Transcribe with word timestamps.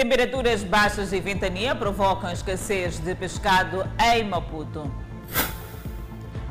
Temperaturas 0.00 0.64
baixas 0.64 1.12
e 1.12 1.20
ventania 1.20 1.74
provocam 1.74 2.32
escassez 2.32 2.98
de 2.98 3.14
pescado 3.14 3.86
em 4.14 4.24
Maputo. 4.24 4.90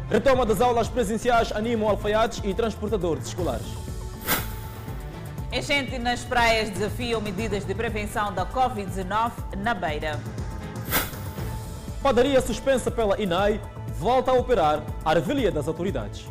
Retoma 0.08 0.46
das 0.46 0.62
aulas 0.62 0.88
presenciais 0.88 1.52
anima 1.52 1.90
alfaiates 1.90 2.42
e 2.44 2.54
transportadores 2.54 3.26
escolares. 3.26 3.66
Enchente 5.52 5.98
nas 5.98 6.24
praias 6.24 6.70
desafiam 6.70 7.20
medidas 7.22 7.66
de 7.66 7.74
prevenção 7.74 8.32
da 8.32 8.46
Covid-19 8.46 9.32
na 9.58 9.74
Beira. 9.74 10.20
Padaria 12.04 12.40
suspensa 12.42 12.92
pela 12.92 13.20
INAI 13.20 13.60
volta 13.98 14.30
a 14.30 14.36
operar 14.36 14.84
à 15.04 15.16
revelia 15.16 15.52
das 15.52 15.68
autoridades. 15.68 16.28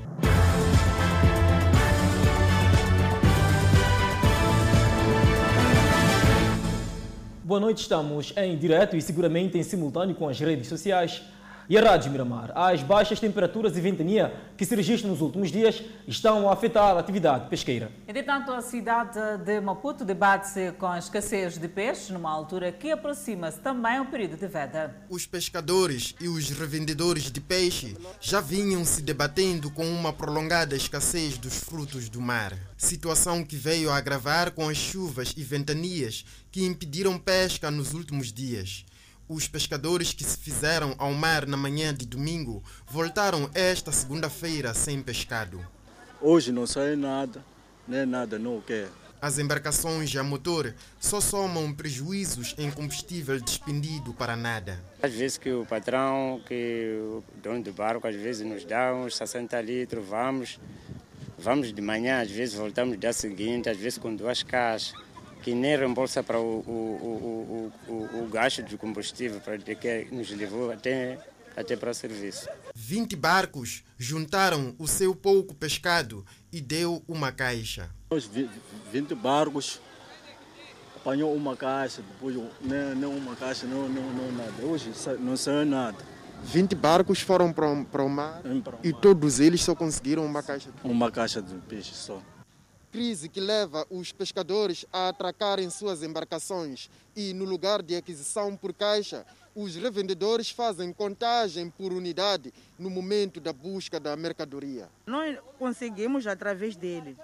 Boa 7.48 7.60
noite, 7.60 7.80
estamos 7.80 8.34
em 8.36 8.58
direto 8.58 8.94
e 8.94 9.00
seguramente 9.00 9.56
em 9.56 9.62
simultâneo 9.62 10.14
com 10.14 10.28
as 10.28 10.38
redes 10.38 10.68
sociais 10.68 11.22
e 11.66 11.78
a 11.78 11.82
Rádio 11.82 12.10
Miramar. 12.10 12.52
As 12.54 12.82
baixas 12.82 13.18
temperaturas 13.18 13.74
e 13.74 13.80
ventania 13.80 14.34
que 14.54 14.66
se 14.66 14.76
registram 14.76 15.10
nos 15.10 15.22
últimos 15.22 15.50
dias 15.50 15.82
estão 16.06 16.46
a 16.46 16.52
afetar 16.52 16.94
a 16.96 17.00
atividade 17.00 17.48
pesqueira. 17.48 17.90
Entretanto, 18.06 18.52
a 18.52 18.60
cidade 18.60 19.18
de 19.46 19.60
Maputo 19.62 20.04
debate-se 20.04 20.72
com 20.72 20.86
a 20.86 20.98
escassez 20.98 21.56
de 21.56 21.68
peixes 21.68 22.10
numa 22.10 22.30
altura 22.30 22.70
que 22.70 22.90
aproxima-se 22.90 23.60
também 23.60 23.98
o 23.98 24.04
período 24.04 24.36
de 24.36 24.46
veda. 24.46 24.94
Os 25.08 25.24
pescadores 25.26 26.14
e 26.20 26.28
os 26.28 26.50
revendedores 26.50 27.30
de 27.30 27.40
peixe 27.40 27.96
já 28.20 28.42
vinham 28.42 28.84
se 28.84 29.00
debatendo 29.00 29.70
com 29.70 29.86
uma 29.86 30.12
prolongada 30.12 30.76
escassez 30.76 31.38
dos 31.38 31.58
frutos 31.64 32.10
do 32.10 32.20
mar. 32.20 32.52
Situação 32.76 33.44
que 33.44 33.56
veio 33.56 33.90
a 33.90 33.96
agravar 33.96 34.52
com 34.52 34.68
as 34.68 34.76
chuvas 34.76 35.34
e 35.36 35.42
ventanias 35.42 36.24
que 36.58 36.64
impediram 36.64 37.16
pesca 37.16 37.70
nos 37.70 37.94
últimos 37.94 38.32
dias. 38.32 38.84
Os 39.28 39.46
pescadores 39.46 40.12
que 40.12 40.24
se 40.24 40.36
fizeram 40.36 40.92
ao 40.98 41.12
mar 41.12 41.46
na 41.46 41.56
manhã 41.56 41.94
de 41.94 42.04
domingo 42.04 42.64
voltaram 42.84 43.48
esta 43.54 43.92
segunda-feira 43.92 44.74
sem 44.74 45.00
pescado. 45.00 45.64
Hoje 46.20 46.50
não 46.50 46.66
sai 46.66 46.96
nada, 46.96 47.44
nem 47.86 48.04
nada, 48.04 48.40
não 48.40 48.60
quer. 48.60 48.88
As 49.22 49.38
embarcações 49.38 50.16
a 50.16 50.24
motor 50.24 50.74
só 50.98 51.20
somam 51.20 51.72
prejuízos 51.72 52.56
em 52.58 52.72
combustível 52.72 53.40
despendido 53.40 54.12
para 54.12 54.34
nada. 54.34 54.82
Às 55.00 55.12
vezes 55.12 55.38
que 55.38 55.52
o 55.52 55.64
patrão, 55.64 56.40
que 56.44 56.98
o 57.00 57.22
dono 57.40 57.62
do 57.62 57.72
barco, 57.72 58.08
às 58.08 58.16
vezes 58.16 58.44
nos 58.44 58.64
dá 58.64 58.92
uns 58.92 59.16
60 59.16 59.60
litros, 59.60 60.04
vamos, 60.04 60.58
vamos 61.38 61.72
de 61.72 61.80
manhã, 61.80 62.20
às 62.20 62.32
vezes 62.32 62.56
voltamos 62.56 62.94
no 62.94 63.00
dia 63.00 63.12
seguinte, 63.12 63.68
às 63.68 63.76
vezes 63.76 63.96
com 63.96 64.12
duas 64.12 64.42
caixas 64.42 64.92
que 65.42 65.54
nem 65.54 65.76
reembolsa 65.76 66.22
para 66.22 66.38
o, 66.38 66.60
o, 66.60 67.72
o, 67.88 67.92
o, 67.92 68.24
o 68.24 68.28
gasto 68.28 68.62
de 68.62 68.76
combustível 68.76 69.40
para 69.40 69.58
que 69.58 70.08
nos 70.10 70.30
levou 70.30 70.70
até, 70.70 71.18
até 71.56 71.76
para 71.76 71.90
o 71.90 71.94
serviço. 71.94 72.48
20 72.74 73.16
barcos 73.16 73.84
juntaram 73.96 74.74
o 74.78 74.86
seu 74.86 75.14
pouco 75.14 75.54
pescado 75.54 76.24
e 76.52 76.60
deu 76.60 77.02
uma 77.08 77.32
caixa. 77.32 77.90
Os 78.10 78.28
20 78.92 79.14
barcos 79.14 79.80
apanhou 80.96 81.34
uma 81.34 81.56
caixa, 81.56 82.02
depois 82.02 82.36
nem, 82.60 82.94
nem 82.94 83.08
uma 83.08 83.36
caixa, 83.36 83.66
não, 83.66 83.88
não, 83.88 84.12
não 84.12 84.32
nada. 84.32 84.62
Hoje 84.64 84.92
não 85.20 85.36
saiu 85.36 85.64
nada. 85.64 85.96
20 86.44 86.74
barcos 86.76 87.20
foram 87.20 87.52
para, 87.52 87.84
para 87.84 88.02
o 88.02 88.08
mar 88.08 88.40
e 88.84 88.92
todos 88.92 89.40
eles 89.40 89.62
só 89.62 89.74
conseguiram 89.74 90.24
uma 90.24 90.42
caixa. 90.42 90.70
Uma 90.84 91.10
caixa 91.10 91.42
de 91.42 91.54
peixe 91.66 91.94
só 91.94 92.22
crise 92.90 93.28
que 93.28 93.40
leva 93.40 93.86
os 93.90 94.12
pescadores 94.12 94.84
a 94.92 95.08
atracarem 95.08 95.70
suas 95.70 96.02
embarcações 96.02 96.90
e, 97.14 97.32
no 97.34 97.44
lugar 97.44 97.82
de 97.82 97.96
aquisição 97.96 98.56
por 98.56 98.72
caixa, 98.72 99.26
os 99.54 99.74
revendedores 99.74 100.50
fazem 100.50 100.92
contagem 100.92 101.70
por 101.70 101.92
unidade 101.92 102.52
no 102.78 102.88
momento 102.88 103.40
da 103.40 103.52
busca 103.52 103.98
da 103.98 104.16
mercadoria. 104.16 104.88
Nós 105.06 105.36
conseguimos 105.58 106.26
através 106.26 106.76
dele. 106.76 107.16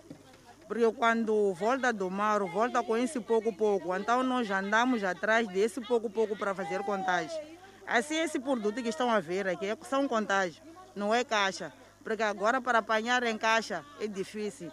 Porque 0.66 0.90
quando 0.92 1.52
volta 1.54 1.92
do 1.92 2.10
mar, 2.10 2.40
volta 2.40 2.82
com 2.82 2.96
esse 2.96 3.20
pouco 3.20 3.52
pouco. 3.52 3.94
Então 3.94 4.22
nós 4.22 4.50
andamos 4.50 5.04
atrás 5.04 5.46
desse 5.48 5.80
pouco 5.80 6.08
pouco 6.08 6.36
para 6.36 6.54
fazer 6.54 6.80
contagem. 6.80 7.38
Assim 7.86 8.16
esse 8.16 8.40
produto 8.40 8.82
que 8.82 8.88
estão 8.88 9.10
a 9.10 9.20
ver 9.20 9.46
aqui 9.46 9.66
são 9.88 10.08
contagem, 10.08 10.62
não 10.96 11.14
é 11.14 11.22
caixa. 11.22 11.72
Porque 12.02 12.22
agora 12.22 12.60
para 12.60 12.78
apanhar 12.78 13.22
em 13.22 13.36
caixa 13.36 13.84
é 14.00 14.06
difícil. 14.06 14.72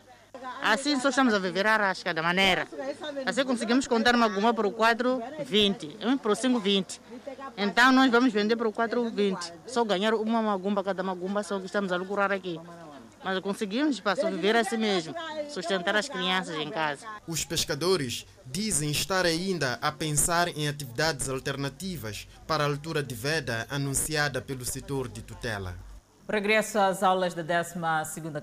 Assim 0.61 0.99
só 0.99 1.09
estamos 1.09 1.33
a 1.33 1.39
viver 1.39 1.65
a 1.65 1.75
rasca 1.75 2.13
da 2.13 2.21
maneira. 2.21 2.67
Assim 3.25 3.43
conseguimos 3.43 3.87
contar 3.87 4.15
uma 4.15 4.27
goma 4.27 4.53
para 4.53 4.67
o 4.67 4.71
4,20, 4.71 6.19
para 6.19 6.31
o 6.31 6.35
5,20. 6.35 6.99
Então 7.57 7.91
nós 7.91 8.11
vamos 8.11 8.31
vender 8.31 8.55
para 8.55 8.67
o 8.67 8.71
4,20. 8.71 9.51
Só 9.65 9.83
ganhar 9.83 10.13
uma 10.13 10.41
magumba 10.41 10.83
cada 10.83 11.03
magumba, 11.03 11.43
só 11.43 11.59
que 11.59 11.65
estamos 11.65 11.91
a 11.91 11.97
lucrar 11.97 12.31
aqui. 12.31 12.59
Mas 13.23 13.39
conseguimos 13.39 13.99
para 13.99 14.29
viver 14.29 14.55
assim 14.55 14.77
mesmo, 14.77 15.13
sustentar 15.49 15.95
as 15.95 16.09
crianças 16.09 16.55
em 16.55 16.71
casa. 16.71 17.05
Os 17.27 17.45
pescadores 17.45 18.25
dizem 18.45 18.89
estar 18.89 19.25
ainda 19.25 19.77
a 19.81 19.91
pensar 19.91 20.47
em 20.47 20.67
atividades 20.67 21.29
alternativas 21.29 22.27
para 22.47 22.63
a 22.63 22.67
altura 22.67 23.03
de 23.03 23.13
veda 23.13 23.67
anunciada 23.69 24.41
pelo 24.41 24.65
setor 24.65 25.07
de 25.07 25.21
tutela. 25.21 25.75
O 26.31 26.33
regresso 26.33 26.79
às 26.79 27.03
aulas 27.03 27.33
da 27.33 27.41
12 27.41 27.75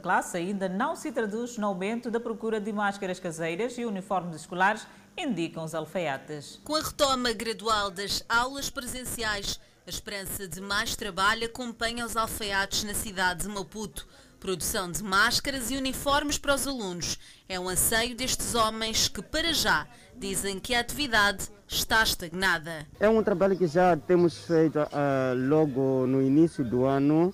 classe 0.03 0.37
ainda 0.37 0.69
não 0.69 0.95
se 0.95 1.11
traduz 1.11 1.57
no 1.57 1.69
aumento 1.69 2.11
da 2.11 2.21
procura 2.21 2.61
de 2.61 2.71
máscaras 2.71 3.19
caseiras 3.19 3.79
e 3.79 3.87
uniformes 3.87 4.37
escolares, 4.37 4.87
indicam 5.17 5.65
os 5.65 5.75
alfaiates. 5.75 6.61
Com 6.65 6.75
a 6.75 6.83
retoma 6.83 7.33
gradual 7.33 7.91
das 7.91 8.23
aulas 8.29 8.69
presenciais, 8.69 9.59
a 9.87 9.89
esperança 9.89 10.47
de 10.47 10.61
mais 10.61 10.97
trabalho 10.97 11.47
acompanha 11.47 12.05
os 12.05 12.15
alfaiates 12.15 12.85
na 12.85 12.93
cidade 12.93 13.45
de 13.45 13.49
Maputo. 13.49 14.07
Produção 14.39 14.93
de 14.93 15.03
máscaras 15.03 15.71
e 15.71 15.77
uniformes 15.79 16.37
para 16.37 16.57
os 16.57 16.69
alunos 16.69 17.19
é 17.49 17.59
um 17.59 17.71
anseio 17.71 18.15
destes 18.15 18.55
homens 18.55 19.09
que, 19.09 19.23
para 19.23 19.55
já, 19.55 19.87
dizem 20.15 20.61
que 20.61 20.75
a 20.75 20.81
atividade 20.81 21.49
está 21.67 22.03
estagnada. 22.03 22.87
É 23.01 23.09
um 23.09 23.23
trabalho 23.23 23.57
que 23.57 23.67
já 23.67 23.97
temos 23.97 24.45
feito 24.45 24.79
uh, 24.79 25.49
logo 25.49 26.07
no 26.07 26.21
início 26.21 26.63
do 26.63 26.85
ano 26.85 27.33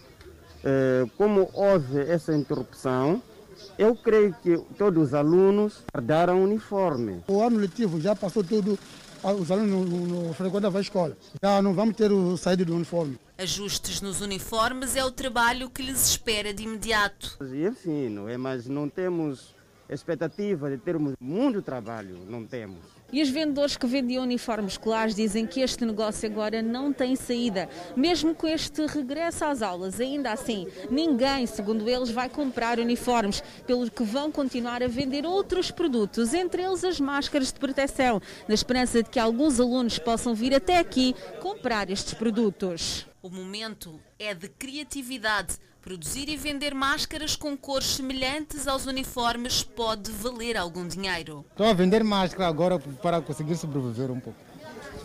como 1.16 1.50
houve 1.52 2.00
essa 2.00 2.34
interrupção, 2.34 3.22
eu 3.78 3.94
creio 3.94 4.34
que 4.42 4.56
todos 4.78 5.08
os 5.08 5.14
alunos 5.14 5.82
guardaram 5.92 6.42
uniforme. 6.42 7.22
O 7.26 7.42
ano 7.42 7.58
letivo 7.58 8.00
já 8.00 8.14
passou 8.14 8.42
tudo, 8.44 8.78
os 9.22 9.50
alunos 9.50 9.91
não, 9.91 10.34
frequentavam 10.34 10.78
a 10.78 10.82
escola. 10.82 11.16
Já 11.42 11.60
não 11.60 11.75
vamos 11.75 11.97
ter 11.97 12.12
o 12.12 12.36
saído 12.36 12.64
do 12.64 12.75
uniforme. 12.75 13.19
Ajustes 13.36 14.00
nos 14.00 14.20
uniformes 14.20 14.94
é 14.97 15.04
o 15.04 15.10
trabalho 15.10 15.69
que 15.69 15.82
lhes 15.82 16.08
espera 16.08 16.54
de 16.54 16.62
imediato. 16.62 17.36
Enfim, 17.42 18.08
não 18.08 18.28
é, 18.28 18.36
mas 18.36 18.66
não 18.66 18.88
temos 18.88 19.54
expectativa 19.88 20.70
de 20.70 20.78
termos 20.78 21.14
muito 21.20 21.60
trabalho, 21.60 22.19
não 22.28 22.44
temos. 22.44 22.94
E 23.12 23.22
os 23.22 23.28
vendedores 23.28 23.76
que 23.76 23.87
vendiam 23.87 24.25
uniformes 24.25 24.72
escolares 24.72 25.15
dizem 25.15 25.47
que 25.47 25.60
este 25.60 25.84
negócio 25.84 26.28
agora 26.28 26.60
não 26.60 26.92
tem 26.92 27.15
saída. 27.15 27.69
Mesmo 27.97 28.34
com 28.34 28.47
este 28.47 28.84
regresso 28.87 29.44
às 29.44 29.62
aulas, 29.62 30.00
ainda 30.00 30.32
assim, 30.32 30.66
ninguém, 30.91 31.47
segundo 31.47 31.88
eles, 31.88 32.10
vai 32.10 32.28
comprar 32.28 32.78
uniformes, 32.78 33.43
pelo 33.66 33.91
que 33.91 34.03
vão 34.03 34.32
continuar 34.32 34.82
a 34.82 34.88
vender 34.88 35.25
outros 35.25 35.70
produtos, 35.70 36.34
entre 36.34 36.62
eles 36.62 36.82
as 36.82 36.98
máscaras 36.98 37.53
de 37.53 37.60
proteção, 37.60 38.20
na 38.48 38.54
esperança 38.54 39.03
de 39.03 39.10
que 39.10 39.20
alguns 39.20 39.60
alunos 39.60 39.98
possam 39.98 40.34
vir 40.34 40.54
até 40.54 40.78
aqui 40.78 41.14
comprar 41.41 41.91
estes 41.91 42.14
produtos. 42.14 43.06
O 43.22 43.31
momento 43.31 44.00
é 44.19 44.34
de 44.34 44.48
criatividade 44.48 45.56
Produzir 45.84 46.30
e 46.30 46.36
vender 46.38 46.74
máscaras 46.74 47.36
com 47.36 47.54
cores 47.54 47.96
semelhantes 47.96 48.66
aos 48.66 48.86
uniformes 48.86 49.62
pode 49.62 50.10
valer 50.12 50.56
algum 50.56 50.88
dinheiro. 50.88 51.44
Estou 51.50 51.66
a 51.66 51.74
vender 51.74 52.02
máscara 52.02 52.48
agora 52.48 52.78
para 52.78 53.20
conseguir 53.20 53.54
sobreviver 53.54 54.10
um 54.10 54.19
pouco. 54.19 54.38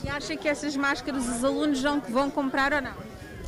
E 0.06 0.08
acha 0.08 0.38
que 0.38 0.48
essas 0.48 0.78
máscaras 0.78 1.28
os 1.28 1.44
alunos 1.44 1.82
vão, 1.82 2.00
vão 2.00 2.32
comprar 2.32 2.72
ou 2.72 2.82
não? 2.82 2.96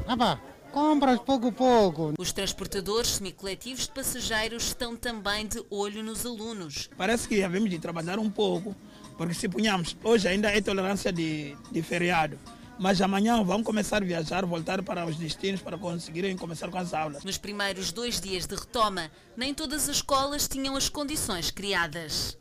Ah 0.05 0.17
pá, 0.17 0.41
compras 0.73 1.21
pouco 1.21 1.47
a 1.47 1.51
pouco. 1.53 2.13
Os 2.19 2.33
transportadores 2.33 3.11
semicoletivos 3.11 3.83
de 3.83 3.93
passageiros 3.93 4.63
estão 4.63 4.97
também 4.97 5.47
de 5.47 5.63
olho 5.69 6.03
nos 6.03 6.25
alunos. 6.25 6.89
Parece 6.97 7.29
que 7.29 7.41
havemos 7.41 7.69
de 7.69 7.79
trabalhar 7.79 8.19
um 8.19 8.29
pouco, 8.29 8.75
porque 9.17 9.33
se 9.33 9.47
punhamos, 9.47 9.95
hoje 10.03 10.27
ainda 10.27 10.49
é 10.49 10.59
tolerância 10.59 11.13
de, 11.13 11.55
de 11.71 11.81
feriado 11.81 12.37
mas 12.81 12.99
amanhã 12.99 13.43
vão 13.43 13.61
começar 13.61 13.97
a 13.97 14.05
viajar, 14.05 14.43
voltar 14.43 14.81
para 14.81 15.05
os 15.05 15.15
destinos 15.15 15.61
para 15.61 15.77
conseguirem 15.77 16.35
começar 16.35 16.67
com 16.67 16.79
as 16.79 16.95
aulas. 16.95 17.23
Nos 17.23 17.37
primeiros 17.37 17.91
dois 17.91 18.19
dias 18.19 18.47
de 18.47 18.55
retoma, 18.55 19.11
nem 19.37 19.53
todas 19.53 19.87
as 19.87 19.97
escolas 19.97 20.47
tinham 20.47 20.75
as 20.75 20.89
condições 20.89 21.51
criadas. 21.51 22.35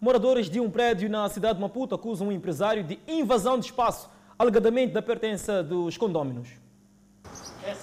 Moradores 0.00 0.48
de 0.48 0.60
um 0.60 0.70
prédio 0.70 1.10
na 1.10 1.28
cidade 1.28 1.54
de 1.56 1.60
Maputo 1.60 1.92
acusam 1.92 2.28
um 2.28 2.32
empresário 2.32 2.84
de 2.84 3.00
invasão 3.08 3.58
de 3.58 3.66
espaço, 3.66 4.08
alegadamente 4.38 4.92
da 4.92 5.02
pertença 5.02 5.60
dos 5.60 5.98
condôminos. 5.98 6.48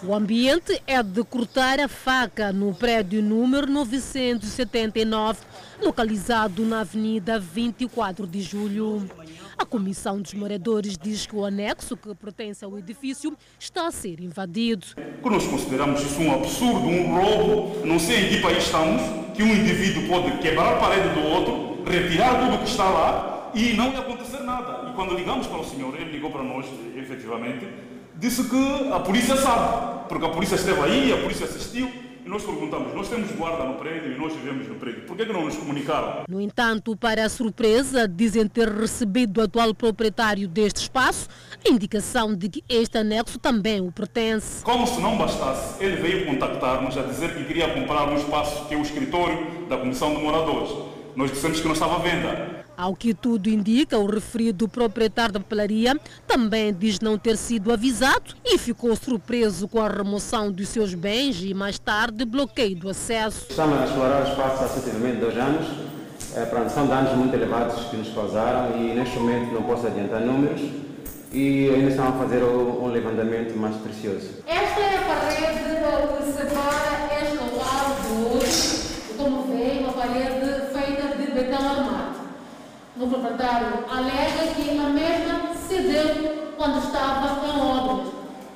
O 0.03 0.15
ambiente 0.15 0.81
é 0.87 1.03
de 1.03 1.23
cortar 1.25 1.77
a 1.81 1.89
faca 1.89 2.53
no 2.53 2.73
prédio 2.73 3.21
número 3.21 3.69
979, 3.69 5.41
localizado 5.81 6.63
na 6.65 6.79
Avenida 6.79 7.37
24 7.37 8.25
de 8.25 8.41
Julho. 8.41 9.05
A 9.57 9.65
Comissão 9.65 10.21
dos 10.21 10.35
Moradores 10.35 10.95
diz 10.97 11.25
que 11.25 11.35
o 11.35 11.43
anexo 11.43 11.97
que 11.97 12.13
pertence 12.13 12.63
ao 12.63 12.77
edifício 12.77 13.35
está 13.59 13.87
a 13.87 13.91
ser 13.91 14.19
invadido. 14.19 14.85
Que 14.95 15.29
nós 15.29 15.47
consideramos 15.47 15.99
isso 16.03 16.21
um 16.21 16.31
absurdo, 16.31 16.87
um 16.87 17.15
roubo, 17.15 17.85
não 17.85 17.97
sei 17.97 18.25
em 18.25 18.29
que 18.29 18.41
país 18.41 18.63
estamos, 18.63 19.01
que 19.35 19.41
um 19.41 19.51
indivíduo 19.51 20.07
pode 20.07 20.37
quebrar 20.37 20.75
a 20.75 20.79
parede 20.79 21.09
do 21.09 21.21
outro, 21.21 21.83
retirar 21.89 22.45
tudo 22.45 22.59
que 22.59 22.69
está 22.69 22.87
lá 22.87 23.51
e 23.55 23.73
não 23.73 23.91
ia 23.91 23.99
acontecer 23.99 24.43
nada. 24.43 24.91
E 24.91 24.93
quando 24.93 25.15
ligamos 25.15 25.47
para 25.47 25.59
o 25.59 25.65
senhor, 25.65 25.95
ele 25.95 26.11
ligou 26.11 26.29
para 26.29 26.43
nós, 26.43 26.67
efetivamente, 26.95 27.67
disse 28.15 28.43
que 28.43 28.91
a 28.93 28.99
polícia 28.99 29.35
sabe, 29.37 30.07
porque 30.07 30.25
a 30.25 30.29
polícia 30.29 30.55
esteve 30.55 30.81
aí, 30.81 31.11
a 31.11 31.17
polícia 31.17 31.45
assistiu, 31.45 31.91
e 32.27 32.29
nós 32.29 32.43
perguntamos, 32.43 32.93
nós 32.93 33.07
temos 33.07 33.31
guarda 33.31 33.63
no 33.63 33.75
prédio 33.75 34.11
e 34.11 34.19
nós 34.19 34.33
vivemos 34.33 34.67
no 34.67 34.75
prédio, 34.75 35.03
por 35.03 35.15
que, 35.15 35.25
que 35.25 35.31
não 35.31 35.45
nos 35.45 35.55
comunicaram? 35.55 36.23
No 36.27 36.41
entanto, 36.41 36.93
para 36.93 37.23
a 37.23 37.29
surpresa, 37.29 38.05
dizem 38.05 38.45
ter 38.45 38.67
recebido 38.67 39.39
o 39.39 39.43
atual 39.43 39.73
proprietário 39.73 40.45
deste 40.45 40.81
espaço 40.81 41.29
a 41.65 41.69
indicação 41.69 42.35
de 42.35 42.49
que 42.49 42.63
este 42.67 42.97
anexo 42.97 43.39
também 43.39 43.79
o 43.79 43.93
pertence. 43.93 44.61
Como 44.61 44.85
se 44.85 44.99
não 44.99 45.17
bastasse, 45.17 45.81
ele 45.81 45.95
veio 45.95 46.25
contactar-nos 46.25 46.97
a 46.97 47.03
dizer 47.03 47.33
que 47.33 47.45
queria 47.45 47.73
comprar 47.73 48.09
um 48.09 48.17
espaço 48.17 48.67
que 48.67 48.75
é 48.75 48.77
o 48.77 48.81
escritório 48.81 49.65
da 49.69 49.77
Comissão 49.77 50.13
de 50.13 50.21
Moradores. 50.21 50.69
Nós 51.15 51.31
dissemos 51.31 51.61
que 51.61 51.65
não 51.65 51.73
estava 51.73 51.95
à 51.95 51.99
venda. 51.99 52.56
Ao 52.77 52.95
que 52.95 53.11
tudo 53.11 53.49
indica, 53.49 53.97
o 53.97 54.05
referido 54.05 54.67
proprietário 54.67 55.33
da 55.33 55.39
papelaria 55.39 55.99
também 56.27 56.71
diz 56.71 56.99
não 56.99 57.17
ter 57.17 57.35
sido 57.35 57.73
avisado 57.73 58.35
e 58.45 58.55
ficou 58.59 58.95
surpreso 58.95 59.67
com 59.67 59.81
a 59.81 59.87
remoção 59.87 60.51
dos 60.51 60.69
seus 60.69 60.93
bens 60.93 61.41
e 61.41 61.55
mais 61.55 61.79
tarde 61.79 62.23
bloqueio 62.23 62.75
do 62.75 62.87
acesso. 62.87 63.47
Estamos 63.49 63.79
a 63.79 63.85
explorar 63.85 64.23
o 64.23 64.29
espaço 64.29 64.63
há 64.63 64.67
sensivelmente 64.67 65.17
dois 65.17 65.35
anos. 65.35 65.65
É, 66.35 66.45
pronto, 66.45 66.69
são 66.69 66.85
danos 66.85 67.13
muito 67.13 67.33
elevados 67.33 67.83
que 67.85 67.97
nos 67.97 68.09
causaram 68.09 68.77
e 68.77 68.93
neste 68.93 69.17
momento 69.17 69.55
não 69.55 69.63
posso 69.63 69.87
adiantar 69.87 70.21
números 70.21 70.61
e 71.33 71.69
ainda 71.69 71.89
estão 71.89 72.09
a 72.09 72.11
fazer 72.11 72.43
um 72.43 72.87
levantamento 72.89 73.57
mais 73.57 73.75
precioso. 73.77 74.29
Esta 74.45 74.79
é 74.79 74.97
a 74.97 75.01
parede 75.01 75.57
que 76.23 76.31
separa 76.31 77.23
este 77.23 77.37
local 77.37 77.97
do 78.03 78.33
outro. 78.35 78.87
Como 79.17 79.47
vê, 79.47 79.79
uma 79.79 79.93
parede 79.93 80.45
feita 80.71 81.17
de 81.17 81.31
betão 81.31 81.69
armado. 81.69 82.06
O 82.99 83.07
proprietário 83.07 83.85
alega 83.91 84.55
que 84.55 84.71
a 84.71 84.89
mesma 84.89 85.53
cedeu 85.67 86.53
quando 86.57 86.83
estava 86.83 87.45
em 87.45 87.61
obras. 87.61 88.11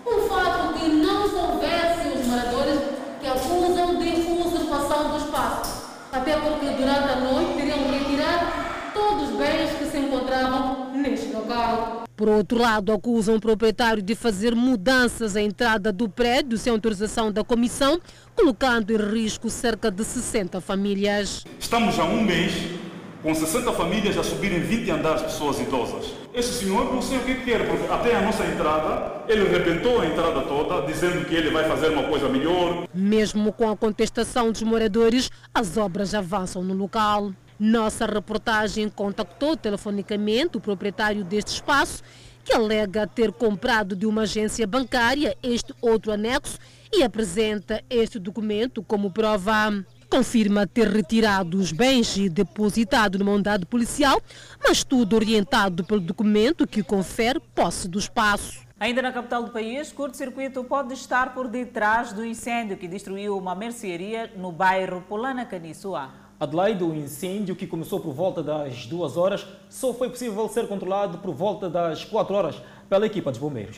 Um 0.07 0.27
fato 0.27 0.73
que 0.79 0.89
não 0.89 1.29
convence 1.29 2.07
os 2.17 2.25
moradores 2.25 2.79
que 3.21 3.27
acusam 3.27 3.99
de 3.99 4.09
usurpação 4.41 5.11
do 5.11 5.17
espaço. 5.17 5.91
Até 6.11 6.37
porque 6.37 6.65
durante 6.71 7.11
a 7.11 7.19
noite 7.19 7.53
teriam 7.53 7.91
retirado 7.91 8.47
todos 8.95 9.29
os 9.29 9.37
bens 9.37 9.77
que 9.77 9.85
se 9.85 9.99
encontravam 9.99 10.91
neste 10.91 11.31
local. 11.31 12.05
Por 12.15 12.27
outro 12.27 12.57
lado, 12.57 12.91
acusam 12.91 13.35
o 13.35 13.39
proprietário 13.39 14.01
de 14.01 14.15
fazer 14.15 14.55
mudanças 14.55 15.35
à 15.35 15.41
entrada 15.41 15.91
do 15.91 16.09
prédio 16.09 16.57
sem 16.57 16.73
autorização 16.73 17.31
da 17.31 17.43
comissão, 17.43 17.99
colocando 18.35 18.91
em 18.91 18.97
risco 18.97 19.51
cerca 19.51 19.91
de 19.91 20.03
60 20.03 20.59
famílias. 20.61 21.45
Estamos 21.59 21.99
há 21.99 22.05
um 22.05 22.23
mês 22.23 22.90
com 23.21 23.33
60 23.33 23.71
famílias 23.73 24.17
a 24.17 24.23
subirem 24.23 24.59
20 24.59 24.91
andares 24.91 25.21
pessoas 25.21 25.59
idosas. 25.59 26.13
Esse 26.33 26.63
senhor 26.63 26.93
não 26.93 27.01
sei 27.01 27.19
o 27.19 27.23
que 27.23 27.35
quer, 27.35 27.67
porque 27.67 27.91
até 27.91 28.15
a 28.15 28.21
nossa 28.21 28.45
entrada, 28.45 29.23
ele 29.27 29.47
arrebentou 29.47 30.01
a 30.01 30.05
entrada 30.05 30.41
toda, 30.41 30.81
dizendo 30.85 31.25
que 31.25 31.35
ele 31.35 31.51
vai 31.51 31.67
fazer 31.67 31.89
uma 31.89 32.03
coisa 32.03 32.27
melhor. 32.27 32.87
Mesmo 32.93 33.53
com 33.53 33.69
a 33.69 33.77
contestação 33.77 34.51
dos 34.51 34.63
moradores, 34.63 35.29
as 35.53 35.77
obras 35.77 36.15
avançam 36.15 36.63
no 36.63 36.73
local. 36.73 37.31
Nossa 37.59 38.07
reportagem 38.07 38.89
contactou 38.89 39.55
telefonicamente 39.55 40.57
o 40.57 40.61
proprietário 40.61 41.23
deste 41.23 41.53
espaço, 41.53 42.01
que 42.43 42.53
alega 42.53 43.05
ter 43.05 43.31
comprado 43.31 43.95
de 43.95 44.07
uma 44.07 44.23
agência 44.23 44.65
bancária 44.65 45.37
este 45.43 45.71
outro 45.79 46.11
anexo 46.11 46.57
e 46.91 47.03
apresenta 47.03 47.83
este 47.87 48.17
documento 48.17 48.81
como 48.81 49.11
prova. 49.11 49.71
Confirma 50.11 50.67
ter 50.67 50.89
retirado 50.89 51.57
os 51.57 51.71
bens 51.71 52.17
e 52.17 52.27
depositado 52.27 53.17
numa 53.17 53.31
unidade 53.31 53.65
policial, 53.65 54.21
mas 54.61 54.83
tudo 54.83 55.15
orientado 55.15 55.85
pelo 55.85 56.01
documento 56.01 56.67
que 56.67 56.83
confere 56.83 57.39
posse 57.55 57.87
do 57.87 57.97
espaço. 57.97 58.59
Ainda 58.77 59.01
na 59.01 59.13
capital 59.13 59.41
do 59.43 59.51
país, 59.51 59.89
curto-circuito 59.93 60.65
pode 60.65 60.93
estar 60.93 61.33
por 61.33 61.47
detrás 61.47 62.11
do 62.11 62.25
incêndio 62.25 62.75
que 62.75 62.89
destruiu 62.89 63.37
uma 63.37 63.55
mercearia 63.55 64.29
no 64.35 64.51
bairro 64.51 65.01
Polana 65.07 65.45
Canissuá. 65.45 66.09
Adelaide, 66.37 66.83
o 66.83 66.93
incêndio 66.93 67.55
que 67.55 67.65
começou 67.65 68.01
por 68.01 68.13
volta 68.13 68.43
das 68.43 68.85
duas 68.85 69.15
horas 69.15 69.47
só 69.69 69.93
foi 69.93 70.09
possível 70.09 70.49
ser 70.49 70.67
controlado 70.67 71.19
por 71.19 71.33
volta 71.33 71.69
das 71.69 72.03
quatro 72.03 72.35
horas 72.35 72.61
pela 72.89 73.05
equipa 73.05 73.31
dos 73.31 73.39
bombeiros. 73.39 73.77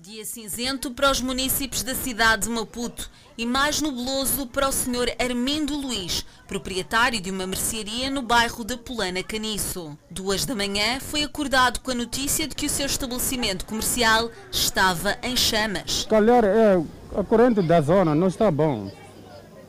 Dia 0.00 0.24
cinzento 0.24 0.92
para 0.92 1.10
os 1.10 1.20
municípios 1.20 1.82
da 1.82 1.92
cidade 1.92 2.44
de 2.44 2.50
Maputo 2.50 3.10
e 3.36 3.44
mais 3.44 3.82
nubloso 3.82 4.46
para 4.46 4.68
o 4.68 4.72
Sr. 4.72 5.12
Armindo 5.18 5.74
Luiz, 5.74 6.24
proprietário 6.46 7.20
de 7.20 7.32
uma 7.32 7.48
mercearia 7.48 8.08
no 8.08 8.22
bairro 8.22 8.62
de 8.62 8.76
Polana 8.76 9.24
Caniço. 9.24 9.98
Duas 10.08 10.44
da 10.46 10.54
manhã 10.54 11.00
foi 11.00 11.24
acordado 11.24 11.80
com 11.80 11.90
a 11.90 11.96
notícia 11.96 12.46
de 12.46 12.54
que 12.54 12.66
o 12.66 12.70
seu 12.70 12.86
estabelecimento 12.86 13.66
comercial 13.66 14.30
estava 14.52 15.16
em 15.20 15.36
chamas. 15.36 16.06
Calhar 16.08 16.44
é 16.44 16.80
a 17.16 17.24
corrente 17.24 17.60
da 17.60 17.80
zona 17.80 18.14
não 18.14 18.28
está 18.28 18.52
bom. 18.52 18.92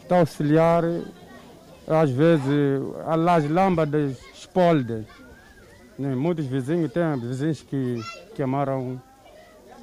Está 0.04 0.20
auxiliar, 0.20 0.84
às 1.88 2.12
vezes 2.12 2.46
as 3.08 3.50
lâmpadas 3.50 4.16
explodem. 4.32 5.08
Muitos 5.98 6.46
vizinhos 6.46 6.94
têm 6.94 7.20
vizinhos 7.20 7.64
que 7.64 8.00
queimaram 8.36 9.02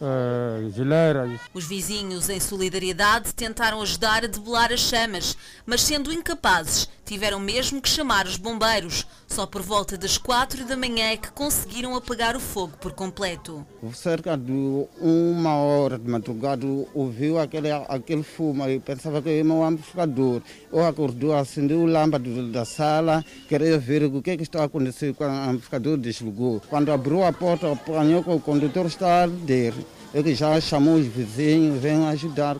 uh, 0.00 0.70
geleiras. 0.70 1.40
Os 1.52 1.64
vizinhos, 1.64 2.28
em 2.28 2.40
solidariedade, 2.40 3.34
tentaram 3.34 3.80
ajudar 3.82 4.24
a 4.24 4.28
debelar 4.28 4.72
as 4.72 4.80
chamas, 4.80 5.36
mas 5.64 5.82
sendo 5.82 6.12
incapazes, 6.12 6.88
tiveram 7.04 7.38
mesmo 7.38 7.80
que 7.80 7.88
chamar 7.88 8.26
os 8.26 8.36
bombeiros. 8.36 9.06
Só 9.28 9.46
por 9.46 9.62
volta 9.62 9.96
das 9.96 10.18
quatro 10.18 10.64
da 10.64 10.76
manhã 10.76 11.12
é 11.12 11.16
que 11.16 11.30
conseguiram 11.30 11.94
apagar 11.94 12.36
o 12.36 12.40
fogo 12.40 12.76
por 12.80 12.92
completo. 12.92 13.66
Cerca 13.92 14.36
de 14.36 14.86
uma 15.00 15.56
hora 15.56 15.98
de 15.98 16.08
madrugada 16.08 16.66
ouviu 16.94 17.38
aquele, 17.38 17.70
aquele 17.70 18.22
fumo 18.22 18.68
e 18.68 18.78
pensava 18.78 19.20
que 19.20 19.28
era 19.28 19.48
um 19.48 19.64
amplificador. 19.64 20.42
Eu 20.72 20.84
acordou, 20.86 21.34
acendeu 21.34 21.80
o 21.80 21.86
lâmpada 21.86 22.28
da 22.50 22.64
sala, 22.64 23.24
queria 23.48 23.78
ver 23.78 24.04
o 24.04 24.22
que, 24.22 24.30
é 24.30 24.36
que 24.36 24.42
está 24.42 24.64
acontecendo 24.64 25.14
com 25.14 25.24
o 25.24 25.28
amplificador 25.28 25.96
desligou. 25.96 26.60
Quando 26.68 26.92
abriu 26.92 27.24
a 27.24 27.32
porta, 27.32 27.72
apanhou 27.72 28.22
que 28.22 28.30
o 28.30 28.40
condutor 28.40 28.86
está 28.86 29.06
a 29.06 29.22
arder. 29.22 29.74
Ele 30.14 30.34
já 30.34 30.58
chamou 30.60 30.94
os 30.96 31.06
vizinhos, 31.06 31.80
vêm 31.80 32.06
ajudar. 32.08 32.56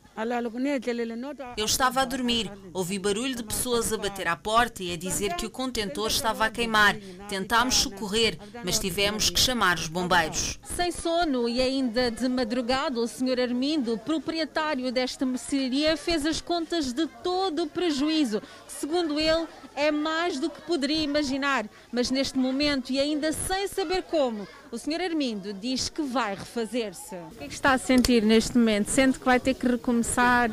Eu 1.57 1.65
estava 1.65 2.03
a 2.03 2.05
dormir, 2.05 2.51
ouvi 2.73 2.99
barulho 2.99 3.35
de 3.35 3.43
pessoas 3.43 3.93
a 3.93 3.97
bater 3.97 4.29
à 4.29 4.37
porta 4.37 4.83
e 4.83 4.93
a 4.93 4.97
dizer 4.97 5.35
que 5.35 5.47
o 5.47 5.51
contentor 5.51 6.09
estava 6.09 6.47
a 6.47 6.51
queimar. 6.51 6.97
Tentámos 7.29 7.77
socorrer, 7.77 8.39
mas 8.65 8.79
tivemos 8.79 9.31
que 9.31 9.41
chamar 9.41 9.79
os 9.79 9.89
bombeiros. 9.89 10.59
Sem 10.65 10.91
sono 10.93 11.49
e 11.49 11.61
ainda 11.61 12.11
de 12.11 12.29
madrugada, 12.29 13.01
o 13.01 13.07
Sr. 13.07 13.41
Armindo, 13.41 13.99
proprietário 13.99 14.93
desta 14.93 15.25
mercearia, 15.25 15.97
fez 15.97 16.27
as 16.27 16.41
contas 16.41 16.93
de 16.93 17.07
todo 17.23 17.65
o 17.65 17.67
prejuízo, 17.67 18.41
que, 18.41 18.73
segundo 18.73 19.19
ele, 19.19 19.47
é 19.75 19.91
mais 19.91 20.39
do 20.39 20.51
que 20.51 20.61
poderia 20.63 21.03
imaginar. 21.03 21.67
Mas 21.93 22.11
neste 22.11 22.39
momento, 22.39 22.91
e 22.91 22.99
ainda 22.99 23.33
sem 23.33 23.69
saber 23.69 24.03
como, 24.05 24.47
o 24.71 24.79
Sr. 24.79 25.01
Armindo 25.01 25.53
diz 25.53 25.89
que 25.89 26.03
vai 26.03 26.35
refazer-se. 26.35 27.15
O 27.15 27.37
que 27.37 27.45
é 27.45 27.49
que 27.49 27.55
está 27.55 27.73
a 27.73 27.79
sentir 27.79 28.23
neste 28.23 28.57
momento? 28.57 28.89
Sente 28.91 29.19
que 29.19 29.25
vai 29.25 29.39
ter 29.39 29.55
que 29.55 29.67
recomeçar? 29.67 30.51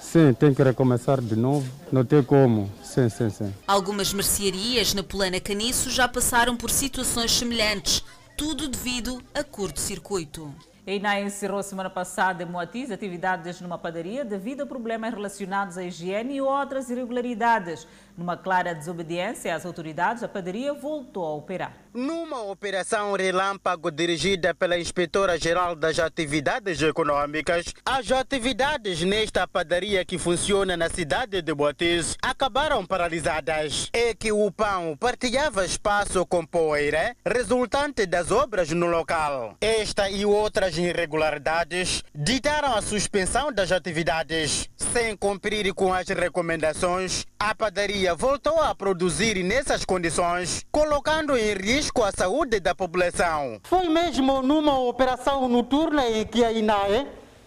Sim, 0.00 0.32
tem 0.34 0.54
que 0.54 0.62
recomeçar 0.62 1.20
de 1.20 1.36
novo. 1.36 1.70
Não 1.90 2.04
tem 2.04 2.22
como. 2.22 2.70
Sim, 2.82 3.08
sim, 3.08 3.30
sim. 3.30 3.52
Algumas 3.66 4.12
mercearias 4.12 4.94
na 4.94 5.02
Polana 5.02 5.40
Caniço 5.40 5.90
já 5.90 6.08
passaram 6.08 6.56
por 6.56 6.70
situações 6.70 7.32
semelhantes, 7.32 8.04
tudo 8.36 8.68
devido 8.68 9.22
a 9.34 9.42
curto-circuito. 9.42 10.52
A 10.86 10.92
INAI 10.92 11.24
encerrou 11.24 11.60
semana 11.64 11.90
passada 11.90 12.44
em 12.44 12.46
Moatiz 12.46 12.92
atividades 12.92 13.60
numa 13.60 13.76
padaria 13.76 14.24
devido 14.24 14.60
a 14.60 14.66
problemas 14.66 15.12
relacionados 15.12 15.76
à 15.76 15.82
higiene 15.82 16.36
e 16.36 16.40
outras 16.40 16.88
irregularidades. 16.88 17.88
Numa 18.16 18.36
clara 18.36 18.74
desobediência 18.74 19.54
às 19.54 19.64
autoridades, 19.64 20.22
a 20.22 20.28
padaria 20.28 20.74
voltou 20.74 21.24
a 21.24 21.34
operar. 21.34 21.72
Numa 21.94 22.42
operação 22.42 23.14
relâmpago 23.14 23.90
dirigida 23.90 24.54
pela 24.54 24.78
Inspetora-Geral 24.78 25.74
das 25.74 25.98
Atividades 25.98 26.82
Econômicas, 26.82 27.72
as 27.84 28.10
atividades 28.12 29.02
nesta 29.02 29.48
padaria 29.48 30.04
que 30.04 30.18
funciona 30.18 30.76
na 30.76 30.90
cidade 30.90 31.40
de 31.40 31.54
Boatiz 31.54 32.16
acabaram 32.20 32.84
paralisadas. 32.84 33.88
É 33.94 34.14
que 34.14 34.30
o 34.30 34.50
pão 34.50 34.94
partilhava 34.98 35.64
espaço 35.64 36.26
com 36.26 36.44
poeira, 36.44 37.16
resultante 37.24 38.04
das 38.04 38.30
obras 38.30 38.70
no 38.70 38.86
local. 38.86 39.56
Esta 39.60 40.10
e 40.10 40.26
outras 40.26 40.66
as 40.66 40.76
irregularidades, 40.76 42.02
ditaram 42.12 42.74
a 42.74 42.82
suspensão 42.82 43.52
das 43.52 43.70
atividades. 43.70 44.68
Sem 44.76 45.16
cumprir 45.16 45.72
com 45.72 45.94
as 45.94 46.08
recomendações, 46.08 47.24
a 47.38 47.54
padaria 47.54 48.05
voltou 48.14 48.60
a 48.60 48.74
produzir 48.74 49.42
nessas 49.42 49.84
condições, 49.84 50.64
colocando 50.70 51.36
em 51.36 51.54
risco 51.54 52.02
a 52.02 52.12
saúde 52.12 52.60
da 52.60 52.74
população. 52.74 53.60
Foi 53.64 53.88
mesmo 53.88 54.42
numa 54.42 54.78
operação 54.78 55.48
noturna 55.48 56.06
em 56.08 56.24
que 56.24 56.44
a 56.44 56.52
INAE 56.52 57.06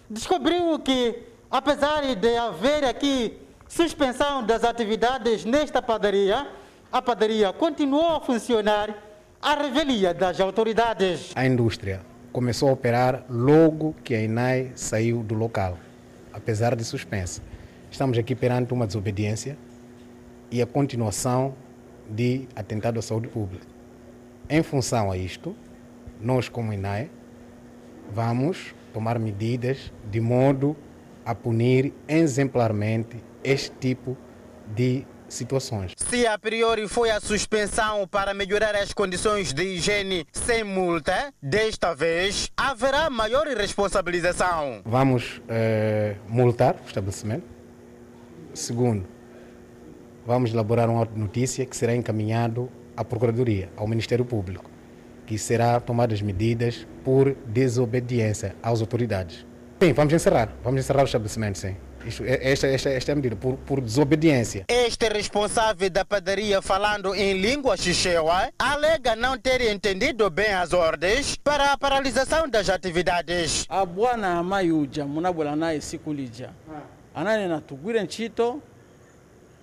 descobriu 0.09 0.77
que, 0.79 1.23
apesar 1.49 2.15
de 2.15 2.35
haver 2.35 2.83
aqui 2.83 3.37
suspensão 3.67 4.43
das 4.43 4.63
atividades 4.63 5.45
nesta 5.45 5.81
padaria, 5.81 6.47
a 6.91 7.01
padaria 7.01 7.53
continuou 7.53 8.15
a 8.15 8.19
funcionar 8.19 8.95
à 9.41 9.53
revelia 9.53 10.13
das 10.13 10.39
autoridades. 10.39 11.31
A 11.35 11.45
indústria 11.45 12.01
começou 12.33 12.69
a 12.69 12.73
operar 12.73 13.23
logo 13.29 13.95
que 14.03 14.15
a 14.15 14.21
INAI 14.21 14.71
saiu 14.75 15.21
do 15.23 15.35
local, 15.35 15.77
apesar 16.33 16.75
de 16.75 16.83
suspensa. 16.83 17.41
Estamos 17.91 18.17
aqui 18.17 18.35
perante 18.35 18.73
uma 18.73 18.85
desobediência 18.85 19.57
e 20.51 20.61
a 20.61 20.65
continuação 20.65 21.55
de 22.09 22.47
atentado 22.55 22.99
à 22.99 23.01
saúde 23.01 23.27
pública. 23.27 23.65
Em 24.49 24.63
função 24.63 25.11
a 25.11 25.17
isto, 25.17 25.55
nós 26.19 26.49
como 26.49 26.73
INAI 26.73 27.09
vamos 28.11 28.73
tomar 28.91 29.19
medidas 29.19 29.93
de 30.09 30.19
modo 30.19 30.75
a 31.25 31.35
punir 31.35 31.93
exemplarmente 32.07 33.23
este 33.43 33.71
tipo 33.79 34.17
de 34.75 35.05
situações. 35.27 35.93
Se 35.95 36.25
a 36.25 36.37
priori 36.37 36.87
foi 36.87 37.11
a 37.11 37.19
suspensão 37.19 38.07
para 38.07 38.33
melhorar 38.33 38.75
as 38.75 38.93
condições 38.93 39.53
de 39.53 39.63
higiene 39.63 40.25
sem 40.31 40.63
multa, 40.63 41.31
desta 41.41 41.93
vez 41.93 42.49
haverá 42.57 43.09
maior 43.09 43.45
responsabilização. 43.47 44.81
Vamos 44.83 45.39
eh, 45.47 46.15
multar 46.27 46.75
o 46.83 46.87
estabelecimento. 46.87 47.45
Segundo, 48.53 49.05
vamos 50.29 50.53
elaborar 50.53 50.87
uma 50.91 51.05
notícia 51.15 51.65
que 51.65 51.75
será 51.75 51.95
encaminhado 51.95 52.69
à 52.95 53.03
Procuradoria, 53.03 53.67
ao 53.75 53.87
Ministério 53.87 54.23
Público, 54.23 54.69
que 55.25 55.39
será 55.39 55.79
tomadas 55.79 56.21
medidas 56.21 56.85
por 57.03 57.35
desobediência 57.47 58.55
às 58.61 58.79
autoridades. 58.79 59.43
Sim, 59.81 59.91
vamos 59.91 60.13
encerrar. 60.13 60.53
Vamos 60.63 60.81
encerrar 60.81 61.01
o 61.01 61.05
estabelecimento, 61.05 61.57
sim. 61.57 61.75
Isto, 62.05 62.23
esta, 62.27 62.67
esta, 62.67 62.89
esta 62.91 63.11
é 63.11 63.13
a 63.13 63.15
medida, 63.15 63.35
por, 63.35 63.55
por 63.57 63.81
desobediência. 63.81 64.65
Este 64.67 65.09
responsável 65.09 65.89
da 65.89 66.05
padaria, 66.05 66.61
falando 66.61 67.15
em 67.15 67.33
língua 67.41 67.75
xixewa, 67.75 68.49
alega 68.59 69.15
não 69.15 69.35
ter 69.35 69.61
entendido 69.61 70.29
bem 70.29 70.53
as 70.53 70.73
ordens 70.73 71.37
para 71.43 71.73
a 71.73 71.77
paralisação 71.77 72.47
das 72.47 72.69
atividades. 72.69 73.65
a 73.67 73.83
bwana 73.83 74.43
mayuja 74.43 75.05
munabwela 75.05 75.55
naye 75.55 75.81
siku 75.81 76.13
lija 76.13 76.51
ananena 77.15 77.59
tugwire 77.61 78.03
ntchito 78.03 78.61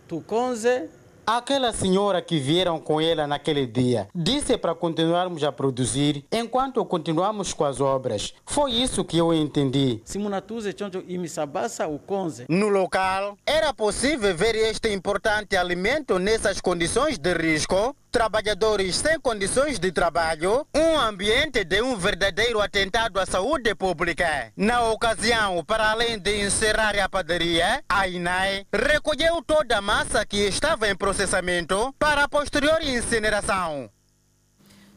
tukonze 0.08 0.88
Aquela 1.28 1.72
senhora 1.72 2.22
que 2.22 2.38
vieram 2.38 2.78
com 2.78 3.00
ela 3.00 3.26
naquele 3.26 3.66
dia 3.66 4.06
disse 4.14 4.56
para 4.56 4.76
continuarmos 4.76 5.42
a 5.42 5.50
produzir 5.50 6.24
enquanto 6.30 6.84
continuamos 6.84 7.52
com 7.52 7.64
as 7.64 7.80
obras. 7.80 8.32
Foi 8.46 8.70
isso 8.70 9.04
que 9.04 9.18
eu 9.18 9.34
entendi. 9.34 10.00
si 10.04 10.18
munatuze 10.18 10.72
choncho 10.78 11.02
imisabasa 11.08 11.88
ukonze 11.88 12.46
No 12.48 12.68
local, 12.68 13.36
era 13.44 13.74
possível 13.74 14.36
ver 14.36 14.54
este 14.54 14.88
importante 14.92 15.56
alimento 15.56 16.16
nessas 16.20 16.60
condições 16.60 17.18
de 17.18 17.34
risco? 17.34 17.96
Trabalhadores 18.16 18.96
sem 18.96 19.20
condições 19.20 19.78
de 19.78 19.92
trabalho, 19.92 20.66
um 20.74 20.98
ambiente 20.98 21.62
de 21.64 21.82
um 21.82 21.98
verdadeiro 21.98 22.62
atentado 22.62 23.20
à 23.20 23.26
saúde 23.26 23.74
pública. 23.74 24.50
Na 24.56 24.84
ocasião, 24.84 25.62
para 25.62 25.90
além 25.90 26.18
de 26.18 26.40
encerrar 26.40 26.98
a 26.98 27.10
padaria, 27.10 27.84
a 27.86 28.08
INAI 28.08 28.66
recolheu 28.72 29.42
toda 29.42 29.76
a 29.76 29.82
massa 29.82 30.24
que 30.24 30.38
estava 30.38 30.88
em 30.88 30.96
processamento 30.96 31.94
para 31.98 32.26
posterior 32.26 32.82
incineração. 32.82 33.90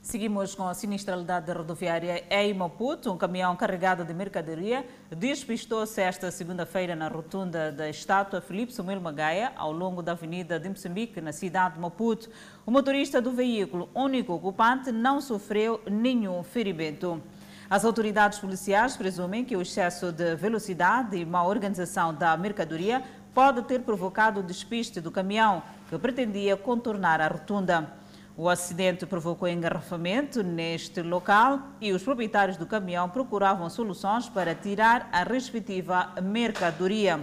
Seguimos 0.01 0.55
com 0.55 0.65
a 0.65 0.73
sinistralidade 0.73 1.51
rodoviária 1.51 2.23
em 2.29 2.53
Maputo. 2.53 3.11
Um 3.11 3.17
caminhão 3.17 3.53
carregado 3.57 4.05
de 4.05 4.13
mercadoria 4.13 4.85
despistou-se 5.11 6.01
esta 6.01 6.31
segunda-feira 6.31 6.95
na 6.95 7.09
rotunda 7.09 7.69
da 7.69 7.89
estátua 7.89 8.39
Felipe 8.39 8.73
Samuel 8.73 9.01
Magaia, 9.01 9.51
ao 9.57 9.73
longo 9.73 10.01
da 10.01 10.13
Avenida 10.13 10.57
de 10.57 10.69
Moçambique, 10.69 11.19
na 11.19 11.33
cidade 11.33 11.75
de 11.75 11.81
Maputo. 11.81 12.29
O 12.65 12.71
motorista 12.71 13.21
do 13.21 13.33
veículo, 13.33 13.89
único 13.93 14.33
ocupante, 14.33 14.89
não 14.89 15.19
sofreu 15.19 15.81
nenhum 15.85 16.43
ferimento. 16.43 17.21
As 17.69 17.83
autoridades 17.83 18.39
policiais 18.39 18.95
presumem 18.95 19.43
que 19.43 19.57
o 19.57 19.61
excesso 19.61 20.13
de 20.13 20.33
velocidade 20.33 21.17
e 21.17 21.25
má 21.25 21.43
organização 21.43 22.13
da 22.13 22.37
mercadoria 22.37 23.03
pode 23.33 23.63
ter 23.63 23.81
provocado 23.81 24.39
o 24.39 24.43
despiste 24.43 25.01
do 25.01 25.11
caminhão, 25.11 25.61
que 25.89 25.97
pretendia 25.99 26.55
contornar 26.55 27.19
a 27.19 27.27
rotunda. 27.27 27.98
O 28.41 28.47
acidente 28.47 29.05
provocou 29.05 29.49
engarrafamento 29.49 30.41
neste 30.41 31.01
local 31.01 31.59
e 31.81 31.91
os 31.91 32.01
proprietários 32.01 32.55
do 32.55 32.65
caminhão 32.65 33.09
procuravam 33.09 33.69
soluções 33.69 34.29
para 34.29 34.55
tirar 34.55 35.09
a 35.11 35.23
respectiva 35.23 36.13
mercadoria. 36.23 37.19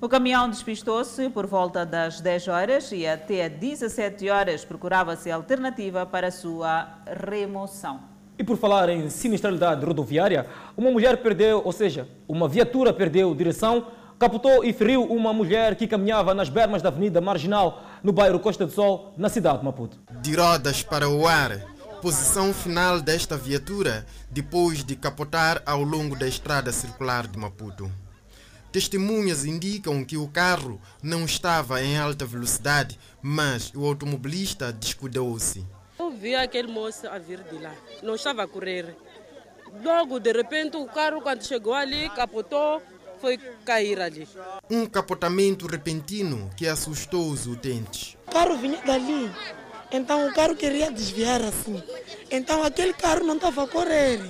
O 0.00 0.08
caminhão 0.08 0.48
despistou-se 0.48 1.28
por 1.28 1.46
volta 1.46 1.84
das 1.84 2.18
10 2.18 2.48
horas 2.48 2.92
e 2.92 3.06
até 3.06 3.46
17 3.46 4.30
horas 4.30 4.64
procurava-se 4.64 5.30
alternativa 5.30 6.06
para 6.06 6.30
sua 6.30 6.88
remoção. 7.04 8.00
E 8.38 8.42
por 8.42 8.56
falar 8.56 8.88
em 8.88 9.10
sinistralidade 9.10 9.84
rodoviária, 9.84 10.46
uma 10.74 10.90
mulher 10.90 11.18
perdeu, 11.18 11.60
ou 11.62 11.72
seja, 11.72 12.08
uma 12.26 12.48
viatura 12.48 12.90
perdeu 12.90 13.34
direção, 13.34 13.88
capotou 14.18 14.64
e 14.64 14.72
feriu 14.72 15.02
uma 15.04 15.34
mulher 15.34 15.74
que 15.74 15.86
caminhava 15.86 16.32
nas 16.32 16.48
bermas 16.48 16.80
da 16.80 16.88
Avenida 16.88 17.20
Marginal, 17.20 17.82
no 18.04 18.12
bairro 18.12 18.38
Costa 18.38 18.66
do 18.66 18.72
Sol, 18.72 19.14
na 19.16 19.30
cidade 19.30 19.60
de 19.60 19.64
Maputo. 19.64 19.98
De 20.20 20.36
rodas 20.36 20.82
para 20.82 21.08
o 21.08 21.26
ar, 21.26 21.58
posição 22.02 22.52
final 22.52 23.00
desta 23.00 23.34
viatura 23.34 24.04
depois 24.30 24.84
de 24.84 24.94
capotar 24.94 25.62
ao 25.64 25.82
longo 25.82 26.14
da 26.14 26.28
estrada 26.28 26.70
circular 26.70 27.26
de 27.26 27.38
Maputo. 27.38 27.90
Testemunhas 28.70 29.46
indicam 29.46 30.04
que 30.04 30.18
o 30.18 30.28
carro 30.28 30.78
não 31.02 31.24
estava 31.24 31.82
em 31.82 31.96
alta 31.96 32.26
velocidade, 32.26 32.98
mas 33.22 33.72
o 33.74 33.86
automobilista 33.86 34.70
descuidou-se. 34.70 35.64
Eu 35.98 36.10
vi 36.10 36.34
aquele 36.34 36.70
moço 36.70 37.08
a 37.08 37.18
vir 37.18 37.42
de 37.44 37.56
lá, 37.56 37.72
não 38.02 38.16
estava 38.16 38.42
a 38.42 38.48
correr. 38.48 38.94
Logo, 39.82 40.20
de 40.20 40.30
repente, 40.30 40.76
o 40.76 40.86
carro, 40.86 41.22
quando 41.22 41.42
chegou 41.44 41.72
ali, 41.72 42.10
capotou, 42.10 42.82
foi 43.24 43.38
cair 43.64 43.98
ali. 44.02 44.28
Um 44.70 44.84
capotamento 44.84 45.66
repentino 45.66 46.50
que 46.54 46.66
assustou 46.66 47.30
os 47.30 47.46
utentes. 47.46 48.18
O 48.26 48.30
carro 48.30 48.58
vinha 48.58 48.82
dali, 48.82 49.32
então 49.90 50.28
o 50.28 50.34
carro 50.34 50.54
queria 50.54 50.90
desviar 50.90 51.40
assim. 51.40 51.82
Então 52.30 52.62
aquele 52.62 52.92
carro 52.92 53.24
não 53.24 53.36
estava 53.36 53.64
a 53.64 53.66
correr. 53.66 54.20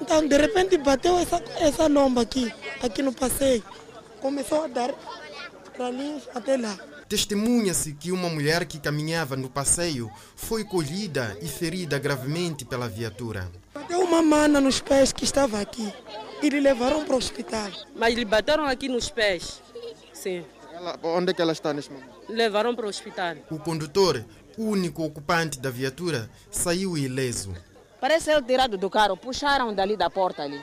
Então 0.00 0.26
de 0.26 0.38
repente 0.38 0.78
bateu 0.78 1.18
essa, 1.18 1.42
essa 1.58 1.86
lomba 1.86 2.22
aqui, 2.22 2.50
aqui 2.82 3.02
no 3.02 3.12
passeio. 3.12 3.62
Começou 4.22 4.64
a 4.64 4.68
dar 4.68 4.94
ralinhos 5.78 6.26
até 6.34 6.56
lá. 6.56 6.74
Testemunha-se 7.06 7.92
que 7.92 8.10
uma 8.10 8.30
mulher 8.30 8.64
que 8.64 8.80
caminhava 8.80 9.36
no 9.36 9.50
passeio 9.50 10.10
foi 10.34 10.64
colhida 10.64 11.36
e 11.42 11.46
ferida 11.46 11.98
gravemente 11.98 12.64
pela 12.64 12.88
viatura. 12.88 13.50
Bateu 13.74 14.00
uma 14.00 14.22
mana 14.22 14.62
nos 14.62 14.80
pés 14.80 15.12
que 15.12 15.24
estava 15.24 15.60
aqui 15.60 15.92
e 16.42 16.48
lhe 16.48 16.60
levaram 16.60 17.04
para 17.04 17.14
o 17.14 17.18
hospital. 17.18 17.70
Mas 17.94 18.14
lhe 18.14 18.24
bateram 18.24 18.66
aqui 18.66 18.88
nos 18.88 19.08
pés. 19.08 19.62
Sim. 20.12 20.44
Ela, 20.72 20.98
onde 21.02 21.30
é 21.30 21.34
que 21.34 21.40
ela 21.40 21.52
está 21.52 21.72
neste 21.72 21.92
momento? 21.92 22.10
Levaram 22.28 22.74
para 22.74 22.86
o 22.86 22.88
hospital. 22.88 23.36
O 23.50 23.58
condutor, 23.58 24.24
único 24.58 25.04
ocupante 25.04 25.60
da 25.60 25.70
viatura, 25.70 26.28
saiu 26.50 26.98
ileso. 26.98 27.54
Parece 28.00 28.26
ser 28.26 28.42
tirado 28.42 28.76
do 28.76 28.90
carro, 28.90 29.16
puxaram 29.16 29.72
dali 29.72 29.96
da 29.96 30.10
porta 30.10 30.42
ali, 30.42 30.60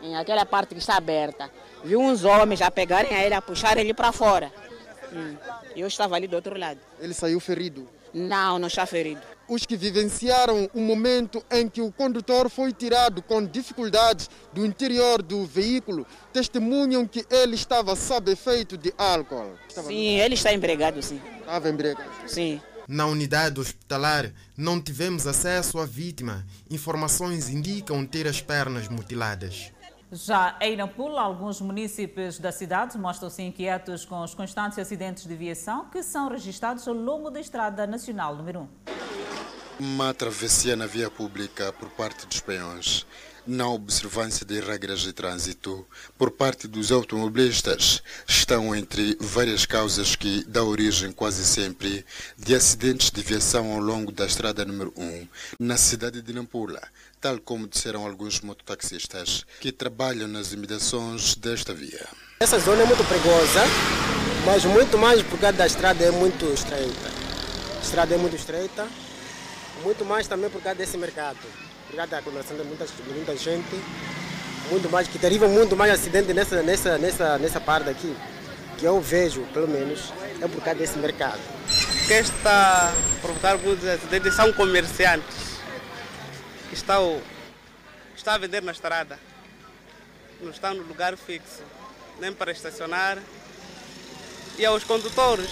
em 0.00 0.16
aquela 0.16 0.46
parte 0.46 0.74
que 0.74 0.80
está 0.80 0.96
aberta. 0.96 1.50
Viu 1.84 2.00
uns 2.00 2.24
homens 2.24 2.62
a 2.62 2.70
pegarem 2.70 3.14
a 3.14 3.24
ele, 3.24 3.34
a 3.34 3.42
puxarem 3.42 3.84
ele 3.84 3.92
para 3.92 4.10
fora. 4.10 4.50
Hum. 5.12 5.36
Eu 5.76 5.86
estava 5.86 6.16
ali 6.16 6.26
do 6.26 6.36
outro 6.36 6.58
lado. 6.58 6.80
Ele 6.98 7.12
saiu 7.12 7.38
ferido? 7.40 7.88
Não, 8.12 8.58
não 8.58 8.68
está 8.68 8.86
ferido. 8.86 9.20
Os 9.48 9.64
que 9.64 9.78
vivenciaram 9.78 10.68
o 10.74 10.80
momento 10.80 11.42
em 11.50 11.68
que 11.68 11.80
o 11.80 11.90
condutor 11.90 12.50
foi 12.50 12.70
tirado 12.70 13.22
com 13.22 13.42
dificuldades 13.42 14.28
do 14.52 14.66
interior 14.66 15.22
do 15.22 15.46
veículo 15.46 16.06
testemunham 16.32 17.06
que 17.06 17.24
ele 17.30 17.54
estava 17.54 17.96
sob 17.96 18.30
efeito 18.30 18.76
de 18.76 18.92
álcool. 18.98 19.54
Estava 19.66 19.88
Sim, 19.88 20.18
ele 20.20 20.34
está 20.34 20.52
embriagado, 20.52 21.02
sim. 21.02 21.20
Estava 21.40 21.70
embriagado? 21.70 22.10
Sim. 22.26 22.60
Na 22.86 23.06
unidade 23.06 23.58
hospitalar, 23.58 24.32
não 24.56 24.80
tivemos 24.80 25.26
acesso 25.26 25.78
à 25.78 25.86
vítima. 25.86 26.46
Informações 26.70 27.48
indicam 27.48 28.04
ter 28.06 28.26
as 28.26 28.40
pernas 28.42 28.88
mutiladas. 28.88 29.72
Já 30.10 30.56
em 30.62 30.74
Nampula, 30.74 31.20
alguns 31.20 31.60
municípios 31.60 32.38
da 32.38 32.50
cidade 32.50 32.96
mostram-se 32.96 33.42
inquietos 33.42 34.06
com 34.06 34.22
os 34.22 34.34
constantes 34.34 34.78
acidentes 34.78 35.26
de 35.26 35.36
viação 35.36 35.84
que 35.90 36.02
são 36.02 36.30
registrados 36.30 36.88
ao 36.88 36.94
longo 36.94 37.30
da 37.30 37.38
Estrada 37.38 37.86
Nacional 37.86 38.34
número 38.34 38.60
1. 38.60 39.84
Uma 39.84 40.14
travessia 40.14 40.74
na 40.74 40.86
via 40.86 41.10
pública 41.10 41.74
por 41.74 41.90
parte 41.90 42.26
dos 42.26 42.40
peões 42.40 43.06
na 43.48 43.66
observância 43.66 44.44
de 44.44 44.60
regras 44.60 45.00
de 45.00 45.10
trânsito 45.10 45.86
por 46.18 46.30
parte 46.30 46.68
dos 46.68 46.92
automobilistas 46.92 48.02
estão 48.26 48.76
entre 48.76 49.16
várias 49.18 49.64
causas 49.64 50.14
que 50.14 50.44
dão 50.44 50.68
origem 50.68 51.10
quase 51.10 51.46
sempre 51.46 52.04
de 52.36 52.54
acidentes 52.54 53.10
de 53.10 53.22
viação 53.22 53.72
ao 53.72 53.78
longo 53.78 54.12
da 54.12 54.26
estrada 54.26 54.66
número 54.66 54.92
1 54.94 55.26
na 55.60 55.78
cidade 55.78 56.20
de 56.20 56.32
Nampula, 56.34 56.82
tal 57.20 57.38
como 57.40 57.66
disseram 57.66 58.06
alguns 58.06 58.40
mototaxistas 58.40 59.44
que 59.60 59.72
trabalham 59.72 60.28
nas 60.28 60.52
imediações 60.52 61.34
desta 61.34 61.74
via. 61.74 62.06
Essa 62.40 62.58
zona 62.58 62.82
é 62.82 62.86
muito 62.86 63.04
perigosa, 63.08 63.64
mas 64.44 64.64
muito 64.64 64.96
mais 64.96 65.22
por 65.22 65.38
causa 65.38 65.56
da 65.56 65.66
estrada 65.66 66.04
é 66.04 66.10
muito 66.10 66.44
estreita. 66.46 67.10
A 67.76 67.82
estrada 67.82 68.14
é 68.14 68.18
muito 68.18 68.36
estreita, 68.36 68.86
muito 69.82 70.04
mais 70.04 70.26
também 70.26 70.50
por 70.50 70.62
causa 70.62 70.78
desse 70.78 70.96
mercado 70.96 71.38
obrigado 71.88 72.14
à 72.14 72.18
aglomeração 72.18 72.56
de 72.56 72.64
muita, 72.64 72.86
de 72.86 73.12
muita 73.14 73.36
gente, 73.36 73.82
muito 74.70 74.90
mais, 74.90 75.08
que 75.08 75.18
deriva 75.18 75.48
muito 75.48 75.74
mais 75.74 75.92
acidente 75.92 76.34
nessa, 76.34 76.62
nessa, 76.62 76.98
nessa, 76.98 77.38
nessa 77.38 77.60
parte 77.60 77.88
aqui, 77.88 78.14
que 78.76 78.84
eu 78.84 79.00
vejo, 79.00 79.42
pelo 79.54 79.66
menos, 79.66 80.12
é 80.40 80.46
por 80.46 80.62
causa 80.62 80.78
desse 80.78 80.98
mercado. 80.98 81.40
Quem 82.06 82.18
está 82.18 82.92
a 82.92 83.20
provocar 83.20 83.52
alguns 83.52 83.82
acidentes 83.84 84.34
são 84.34 84.52
comerciantes 84.52 85.47
que 86.78 86.82
estão, 86.82 87.20
estão 88.16 88.34
a 88.34 88.38
vender 88.38 88.62
na 88.62 88.70
estrada, 88.70 89.18
não 90.40 90.50
estão 90.50 90.74
no 90.74 90.84
lugar 90.84 91.16
fixo, 91.16 91.62
nem 92.20 92.32
para 92.32 92.52
estacionar. 92.52 93.18
E 94.56 94.64
aos 94.64 94.84
condutores, 94.84 95.50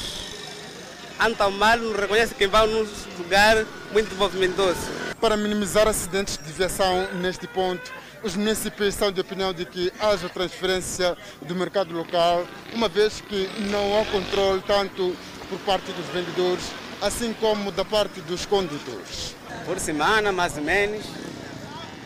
andam 1.19 1.51
mal, 1.51 1.79
não 1.79 1.93
reconhecem 1.97 2.37
quem 2.37 2.47
vai 2.47 2.67
num 2.67 2.89
lugar 3.19 3.65
muito 3.93 4.15
movimentoso 4.15 4.81
para 5.21 5.37
minimizar 5.37 5.89
acidentes 5.89 6.37
de 6.37 6.53
viação 6.53 7.13
neste 7.15 7.47
ponto. 7.49 7.93
Os 8.23 8.37
municípios 8.37 8.95
são 8.95 9.11
de 9.11 9.21
opinião 9.21 9.53
de 9.53 9.65
que 9.65 9.93
haja 9.99 10.29
transferência 10.29 11.17
do 11.43 11.55
mercado 11.55 11.93
local, 11.95 12.47
uma 12.73 12.89
vez 12.89 13.21
que 13.21 13.49
não 13.71 14.01
há 14.01 14.05
controle 14.07 14.63
tanto 14.67 15.17
por 15.49 15.59
parte 15.61 15.91
dos 15.93 16.07
vendedores, 16.07 16.65
assim 17.01 17.33
como 17.35 17.71
da 17.71 17.85
parte 17.85 18.21
dos 18.23 18.47
condutores. 18.47 19.35
Por 19.65 19.79
semana, 19.79 20.33
mais 20.33 20.57
ou 20.57 20.63
menos, 20.63 21.05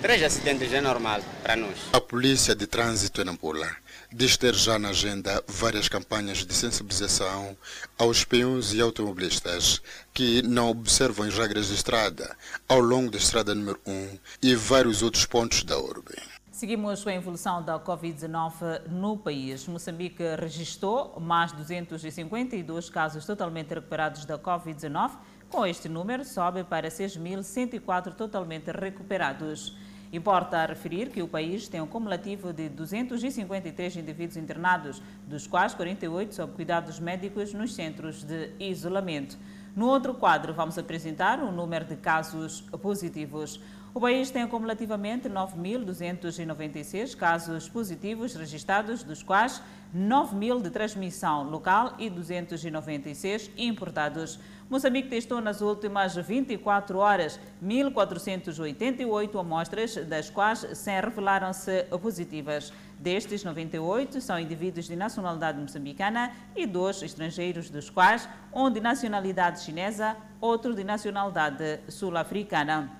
três 0.00 0.22
acidentes 0.22 0.72
é 0.72 0.80
normal 0.80 1.20
para 1.42 1.56
nós. 1.56 1.76
A 1.92 2.00
polícia 2.00 2.54
de 2.54 2.66
trânsito 2.66 3.20
em 3.20 3.24
Nampula 3.24 3.70
diz 4.12 4.36
ter 4.36 4.54
já 4.54 4.78
na 4.78 4.88
agenda 4.88 5.42
várias 5.46 5.88
campanhas 5.88 6.38
de 6.38 6.54
sensibilização 6.54 7.56
aos 7.96 8.24
peões 8.24 8.72
e 8.72 8.80
automobilistas 8.80 9.80
que 10.12 10.42
não 10.42 10.68
observam 10.70 11.26
as 11.26 11.36
regras 11.36 11.68
de 11.68 11.74
estrada 11.74 12.36
ao 12.68 12.80
longo 12.80 13.10
da 13.10 13.18
estrada 13.18 13.54
número 13.54 13.78
1 13.86 14.18
e 14.42 14.54
vários 14.54 15.02
outros 15.02 15.24
pontos 15.26 15.62
da 15.62 15.78
urbe. 15.78 16.16
Seguimos 16.60 17.02
com 17.02 17.08
a 17.08 17.14
evolução 17.14 17.62
da 17.62 17.80
Covid-19 17.80 18.86
no 18.90 19.16
país. 19.16 19.66
Moçambique 19.66 20.22
registrou 20.38 21.18
mais 21.18 21.52
252 21.52 22.90
casos 22.90 23.24
totalmente 23.24 23.72
recuperados 23.72 24.26
da 24.26 24.38
Covid-19. 24.38 25.12
Com 25.48 25.64
este 25.64 25.88
número, 25.88 26.22
sobe 26.22 26.62
para 26.62 26.88
6.104 26.88 28.12
totalmente 28.12 28.70
recuperados. 28.72 29.74
Importa 30.12 30.66
referir 30.66 31.08
que 31.08 31.22
o 31.22 31.28
país 31.28 31.66
tem 31.66 31.80
um 31.80 31.86
cumulativo 31.86 32.52
de 32.52 32.68
253 32.68 33.96
indivíduos 33.96 34.36
internados, 34.36 35.00
dos 35.26 35.46
quais 35.46 35.72
48 35.72 36.34
sob 36.34 36.52
cuidados 36.52 37.00
médicos 37.00 37.54
nos 37.54 37.74
centros 37.74 38.22
de 38.22 38.50
isolamento. 38.60 39.38
No 39.74 39.86
outro 39.86 40.12
quadro, 40.12 40.52
vamos 40.52 40.76
apresentar 40.76 41.40
o 41.42 41.52
número 41.52 41.86
de 41.86 41.96
casos 41.96 42.60
positivos. 42.82 43.60
O 43.92 44.00
país 44.00 44.30
tem 44.30 44.42
acumulativamente 44.42 45.28
9.296 45.28 47.16
casos 47.16 47.68
positivos 47.68 48.36
registrados, 48.36 49.02
dos 49.02 49.20
quais 49.20 49.60
9.000 49.92 50.62
de 50.62 50.70
transmissão 50.70 51.42
local 51.42 51.94
e 51.98 52.08
296 52.08 53.50
importados. 53.58 54.38
Moçambique 54.70 55.08
testou 55.08 55.40
nas 55.40 55.60
últimas 55.60 56.14
24 56.14 56.98
horas 56.98 57.40
1.488 57.60 59.40
amostras, 59.40 59.96
das 60.06 60.30
quais 60.30 60.64
100 60.72 61.00
revelaram-se 61.00 61.82
positivas. 62.00 62.72
Destes, 62.96 63.42
98 63.42 64.20
são 64.20 64.38
indivíduos 64.38 64.86
de 64.86 64.94
nacionalidade 64.94 65.58
moçambicana 65.58 66.30
e 66.54 66.64
dois 66.64 67.02
estrangeiros, 67.02 67.68
dos 67.68 67.90
quais 67.90 68.28
um 68.54 68.70
de 68.70 68.80
nacionalidade 68.80 69.62
chinesa, 69.62 70.16
outro 70.40 70.76
de 70.76 70.84
nacionalidade 70.84 71.80
sul-africana. 71.88 72.99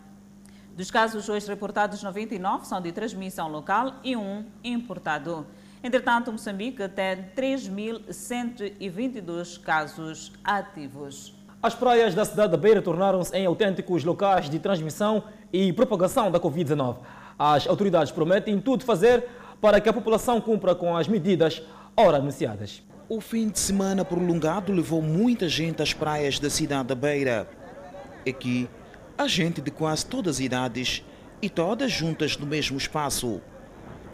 Dos 0.81 0.91
casos 0.91 1.29
hoje 1.29 1.47
reportados, 1.47 2.03
99 2.03 2.67
são 2.67 2.81
de 2.81 2.91
transmissão 2.91 3.49
local 3.49 3.97
e 4.03 4.17
um 4.17 4.47
importado. 4.65 5.47
Entretanto, 5.85 6.33
Moçambique 6.33 6.89
tem 6.89 7.23
3.122 7.37 9.61
casos 9.61 10.33
ativos. 10.43 11.35
As 11.63 11.75
praias 11.75 12.15
da 12.15 12.25
cidade 12.25 12.53
da 12.53 12.57
Beira 12.57 12.81
tornaram-se 12.81 13.37
em 13.37 13.45
autênticos 13.45 14.05
locais 14.05 14.49
de 14.49 14.59
transmissão 14.59 15.23
e 15.53 15.71
propagação 15.71 16.31
da 16.31 16.41
Covid-19. 16.41 16.97
As 17.39 17.67
autoridades 17.67 18.11
prometem 18.11 18.59
tudo 18.59 18.83
fazer 18.83 19.29
para 19.61 19.83
que 19.83 19.89
a 19.91 19.93
população 19.93 20.41
cumpra 20.41 20.75
com 20.75 20.97
as 20.97 21.07
medidas 21.07 21.63
ora 21.95 22.17
anunciadas. 22.17 22.83
O 23.07 23.21
fim 23.21 23.51
de 23.51 23.59
semana 23.59 24.03
prolongado 24.03 24.73
levou 24.73 25.03
muita 25.03 25.47
gente 25.47 25.83
às 25.83 25.93
praias 25.93 26.39
da 26.39 26.49
cidade 26.49 26.89
da 26.89 26.95
Beira. 26.95 27.47
Aqui, 28.27 28.67
há 29.21 29.29
gente 29.29 29.61
de 29.61 29.71
quase 29.71 30.07
todas 30.07 30.37
as 30.37 30.41
idades 30.41 31.05
e 31.43 31.51
todas 31.51 31.93
juntas 31.93 32.39
no 32.39 32.47
mesmo 32.47 32.79
espaço. 32.79 33.39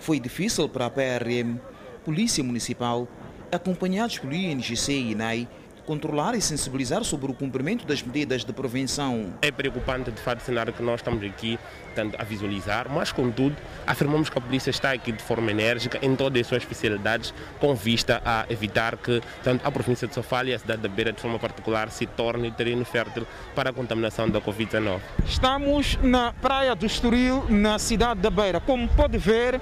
Foi 0.01 0.19
difícil 0.19 0.69
para 0.69 0.87
a 0.87 0.91
PRM, 0.91 1.61
Polícia 2.05 2.43
Municipal, 2.43 3.07
acompanhados 3.53 4.19
pelo 4.19 4.35
INGC 4.35 4.93
e 4.93 5.13
INAI, 5.13 5.49
controlar 5.87 6.35
e 6.35 6.41
sensibilizar 6.41 7.05
sobre 7.05 7.31
o 7.31 7.35
cumprimento 7.35 7.87
das 7.87 8.03
medidas 8.03 8.45
de 8.45 8.53
prevenção. 8.53 9.33
É 9.41 9.51
preocupante, 9.51 10.11
de 10.11 10.21
fato, 10.21 10.41
o 10.41 10.43
cenário 10.43 10.73
que 10.73 10.83
nós 10.83 11.01
estamos 11.01 11.25
aqui 11.25 11.59
tanto 11.95 12.21
a 12.21 12.25
visualizar, 12.25 12.89
mas, 12.91 13.11
contudo, 13.11 13.57
afirmamos 13.87 14.29
que 14.29 14.37
a 14.37 14.41
polícia 14.41 14.71
está 14.71 14.91
aqui 14.91 15.13
de 15.13 15.23
forma 15.23 15.51
enérgica 15.51 15.99
em 16.03 16.15
todas 16.15 16.43
as 16.43 16.47
suas 16.47 16.63
especialidades, 16.63 17.33
com 17.59 17.75
vista 17.75 18.21
a 18.25 18.45
evitar 18.51 18.97
que 18.99 19.23
tanto 19.43 19.67
a 19.67 19.71
província 19.71 20.07
de 20.07 20.15
Sofala 20.15 20.51
e 20.51 20.55
a 20.55 20.59
cidade 20.59 20.83
da 20.83 20.89
Beira, 20.89 21.13
de 21.13 21.21
forma 21.21 21.39
particular, 21.39 21.89
se 21.91 22.05
torne 22.05 22.51
terreno 22.51 22.85
fértil 22.85 23.27
para 23.55 23.71
a 23.71 23.73
contaminação 23.73 24.29
da 24.29 24.41
Covid-19. 24.41 25.01
Estamos 25.25 25.99
na 26.03 26.33
praia 26.33 26.75
do 26.75 26.85
Estoril, 26.85 27.47
na 27.49 27.79
cidade 27.79 28.21
da 28.21 28.31
Beira. 28.31 28.61
Como 28.61 28.89
pode 28.89 29.17
ver, 29.17 29.61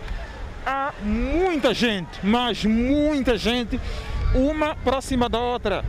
há 0.66 0.92
muita 1.02 1.74
gente, 1.74 2.18
mas 2.22 2.64
muita 2.64 3.36
gente, 3.36 3.78
uma 4.34 4.74
próxima 4.74 5.28
da 5.28 5.38
outra. 5.38 5.84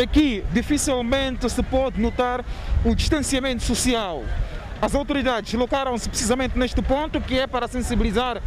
Aqui 0.00 0.44
dificilmente 0.52 1.50
se 1.50 1.60
pode 1.60 2.00
notar 2.00 2.44
o 2.84 2.94
distanciamento 2.94 3.64
social. 3.64 4.22
As 4.80 4.94
autoridades 4.94 5.52
locaram-se 5.54 6.08
precisamente 6.08 6.56
neste 6.56 6.80
ponto, 6.80 7.20
que 7.20 7.36
é 7.36 7.48
para 7.48 7.66
sensibilizar 7.66 8.40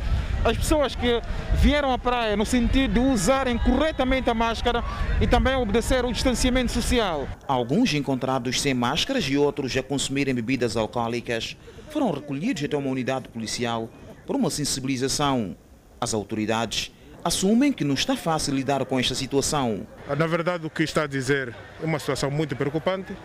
as 0.46 0.58
pessoas 0.58 0.96
que 0.96 1.22
vieram 1.56 1.92
à 1.92 1.98
praia 1.98 2.38
no 2.38 2.46
sentido 2.46 2.94
de 2.94 3.00
usarem 3.02 3.58
corretamente 3.58 4.30
a 4.30 4.34
máscara 4.34 4.82
e 5.20 5.28
também 5.28 5.54
obedecer 5.58 6.06
o 6.06 6.14
distanciamento 6.14 6.72
social. 6.72 7.28
Alguns 7.46 7.94
encontrados 7.94 8.62
sem 8.62 8.74
máscaras 8.74 9.26
e 9.26 9.36
outros 9.36 9.76
a 9.76 9.84
consumirem 9.84 10.34
bebidas 10.34 10.78
alcoólicas 10.78 11.58
foram 11.90 12.12
recolhidos 12.12 12.64
até 12.64 12.78
uma 12.78 12.90
unidade 12.90 13.28
policial 13.28 13.90
por 14.26 14.38
uma 14.38 14.50
sensibilização. 14.50 15.58
As 16.00 16.14
autoridades 16.14 16.94
assumem 17.24 17.72
que 17.72 17.84
não 17.84 17.94
está 17.94 18.16
fácil 18.16 18.54
lidar 18.56 18.84
com 18.86 19.00
esta 19.00 19.16
situação. 19.16 19.86
Na 20.18 20.28
verdade, 20.28 20.66
o 20.66 20.70
que 20.70 20.84
está 20.84 21.04
a 21.04 21.08
dizer 21.08 21.56
é 21.82 21.86
uma 21.86 22.00
situação 22.00 22.32
muito 22.32 22.56
preocupante. 22.56 23.16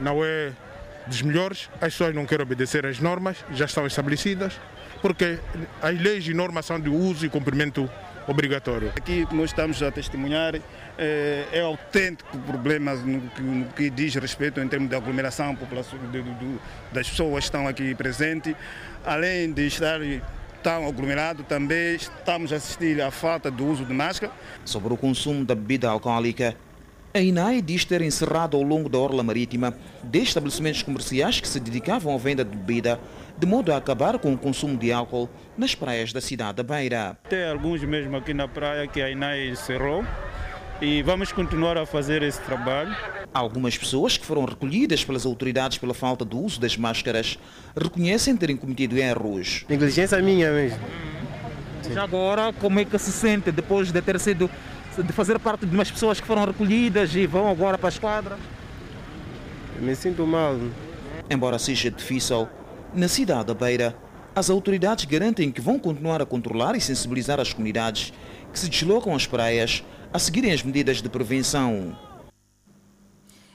Não 0.00 0.24
é 0.24 0.52
dos 1.06 1.22
melhores, 1.22 1.70
as 1.74 1.92
pessoas 1.92 2.14
não 2.14 2.26
querem 2.26 2.42
obedecer 2.42 2.84
às 2.84 2.98
normas, 2.98 3.36
já 3.52 3.64
estão 3.64 3.86
estabelecidas, 3.86 4.58
porque 5.00 5.38
as 5.80 5.98
leis 6.00 6.26
e 6.26 6.34
normas 6.34 6.66
são 6.66 6.80
de 6.80 6.88
uso 6.88 7.24
e 7.24 7.28
cumprimento 7.28 7.88
obrigatório. 8.26 8.92
Aqui 8.96 9.26
nós 9.30 9.50
estamos 9.50 9.82
a 9.82 9.90
testemunhar 9.92 10.56
é, 10.98 11.44
é 11.52 11.60
autêntico 11.60 12.36
problema 12.38 12.94
no 12.94 13.20
que, 13.30 13.42
no 13.42 13.64
que, 13.66 13.90
diz 13.90 14.14
respeito 14.16 14.60
em 14.60 14.66
termos 14.66 14.88
de 14.88 14.96
aglomeração 14.96 15.54
população, 15.54 15.98
de, 16.10 16.22
de, 16.22 16.34
de, 16.34 16.58
das 16.92 17.08
pessoas 17.08 17.44
que 17.44 17.44
estão 17.44 17.68
aqui 17.68 17.94
presentes, 17.94 18.54
além 19.04 19.52
de 19.52 19.66
estar 19.66 20.00
tão 20.66 20.84
aglomerado, 20.84 21.44
também 21.44 21.94
estamos 21.94 22.52
a 22.52 22.56
assistir 22.56 23.00
à 23.00 23.08
falta 23.08 23.52
do 23.52 23.64
uso 23.64 23.84
de 23.84 23.94
máscara. 23.94 24.32
Sobre 24.64 24.92
o 24.92 24.96
consumo 24.96 25.44
da 25.44 25.54
bebida 25.54 25.88
alcoólica, 25.88 26.56
a 27.14 27.20
INAI 27.20 27.62
diz 27.62 27.84
ter 27.84 28.02
encerrado 28.02 28.56
ao 28.56 28.64
longo 28.64 28.88
da 28.88 28.98
orla 28.98 29.22
marítima 29.22 29.78
10 30.02 30.26
estabelecimentos 30.26 30.82
comerciais 30.82 31.38
que 31.38 31.46
se 31.46 31.60
dedicavam 31.60 32.12
à 32.12 32.18
venda 32.18 32.44
de 32.44 32.56
bebida, 32.56 32.98
de 33.38 33.46
modo 33.46 33.72
a 33.72 33.76
acabar 33.76 34.18
com 34.18 34.34
o 34.34 34.36
consumo 34.36 34.76
de 34.76 34.90
álcool 34.90 35.30
nas 35.56 35.72
praias 35.72 36.12
da 36.12 36.20
cidade 36.20 36.56
da 36.56 36.62
Beira. 36.64 37.16
Tem 37.30 37.48
alguns 37.48 37.84
mesmo 37.84 38.16
aqui 38.16 38.34
na 38.34 38.48
praia 38.48 38.88
que 38.88 39.00
a 39.00 39.08
INAI 39.08 39.50
encerrou 39.50 40.04
e 40.80 41.02
vamos 41.02 41.32
continuar 41.32 41.78
a 41.78 41.86
fazer 41.86 42.22
esse 42.22 42.40
trabalho. 42.42 42.94
Algumas 43.32 43.76
pessoas 43.76 44.16
que 44.16 44.26
foram 44.26 44.44
recolhidas 44.44 45.04
pelas 45.04 45.24
autoridades 45.24 45.78
pela 45.78 45.94
falta 45.94 46.24
do 46.24 46.38
uso 46.38 46.60
das 46.60 46.76
máscaras 46.76 47.38
reconhecem 47.76 48.36
terem 48.36 48.56
cometido 48.56 48.96
erros. 48.96 49.64
Negligência 49.68 50.20
minha 50.20 50.50
mesmo. 50.50 50.78
Já 51.92 52.02
agora, 52.02 52.52
como 52.54 52.80
é 52.80 52.84
que 52.84 52.98
se 52.98 53.12
sente 53.12 53.50
depois 53.50 53.92
de 53.92 54.02
ter 54.02 54.18
sido 54.18 54.50
de 54.98 55.12
fazer 55.12 55.38
parte 55.38 55.66
de 55.66 55.74
umas 55.74 55.90
pessoas 55.90 56.20
que 56.20 56.26
foram 56.26 56.44
recolhidas 56.44 57.14
e 57.14 57.26
vão 57.26 57.48
agora 57.50 57.76
para 57.76 57.88
a 57.88 57.90
esquadra? 57.90 58.38
Me 59.80 59.94
sinto 59.94 60.26
mal. 60.26 60.56
Embora 61.28 61.58
seja 61.58 61.90
difícil, 61.90 62.48
na 62.94 63.08
cidade 63.08 63.46
da 63.46 63.54
Beira, 63.54 63.94
as 64.34 64.48
autoridades 64.48 65.04
garantem 65.04 65.50
que 65.50 65.60
vão 65.60 65.78
continuar 65.78 66.22
a 66.22 66.26
controlar 66.26 66.74
e 66.76 66.80
sensibilizar 66.80 67.38
as 67.38 67.52
comunidades 67.52 68.12
que 68.52 68.58
se 68.58 68.70
deslocam 68.70 69.14
às 69.14 69.26
praias 69.26 69.84
a 70.12 70.18
seguirem 70.18 70.52
as 70.52 70.62
medidas 70.62 71.02
de 71.02 71.08
prevenção. 71.08 71.96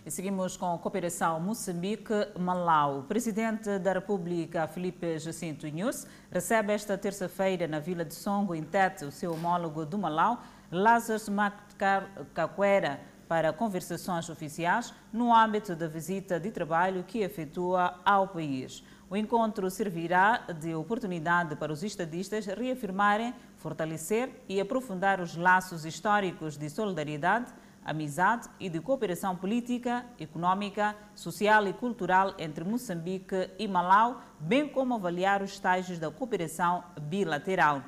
E 0.06 0.10
seguimos 0.10 0.58
com 0.58 0.74
a 0.74 0.78
cooperação 0.78 1.40
Moçambique-Malau. 1.40 3.00
O 3.00 3.04
presidente 3.04 3.78
da 3.80 3.94
República, 3.94 4.68
Felipe 4.68 5.20
Jacinto 5.20 5.68
Inhus, 5.68 6.08
recebe 6.32 6.74
esta 6.74 6.98
terça-feira 6.98 7.68
na 7.68 7.80
Vila 7.80 8.04
de 8.04 8.14
Songo, 8.14 8.56
em 8.56 8.64
Tete, 8.64 9.06
o 9.06 9.12
seu 9.12 9.34
homólogo 9.34 9.86
do 9.86 9.98
Malau, 9.98 10.42
Lázaro 10.72 11.22
Caquera, 12.34 13.00
para 13.28 13.54
conversações 13.54 14.30
oficiais 14.30 14.94
no 15.14 15.34
âmbito 15.34 15.76
da 15.76 15.88
visita 15.88 16.40
de 16.40 16.52
trabalho 16.52 17.04
que 17.04 17.20
efetua 17.20 18.00
ao 18.04 18.28
país. 18.28 18.84
O 19.10 19.16
encontro 19.16 19.70
servirá 19.70 20.38
de 20.60 20.74
oportunidade 20.74 21.56
para 21.56 21.72
os 21.72 21.84
estadistas 21.84 22.46
reafirmarem, 22.46 23.34
fortalecer 23.62 24.44
e 24.50 24.60
aprofundar 24.60 25.22
os 25.22 25.38
laços 25.38 25.86
históricos 25.86 26.58
de 26.58 26.70
solidariedade, 26.70 27.54
amizade 27.86 28.50
e 28.60 28.68
de 28.68 28.80
cooperação 28.80 29.36
política, 29.36 30.06
econômica, 30.20 30.96
social 31.16 31.68
e 31.68 31.74
cultural 31.74 32.34
entre 32.40 32.64
Moçambique 32.64 33.50
e 33.58 33.68
Malau, 33.68 34.22
bem 34.40 34.68
como 34.68 34.96
avaliar 34.96 35.42
os 35.42 35.52
estágios 35.52 36.00
da 36.00 36.10
cooperação 36.10 36.84
bilateral. 37.02 37.84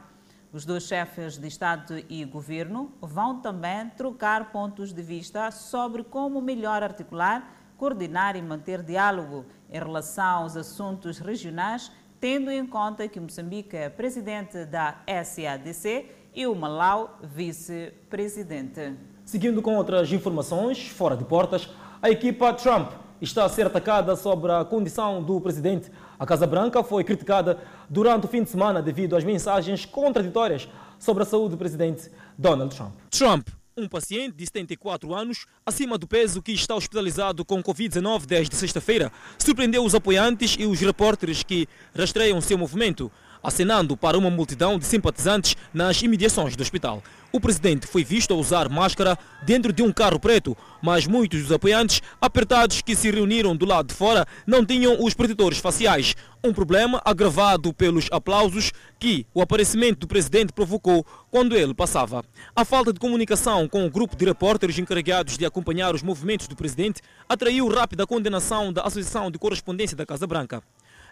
Os 0.52 0.64
dois 0.64 0.84
chefes 0.84 1.40
de 1.40 1.48
Estado 1.48 2.04
e 2.08 2.24
Governo 2.24 2.94
vão 3.02 3.42
também 3.42 3.90
trocar 3.90 4.52
pontos 4.52 4.94
de 4.94 5.02
vista 5.02 5.50
sobre 5.50 6.04
como 6.04 6.40
melhor 6.40 6.84
articular, 6.84 7.52
coordenar 7.76 8.36
e 8.36 8.42
manter 8.42 8.84
diálogo 8.84 9.46
em 9.72 9.80
relação 9.80 10.44
aos 10.44 10.56
assuntos 10.56 11.18
regionais, 11.18 11.92
tendo 12.24 12.50
em 12.50 12.66
conta 12.66 13.06
que 13.06 13.20
Moçambique 13.20 13.76
é 13.76 13.90
presidente 13.90 14.64
da 14.64 14.96
SADC 15.06 16.10
e 16.34 16.48
o 16.48 16.56
Malau 16.56 17.20
vice-presidente. 17.22 18.96
Seguindo 19.26 19.62
com 19.62 19.76
outras 19.76 20.10
informações, 20.14 20.88
fora 20.88 21.18
de 21.18 21.26
portas, 21.26 21.70
a 22.02 22.10
equipa 22.10 22.54
Trump 22.54 22.94
está 23.20 23.44
a 23.44 23.50
ser 23.50 23.68
atacada 23.68 24.16
sobre 24.16 24.54
a 24.54 24.64
condição 24.64 25.22
do 25.22 25.42
presidente. 25.42 25.92
A 26.18 26.26
Casa 26.26 26.48
Branca 26.48 26.82
foi 26.82 27.04
criticada 27.04 27.60
durante 27.90 28.24
o 28.24 28.30
fim 28.30 28.42
de 28.42 28.50
semana 28.50 28.82
devido 28.82 29.18
às 29.18 29.26
mensagens 29.26 29.84
contraditórias 29.84 30.70
sobre 30.98 31.24
a 31.24 31.26
saúde 31.26 31.50
do 31.50 31.58
presidente 31.58 32.10
Donald 32.38 32.74
Trump. 32.74 32.94
Trump 33.10 33.46
um 33.76 33.88
paciente 33.88 34.36
de 34.36 34.46
74 34.46 35.14
anos, 35.14 35.46
acima 35.66 35.98
do 35.98 36.08
peso, 36.08 36.42
que 36.42 36.52
está 36.52 36.76
hospitalizado 36.76 37.44
com 37.44 37.62
Covid-19 37.62 38.26
desde 38.26 38.56
sexta-feira, 38.56 39.12
surpreendeu 39.38 39.84
os 39.84 39.96
apoiantes 39.96 40.56
e 40.60 40.66
os 40.66 40.80
repórteres 40.80 41.44
que 41.44 41.68
rastreiam 41.96 42.40
seu 42.40 42.58
movimento, 42.58 43.12
acenando 43.42 43.98
para 43.98 44.18
uma 44.18 44.30
multidão 44.30 44.78
de 44.78 44.86
simpatizantes 44.86 45.56
nas 45.74 46.02
imediações 46.02 46.56
do 46.56 46.62
hospital. 46.62 47.04
O 47.36 47.40
presidente 47.40 47.88
foi 47.88 48.04
visto 48.04 48.32
a 48.32 48.38
usar 48.38 48.70
máscara 48.70 49.18
dentro 49.42 49.74
de 49.74 49.82
um 49.82 49.92
carro 49.92 50.20
preto, 50.20 50.56
mas 50.84 51.08
muitos 51.08 51.42
dos 51.42 51.52
apoiantes, 51.52 52.00
apertados 52.22 52.84
que 52.84 52.96
se 52.96 53.10
reuniram 53.10 53.56
do 53.56 53.66
lado 53.66 53.88
de 53.88 53.96
fora, 53.96 54.24
não 54.46 54.64
tinham 54.64 55.04
os 55.04 55.16
protetores 55.16 55.58
faciais. 55.58 56.16
Um 56.44 56.54
problema 56.54 57.02
agravado 57.04 57.74
pelos 57.74 58.08
aplausos 58.12 58.72
que 59.00 59.26
o 59.34 59.42
aparecimento 59.42 60.02
do 60.02 60.08
presidente 60.08 60.54
provocou 60.54 61.04
quando 61.32 61.56
ele 61.56 61.74
passava. 61.74 62.24
A 62.56 62.64
falta 62.64 62.94
de 62.94 63.00
comunicação 63.00 63.68
com 63.68 63.84
o 63.84 63.90
grupo 63.90 64.16
de 64.16 64.26
repórteres 64.26 64.78
encarregados 64.78 65.36
de 65.36 65.44
acompanhar 65.44 65.96
os 65.96 66.04
movimentos 66.04 66.48
do 66.48 66.56
presidente 66.56 67.02
atraiu 67.28 67.68
rápida 67.68 68.06
condenação 68.06 68.72
da 68.72 68.84
Associação 68.84 69.32
de 69.32 69.40
Correspondência 69.40 69.98
da 69.98 70.06
Casa 70.06 70.28
Branca. 70.28 70.62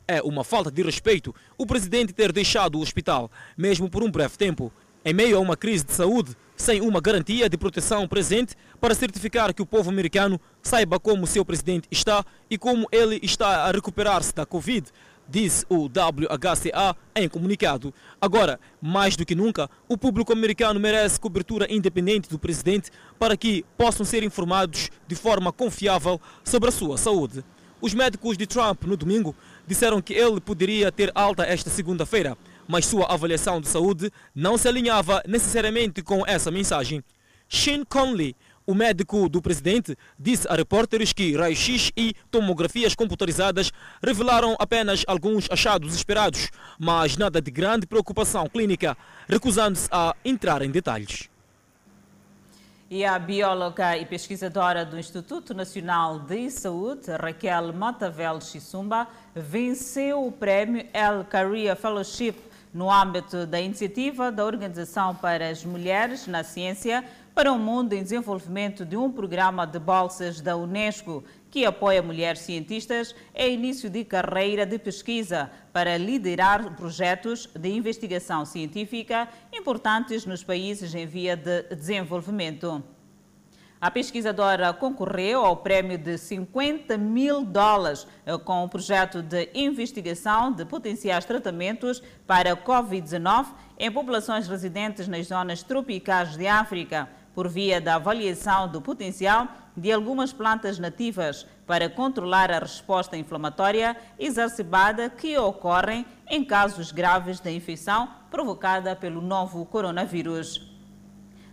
É 0.07 0.21
uma 0.21 0.43
falta 0.43 0.69
de 0.69 0.84
respeito 0.84 1.34
o 1.57 1.65
presidente 1.65 2.13
ter 2.13 2.31
deixado 2.31 2.75
o 2.75 2.81
hospital, 2.81 3.31
mesmo 3.57 3.89
por 3.89 4.03
um 4.03 4.12
breve 4.12 4.38
tempo 4.38 4.71
em 5.04 5.14
meio 5.14 5.38
a 5.38 5.40
uma 5.40 5.58
crise 5.58 5.84
de 5.84 5.94
saúde, 5.94 6.36
sem 6.56 6.80
uma 6.82 7.02
garantia 7.02 7.50
de 7.50 7.58
proteção 7.58 8.08
presente 8.08 8.56
para 8.80 8.94
certificar 8.94 9.54
que 9.54 9.62
o 9.62 9.66
povo 9.66 9.90
americano 9.90 10.40
saiba 10.62 11.00
como 11.00 11.26
seu 11.26 11.44
presidente 11.44 11.88
está 11.90 12.24
e 12.50 12.58
como 12.58 12.88
ele 12.92 13.20
está 13.24 13.66
a 13.66 13.72
recuperar-se 13.72 14.34
da 14.34 14.46
Covid, 14.46 14.88
disse 15.28 15.66
o 15.70 15.86
WHCA 15.86 16.96
em 17.16 17.28
comunicado. 17.28 17.94
Agora, 18.20 18.60
mais 18.80 19.16
do 19.16 19.26
que 19.26 19.34
nunca, 19.34 19.70
o 19.88 19.98
público 19.98 20.34
americano 20.34 20.80
merece 20.80 21.20
cobertura 21.20 21.72
independente 21.72 22.30
do 22.30 22.38
presidente 22.38 22.92
para 23.18 23.36
que 23.36 23.66
possam 23.78 24.06
ser 24.06 24.22
informados 24.22 24.90
de 25.08 25.16
forma 25.16 25.52
confiável 25.52 26.20
sobre 26.44 26.70
a 26.70 26.72
sua 26.72 26.98
saúde. 26.98 27.44
Os 27.82 27.96
médicos 27.96 28.38
de 28.38 28.46
Trump, 28.46 28.84
no 28.84 28.96
domingo, 28.96 29.36
disseram 29.66 30.02
que 30.02 30.14
ele 30.14 30.40
poderia 30.40 30.92
ter 30.92 31.12
alta 31.16 31.44
esta 31.44 31.70
segunda-feira 31.70 32.38
mas 32.71 32.86
sua 32.86 33.05
avaliação 33.13 33.60
de 33.60 33.67
saúde 33.67 34.10
não 34.34 34.57
se 34.57 34.65
alinhava 34.65 35.21
necessariamente 35.27 36.01
com 36.01 36.25
essa 36.25 36.49
mensagem. 36.49 37.03
Shane 37.49 37.84
Conley, 37.84 38.34
o 38.65 38.73
médico 38.73 39.27
do 39.27 39.41
presidente, 39.41 39.93
disse 40.17 40.47
a 40.47 40.55
repórteres 40.55 41.12
que 41.12 41.36
raio-x 41.36 41.91
e 41.97 42.13
tomografias 42.31 42.95
computarizadas 42.95 43.73
revelaram 44.01 44.55
apenas 44.57 45.03
alguns 45.05 45.51
achados 45.51 45.93
esperados, 45.93 46.49
mas 46.79 47.17
nada 47.17 47.41
de 47.41 47.51
grande 47.51 47.86
preocupação 47.86 48.47
clínica, 48.47 48.97
recusando-se 49.27 49.89
a 49.91 50.15
entrar 50.23 50.62
em 50.62 50.71
detalhes. 50.71 51.29
E 52.89 53.03
a 53.03 53.19
bióloga 53.19 53.97
e 53.97 54.05
pesquisadora 54.05 54.86
do 54.86 54.97
Instituto 54.97 55.53
Nacional 55.53 56.19
de 56.19 56.49
Saúde, 56.49 57.12
Raquel 57.12 57.73
Matavel 57.73 58.39
Chisumba, 58.39 59.10
venceu 59.36 60.25
o 60.25 60.31
prêmio 60.31 60.86
El 60.93 61.25
Career 61.25 61.75
Fellowship 61.75 62.51
no 62.73 62.89
âmbito 62.89 63.45
da 63.45 63.60
iniciativa 63.60 64.31
da 64.31 64.45
Organização 64.45 65.15
para 65.15 65.49
as 65.49 65.65
Mulheres 65.65 66.27
na 66.27 66.43
Ciência 66.43 67.03
para 67.34 67.51
o 67.51 67.60
Mundo 67.60 67.93
em 67.93 68.03
desenvolvimento 68.03 68.86
de 68.86 68.97
um 68.97 69.12
programa 69.12 69.65
de 69.65 69.79
bolsas 69.79 70.41
da 70.41 70.55
Unesco 70.55 71.23
que 71.49 71.65
apoia 71.65 72.01
mulheres 72.01 72.41
cientistas 72.41 73.13
em 73.36 73.53
início 73.53 73.89
de 73.89 74.05
carreira 74.05 74.65
de 74.65 74.79
pesquisa 74.79 75.51
para 75.73 75.97
liderar 75.97 76.75
projetos 76.75 77.47
de 77.47 77.69
investigação 77.69 78.45
científica 78.45 79.27
importantes 79.53 80.25
nos 80.25 80.43
países 80.43 80.95
em 80.95 81.05
via 81.05 81.36
de 81.36 81.63
desenvolvimento. 81.75 82.84
A 83.82 83.89
pesquisadora 83.89 84.72
concorreu 84.74 85.44
ao 85.44 85.58
prémio 85.58 85.98
de 85.98 86.15
50 86.15 87.00
mil 87.00 87.44
dólares 87.44 88.06
eh, 88.28 88.38
com 88.38 88.63
o 88.63 88.70
projeto 88.70 89.24
de 89.24 89.50
investigação 89.56 90.52
de 90.52 90.63
potenciais 90.65 91.26
tratamentos 91.26 92.00
para 92.28 92.54
a 92.54 92.56
Covid-19 92.56 93.48
em 93.80 93.91
populações 93.91 94.48
residentes 94.48 95.08
nas 95.08 95.26
zonas 95.26 95.63
tropicais 95.63 96.38
de 96.38 96.46
África, 96.46 97.10
por 97.34 97.48
via 97.48 97.82
da 97.82 97.96
avaliação 97.96 98.67
do 98.67 98.80
potencial 98.80 99.48
de 99.76 99.91
algumas 99.91 100.32
plantas 100.32 100.78
nativas 100.78 101.48
para 101.65 101.89
controlar 101.89 102.52
a 102.52 102.60
resposta 102.60 103.17
inflamatória 103.17 103.98
exacerbada 104.20 105.10
que 105.10 105.36
ocorrem 105.39 106.06
em 106.30 106.46
casos 106.46 106.91
graves 106.91 107.39
da 107.39 107.50
infecção 107.50 108.08
provocada 108.30 108.96
pelo 108.96 109.22
novo 109.22 109.65
coronavírus. 109.65 110.70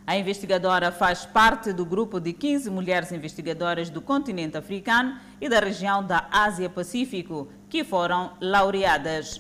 A 0.09 0.17
investigadora 0.17 0.91
faz 0.91 1.27
parte 1.27 1.71
do 1.71 1.85
grupo 1.85 2.19
de 2.19 2.33
15 2.33 2.71
mulheres 2.71 3.13
investigadoras 3.13 3.91
do 3.91 4.01
continente 4.01 4.57
africano 4.57 5.19
e 5.39 5.51
da 5.51 5.61
região 5.61 6.03
da 6.03 6.27
Ásia-Pacífico 6.31 7.47
que 7.69 7.85
foram 7.85 8.33
laureadas. 8.41 9.39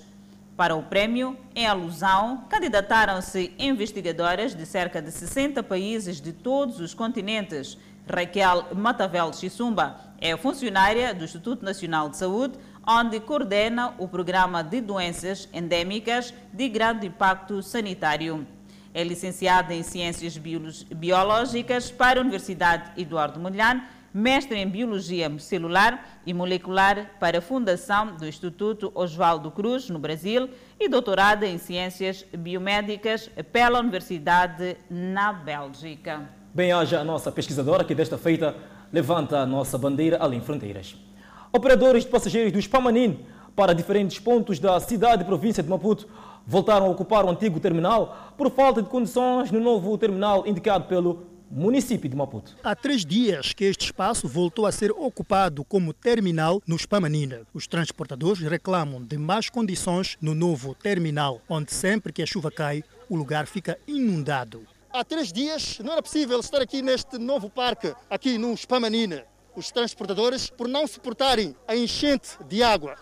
Para 0.58 0.76
o 0.76 0.82
prêmio, 0.82 1.38
em 1.56 1.66
alusão, 1.66 2.44
candidataram-se 2.50 3.50
investigadoras 3.58 4.54
de 4.54 4.66
cerca 4.66 5.00
de 5.00 5.10
60 5.10 5.62
países 5.62 6.20
de 6.20 6.34
todos 6.34 6.80
os 6.80 6.92
continentes. 6.92 7.78
Raquel 8.06 8.66
Matavel 8.74 9.32
Chisumba 9.32 9.98
é 10.20 10.36
funcionária 10.36 11.14
do 11.14 11.24
Instituto 11.24 11.64
Nacional 11.64 12.10
de 12.10 12.18
Saúde, 12.18 12.58
onde 12.86 13.18
coordena 13.20 13.94
o 13.96 14.06
programa 14.06 14.62
de 14.62 14.82
doenças 14.82 15.48
endêmicas 15.50 16.34
de 16.52 16.68
grande 16.68 17.06
impacto 17.06 17.62
sanitário. 17.62 18.46
É 18.98 19.04
licenciada 19.04 19.72
em 19.72 19.84
Ciências 19.84 20.36
Biológicas 20.36 21.88
para 21.88 22.18
a 22.18 22.20
Universidade 22.20 23.00
Eduardo 23.00 23.38
Mondlane, 23.38 23.80
mestre 24.12 24.58
em 24.58 24.68
Biologia 24.68 25.32
Celular 25.38 26.18
e 26.26 26.34
Molecular 26.34 27.12
para 27.20 27.38
a 27.38 27.40
Fundação 27.40 28.16
do 28.16 28.26
Instituto 28.26 28.90
Oswaldo 28.96 29.52
Cruz, 29.52 29.88
no 29.88 30.00
Brasil, 30.00 30.50
e 30.80 30.88
doutorada 30.88 31.46
em 31.46 31.58
Ciências 31.58 32.26
Biomédicas 32.36 33.30
pela 33.52 33.78
Universidade 33.78 34.76
na 34.90 35.32
Bélgica. 35.32 36.28
Bem-haja 36.52 36.98
a 36.98 37.04
nossa 37.04 37.30
pesquisadora 37.30 37.84
que 37.84 37.94
desta 37.94 38.18
feita 38.18 38.56
levanta 38.92 39.38
a 39.38 39.46
nossa 39.46 39.78
bandeira 39.78 40.16
além 40.18 40.40
fronteiras. 40.40 40.96
Operadores 41.52 42.02
de 42.02 42.10
passageiros 42.10 42.50
do 42.50 42.60
Spamanin 42.60 43.24
para 43.54 43.74
diferentes 43.74 44.18
pontos 44.18 44.58
da 44.58 44.80
cidade 44.80 45.22
e 45.22 45.24
província 45.24 45.62
de 45.62 45.68
Maputo 45.68 46.08
voltaram 46.48 46.86
a 46.86 46.88
ocupar 46.88 47.26
o 47.26 47.30
antigo 47.30 47.60
terminal 47.60 48.32
por 48.38 48.50
falta 48.50 48.82
de 48.82 48.88
condições 48.88 49.50
no 49.50 49.60
novo 49.60 49.98
terminal 49.98 50.46
indicado 50.46 50.86
pelo 50.86 51.26
município 51.50 52.08
de 52.08 52.16
Maputo. 52.16 52.56
Há 52.64 52.74
três 52.74 53.04
dias 53.04 53.52
que 53.52 53.64
este 53.64 53.84
espaço 53.84 54.26
voltou 54.26 54.64
a 54.64 54.72
ser 54.72 54.90
ocupado 54.90 55.62
como 55.62 55.92
terminal 55.92 56.62
no 56.66 56.78
Spamanina. 56.78 57.42
Os 57.52 57.66
transportadores 57.66 58.40
reclamam 58.40 59.02
de 59.02 59.18
más 59.18 59.50
condições 59.50 60.16
no 60.22 60.34
novo 60.34 60.74
terminal, 60.74 61.42
onde 61.48 61.72
sempre 61.72 62.12
que 62.12 62.22
a 62.22 62.26
chuva 62.26 62.50
cai, 62.50 62.82
o 63.10 63.16
lugar 63.16 63.46
fica 63.46 63.78
inundado. 63.86 64.62
Há 64.90 65.04
três 65.04 65.30
dias 65.30 65.78
não 65.84 65.92
era 65.92 66.02
possível 66.02 66.40
estar 66.40 66.62
aqui 66.62 66.80
neste 66.80 67.18
novo 67.18 67.50
parque, 67.50 67.94
aqui 68.08 68.38
no 68.38 68.56
Spamanina. 68.56 69.24
Os 69.54 69.70
transportadores, 69.70 70.48
por 70.48 70.66
não 70.66 70.86
suportarem 70.86 71.54
a 71.66 71.76
enchente 71.76 72.38
de 72.48 72.62
água, 72.62 72.96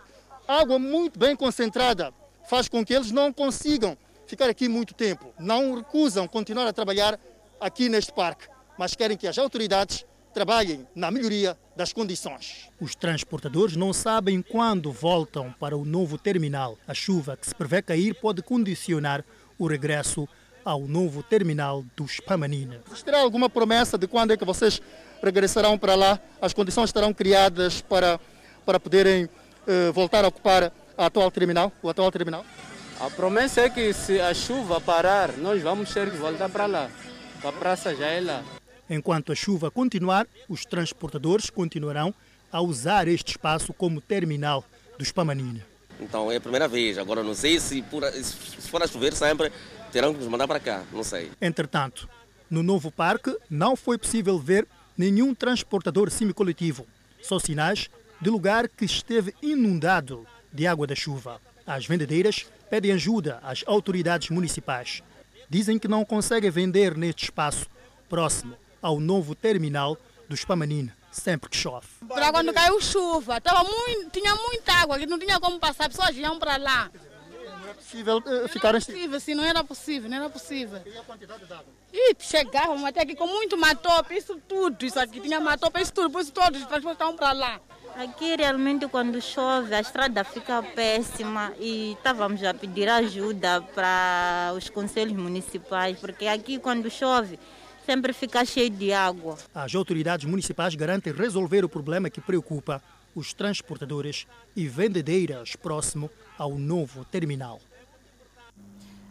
água 0.49 0.79
muito 0.79 1.19
bem 1.19 1.37
concentrada, 1.37 2.13
faz 2.49 2.69
com 2.69 2.85
que 2.85 2.95
eles 2.95 3.11
não 3.11 3.33
consigam 3.33 3.97
ficar 4.27 4.49
aqui 4.49 4.69
muito 4.69 4.95
tempo. 4.95 5.33
Não 5.39 5.75
recusam 5.75 6.27
continuar 6.27 6.67
a 6.67 6.73
trabalhar 6.73 7.19
aqui 7.61 7.89
neste 7.89 8.13
parque, 8.13 8.47
mas 8.79 8.95
querem 8.95 9.17
que 9.17 9.27
as 9.27 9.39
autoridades 9.39 10.05
trabalhem 10.33 10.87
na 10.95 11.11
melhoria 11.11 11.57
das 11.75 11.93
condições. 11.93 12.69
Os 12.79 12.95
transportadores 12.95 13.75
não 13.75 13.93
sabem 13.93 14.43
quando 14.43 14.93
voltam 14.93 15.55
para 15.59 15.77
o 15.77 15.85
novo 15.85 16.19
terminal. 16.19 16.77
A 16.87 16.93
chuva 16.93 17.37
que 17.37 17.47
se 17.47 17.55
prevê 17.55 17.81
cair 17.81 18.15
pode 18.21 18.43
condicionar 18.43 19.25
o 19.59 19.67
regresso 19.67 20.29
ao 20.63 20.81
novo 20.81 21.23
terminal 21.23 21.85
do 21.97 22.07
Spamanina. 22.07 22.83
Terá 23.05 23.21
alguma 23.21 23.49
promessa 23.49 23.97
de 23.97 24.07
quando 24.07 24.33
é 24.33 24.37
que 24.37 24.45
vocês 24.45 24.83
regressarão 25.23 25.79
para 25.79 25.95
lá? 25.95 26.21
As 26.43 26.53
condições 26.53 26.91
estarão 26.91 27.15
criadas 27.15 27.81
para, 27.81 28.21
para 28.67 28.79
poderem 28.79 29.31
eh, 29.67 29.91
voltar 29.93 30.25
a 30.25 30.29
ocupar 30.29 30.73
atual 31.05 31.31
terminal, 31.31 31.73
o 31.83 31.89
atual 31.89 32.11
terminal? 32.11 32.45
A 32.99 33.11
promessa 33.11 33.63
é 33.63 33.71
que 33.71 33.93
se 33.93 34.21
a 34.21 34.33
chuva 34.33 34.81
parar, 34.81 35.37
nós 35.37 35.63
vamos 35.63 35.93
ter 35.93 36.11
que 36.11 36.17
voltar 36.17 36.49
para 36.49 36.67
lá. 36.67 36.91
A 37.45 37.53
praça 37.53 37.95
já 37.95 38.07
é 38.07 38.21
lá. 38.21 38.43
Enquanto 38.89 39.33
a 39.33 39.35
chuva 39.35 39.71
continuar, 39.71 40.27
os 40.49 40.65
transportadores 40.65 41.51
continuarão 41.51 42.15
a 42.51 42.61
usar 42.61 43.07
este 43.09 43.33
espaço 43.33 43.75
como 43.75 44.01
terminal 44.01 44.65
do 44.99 45.05
Spamanina. 45.05 45.61
Então 46.01 46.31
é 46.31 46.37
a 46.37 46.41
primeira 46.41 46.69
vez. 46.69 46.97
Agora 46.97 47.23
não 47.23 47.35
sei 47.35 47.61
se, 47.61 47.83
por, 47.83 48.03
se 48.05 48.69
for 48.69 48.83
a 48.83 48.87
chover 48.87 49.13
sempre 49.13 49.53
terão 49.93 50.13
que 50.13 50.21
nos 50.21 50.29
mandar 50.29 50.47
para 50.47 50.61
cá. 50.61 50.83
Não 50.93 51.03
sei. 51.03 51.31
Entretanto, 51.41 52.09
no 52.51 52.63
novo 52.63 52.91
parque 52.91 53.37
não 53.51 53.77
foi 53.77 53.99
possível 53.99 54.39
ver 54.39 54.67
nenhum 54.97 55.35
transportador 55.35 56.11
semicoletivo. 56.11 56.87
Só 57.21 57.39
sinais 57.39 57.91
de 58.21 58.31
lugar 58.31 58.69
que 58.69 58.85
esteve 58.85 59.35
inundado 59.43 60.27
de 60.57 60.67
água 60.67 60.87
da 60.87 60.95
chuva. 60.95 61.41
As 61.67 61.87
vendedeiras 61.87 62.47
pedem 62.71 62.93
ajuda 62.93 63.39
às 63.43 63.63
autoridades 63.67 64.31
municipais. 64.31 65.03
Dizem 65.49 65.79
que 65.79 65.87
não 65.87 66.05
conseguem 66.05 66.51
vender 66.51 66.97
neste 66.97 67.25
espaço 67.25 67.67
próximo 68.09 68.57
ao 68.81 68.99
novo 68.99 69.35
terminal 69.35 69.97
do 70.29 70.37
Spamanina, 70.37 70.97
sempre 71.13 71.51
que 71.51 71.57
chove. 71.57 71.87
Para 72.09 72.33
quando 72.33 72.53
caiu 72.53 72.81
chuva, 72.81 73.41
tava 73.41 73.63
muito, 73.63 74.11
tinha 74.11 74.35
muita 74.35 74.73
água, 74.73 74.99
que 74.99 75.07
não 75.07 75.19
tinha 75.19 75.39
como 75.39 75.59
passar, 75.61 75.89
pessoas 75.89 76.17
iam 76.17 76.39
para 76.39 76.57
lá. 76.57 76.91
Não 77.61 77.71
é 77.71 77.75
possível 77.75 78.19
uh, 78.19 78.49
ficar 78.49 78.75
assim? 78.75 78.93
Não 78.93 78.99
era 78.99 79.09
possível, 79.09 79.21
sim, 79.21 79.35
não 79.35 79.45
era 79.45 79.65
possível, 79.65 80.11
não 80.11 80.17
era 80.17 80.31
possível. 80.31 80.83
E 80.87 80.99
a 80.99 81.03
quantidade 81.03 81.45
de 81.45 81.53
água? 81.53 81.67
E 81.93 82.15
chegávamos 82.19 82.85
até 82.85 83.03
aqui 83.03 83.15
com 83.15 83.27
muito 83.27 83.57
matope, 83.57 84.17
isso 84.17 84.41
tudo, 84.49 84.85
isso 84.85 84.99
aqui 84.99 85.21
tinha 85.21 85.41
matope, 85.41 85.81
isso 85.81 85.93
tudo, 85.93 86.11
por 86.11 86.23
isso 86.23 86.33
todos 86.33 86.61
os 86.61 86.67
transportes 86.67 86.93
estavam 86.93 87.17
para 87.17 87.33
lá. 87.33 87.61
Aqui 87.99 88.37
realmente 88.37 88.87
quando 88.89 89.23
chove 89.23 89.75
a 89.75 89.81
estrada 89.81 90.23
fica 90.23 90.63
péssima 90.63 91.55
e 91.59 91.93
estávamos 91.93 92.45
a 92.45 92.53
pedir 92.53 92.91
ajuda 92.91 93.63
para 93.75 94.53
os 94.55 94.69
conselhos 94.69 95.17
municipais, 95.17 95.99
porque 95.99 96.27
aqui 96.27 96.59
quando 96.59 96.91
chove 96.91 97.39
sempre 97.87 98.13
fica 98.13 98.45
cheio 98.45 98.69
de 98.69 98.93
água. 98.93 99.39
As 99.55 99.75
autoridades 99.75 100.27
municipais 100.27 100.75
garantem 100.75 101.11
resolver 101.11 101.65
o 101.65 101.71
problema 101.71 102.11
que 102.11 102.21
preocupa 102.21 102.83
os 103.15 103.33
transportadores 103.33 104.27
e 104.55 104.69
vendedeiras 104.69 105.57
próximo 105.57 106.11
ao 106.37 106.59
novo 106.59 107.03
terminal. 107.07 107.63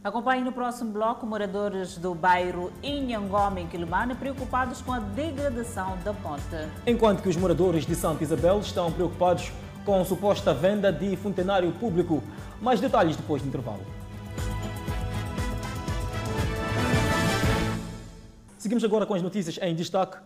Acompanhe 0.06 0.44
no 0.44 0.52
próximo 0.52 0.92
bloco 0.92 1.26
moradores 1.26 1.98
do 1.98 2.14
bairro 2.14 2.72
Inhangome, 2.84 3.62
em 3.62 3.68
Quilimane, 3.68 4.14
preocupados 4.14 4.80
com 4.80 4.94
a 4.94 5.00
degradação 5.00 5.98
da 6.04 6.14
ponte. 6.14 6.44
Enquanto 6.86 7.24
que 7.24 7.30
os 7.30 7.36
moradores 7.36 7.88
de 7.88 7.96
Santa 7.96 8.24
Isabel 8.24 8.60
estão 8.60 8.92
preocupados 8.92 9.52
com 9.84 10.00
a 10.00 10.06
suposta 10.06 10.54
venda 10.54 10.94
de 10.94 11.18
funcionário 11.18 11.72
público. 11.72 12.22
Mais 12.62 12.80
detalhes 12.80 13.16
depois 13.16 13.42
do 13.42 13.48
intervalo. 13.48 13.82
Seguimos 18.60 18.84
agora 18.84 19.08
com 19.08 19.16
as 19.16 19.24
notícias 19.24 19.58
em 19.60 19.74
destaque. 19.74 20.20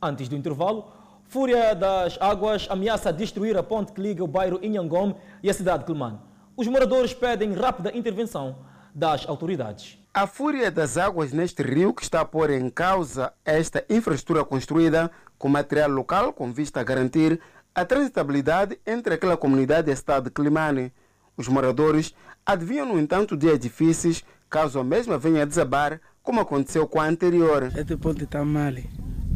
Antes 0.00 0.30
do 0.30 0.34
intervalo, 0.34 0.90
Fúria 1.24 1.74
das 1.74 2.16
Águas 2.22 2.66
ameaça 2.70 3.12
destruir 3.12 3.54
a 3.58 3.62
ponte 3.62 3.92
que 3.92 4.00
liga 4.00 4.24
o 4.24 4.26
bairro 4.26 4.58
Inhangome 4.62 5.14
e 5.42 5.50
a 5.50 5.52
cidade 5.52 5.80
de 5.80 5.84
Quilimane. 5.84 6.18
Os 6.56 6.66
moradores 6.68 7.12
pedem 7.12 7.52
rápida 7.52 7.94
intervenção 7.94 8.56
das 8.96 9.28
autoridades. 9.28 9.98
A 10.14 10.26
fúria 10.26 10.70
das 10.70 10.96
águas 10.96 11.30
neste 11.30 11.62
rio 11.62 11.92
que 11.92 12.02
está 12.02 12.22
a 12.22 12.24
pôr 12.24 12.48
em 12.50 12.70
causa 12.70 13.30
esta 13.44 13.84
infraestrutura 13.90 14.42
construída 14.42 15.10
com 15.38 15.50
material 15.50 15.90
local 15.90 16.32
com 16.32 16.50
vista 16.50 16.80
a 16.80 16.84
garantir 16.84 17.38
a 17.74 17.84
transitabilidade 17.84 18.80
entre 18.86 19.12
aquela 19.12 19.36
comunidade 19.36 19.90
e 19.90 19.92
a 19.92 19.96
cidade 19.96 20.24
de 20.24 20.30
Climane. 20.30 20.90
Os 21.36 21.46
moradores 21.46 22.14
adivinham, 22.46 22.86
no 22.86 22.98
entanto, 22.98 23.36
dias 23.36 23.58
difíceis 23.58 24.24
caso 24.48 24.78
a 24.78 24.84
mesma 24.84 25.18
venha 25.18 25.42
a 25.42 25.44
desabar, 25.44 26.00
como 26.22 26.40
aconteceu 26.40 26.88
com 26.88 26.98
a 26.98 27.06
anterior. 27.06 27.70
Este 27.76 27.96
ponto 27.98 28.24
está 28.24 28.42
mal, 28.42 28.72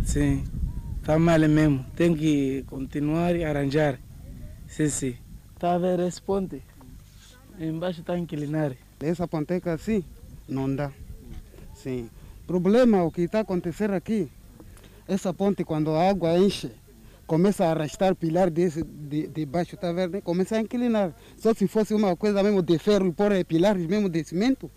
sim, 0.02 0.42
está 0.98 1.18
mal 1.18 1.40
mesmo. 1.40 1.84
Tem 1.94 2.14
que 2.14 2.64
continuar 2.66 3.36
e 3.36 3.44
arranjar. 3.44 3.98
Sim, 4.66 4.88
sim. 4.88 5.16
Está 5.54 5.74
a 5.74 5.78
ver 5.78 6.00
esse 6.00 6.22
ponte? 6.22 6.62
Embaixo 7.58 8.00
está 8.00 8.16
inclinado. 8.16 8.74
Essa 9.00 9.26
ponteca 9.26 9.72
assim 9.72 10.04
não 10.48 10.74
dá. 10.74 10.90
Sim. 11.74 12.10
Problema 12.46 13.02
o 13.02 13.10
que 13.10 13.22
está 13.22 13.40
acontecendo 13.40 13.94
aqui, 13.94 14.28
essa 15.08 15.32
ponte 15.32 15.64
quando 15.64 15.90
a 15.92 16.10
água 16.10 16.36
enche, 16.36 16.70
começa 17.26 17.64
a 17.64 17.70
arrastar 17.70 18.14
pilar 18.14 18.50
desse, 18.50 18.82
de, 18.82 19.28
de 19.28 19.46
baixo, 19.46 19.76
tá 19.76 19.92
vendo? 19.92 20.20
Começa 20.20 20.56
a 20.56 20.60
inclinar. 20.60 21.14
Só 21.38 21.54
se 21.54 21.66
fosse 21.68 21.94
uma 21.94 22.16
coisa 22.16 22.42
mesmo 22.42 22.60
de 22.60 22.76
ferro, 22.78 23.12
pôr 23.12 23.44
pilares 23.44 23.86
mesmo 23.86 24.08
de 24.08 24.24
cimento, 24.24 24.70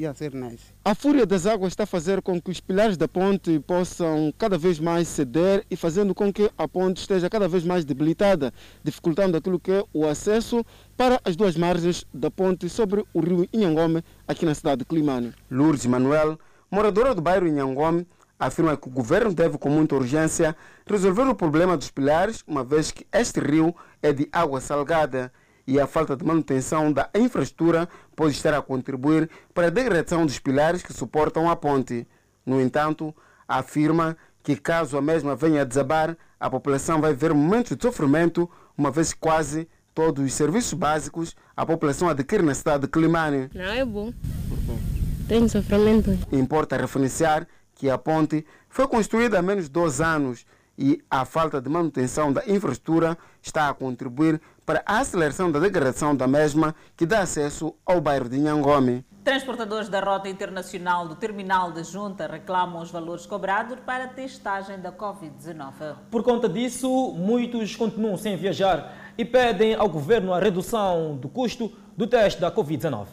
ia 0.00 0.14
ser 0.14 0.34
nice. 0.34 0.72
A 0.84 0.94
fúria 0.94 1.26
das 1.26 1.46
águas 1.46 1.72
está 1.72 1.84
a 1.84 1.86
fazer 1.86 2.22
com 2.22 2.40
que 2.40 2.50
os 2.50 2.60
pilares 2.60 2.96
da 2.96 3.06
ponte 3.06 3.60
possam 3.60 4.32
cada 4.38 4.56
vez 4.56 4.78
mais 4.80 5.08
ceder 5.08 5.64
e 5.70 5.76
fazendo 5.76 6.14
com 6.14 6.32
que 6.32 6.50
a 6.56 6.66
ponte 6.66 6.98
esteja 6.98 7.28
cada 7.28 7.46
vez 7.46 7.64
mais 7.64 7.84
debilitada, 7.84 8.52
dificultando 8.82 9.36
aquilo 9.36 9.60
que 9.60 9.72
é 9.72 9.84
o 9.92 10.06
acesso 10.06 10.64
para 10.96 11.20
as 11.24 11.36
duas 11.36 11.56
margens 11.56 12.04
da 12.12 12.30
ponte 12.30 12.68
sobre 12.68 13.04
o 13.12 13.20
rio 13.20 13.46
Inhangome, 13.52 14.02
aqui 14.26 14.46
na 14.46 14.54
cidade 14.54 14.80
de 14.80 14.84
Climane. 14.84 15.32
Lourdes 15.50 15.86
Manuel, 15.86 16.38
moradora 16.70 17.14
do 17.14 17.20
bairro 17.20 17.46
Inhangome, 17.46 18.06
afirma 18.38 18.76
que 18.76 18.88
o 18.88 18.90
governo 18.90 19.34
deve, 19.34 19.58
com 19.58 19.68
muita 19.68 19.94
urgência, 19.94 20.56
resolver 20.86 21.28
o 21.28 21.34
problema 21.34 21.76
dos 21.76 21.90
pilares, 21.90 22.42
uma 22.46 22.64
vez 22.64 22.90
que 22.90 23.06
este 23.12 23.38
rio 23.38 23.74
é 24.02 24.12
de 24.12 24.26
água 24.32 24.60
salgada 24.60 25.30
e 25.70 25.78
a 25.78 25.86
falta 25.86 26.16
de 26.16 26.24
manutenção 26.24 26.92
da 26.92 27.08
infraestrutura 27.14 27.88
pode 28.16 28.34
estar 28.34 28.52
a 28.52 28.60
contribuir 28.60 29.30
para 29.54 29.68
a 29.68 29.70
degradação 29.70 30.26
dos 30.26 30.36
pilares 30.40 30.82
que 30.82 30.92
suportam 30.92 31.48
a 31.48 31.54
ponte. 31.54 32.08
No 32.44 32.60
entanto, 32.60 33.14
afirma 33.46 34.16
que 34.42 34.56
caso 34.56 34.98
a 34.98 35.00
mesma 35.00 35.36
venha 35.36 35.62
a 35.62 35.64
desabar, 35.64 36.16
a 36.40 36.50
população 36.50 37.00
vai 37.00 37.14
ver 37.14 37.32
momentos 37.32 37.76
de 37.76 37.82
sofrimento, 37.84 38.50
uma 38.76 38.90
vez 38.90 39.12
que 39.12 39.20
quase 39.20 39.68
todos 39.94 40.24
os 40.24 40.34
serviços 40.34 40.72
básicos 40.72 41.36
a 41.56 41.64
população 41.64 42.08
adquire 42.08 42.42
na 42.42 42.54
cidade 42.54 42.82
de 42.82 42.88
Climane. 42.88 43.48
Não 43.54 43.62
é 43.62 43.84
bom. 43.84 44.12
Tem 45.28 45.48
sofrimento. 45.48 46.18
Importa 46.32 46.76
referenciar 46.76 47.46
que 47.76 47.88
a 47.88 47.96
ponte 47.96 48.44
foi 48.68 48.88
construída 48.88 49.38
há 49.38 49.42
menos 49.42 49.66
de 49.66 49.70
dois 49.70 50.00
anos 50.00 50.44
e 50.80 50.98
a 51.10 51.26
falta 51.26 51.60
de 51.60 51.68
manutenção 51.68 52.32
da 52.32 52.42
infraestrutura 52.46 53.16
está 53.42 53.68
a 53.68 53.74
contribuir 53.74 54.40
para 54.64 54.82
a 54.86 54.98
aceleração 54.98 55.50
da 55.50 55.58
degradação 55.58 56.14
da 56.14 56.26
mesma, 56.26 56.74
que 56.96 57.06
dá 57.06 57.20
acesso 57.20 57.74
ao 57.84 58.00
bairro 58.00 58.28
de 58.28 58.38
Nhangome. 58.38 59.04
Transportadores 59.22 59.88
da 59.88 60.00
Rota 60.00 60.28
Internacional 60.28 61.06
do 61.06 61.14
Terminal 61.14 61.72
de 61.72 61.84
Junta 61.84 62.26
reclamam 62.26 62.82
os 62.82 62.90
valores 62.90 63.26
cobrados 63.26 63.78
para 63.84 64.04
a 64.04 64.08
testagem 64.08 64.80
da 64.80 64.90
Covid-19. 64.90 65.96
Por 66.10 66.22
conta 66.22 66.48
disso, 66.48 67.12
muitos 67.12 67.76
continuam 67.76 68.16
sem 68.16 68.36
viajar 68.36 69.12
e 69.18 69.24
pedem 69.24 69.74
ao 69.74 69.88
governo 69.88 70.32
a 70.32 70.40
redução 70.40 71.16
do 71.16 71.28
custo 71.28 71.70
do 71.96 72.06
teste 72.06 72.40
da 72.40 72.50
Covid-19. 72.50 73.06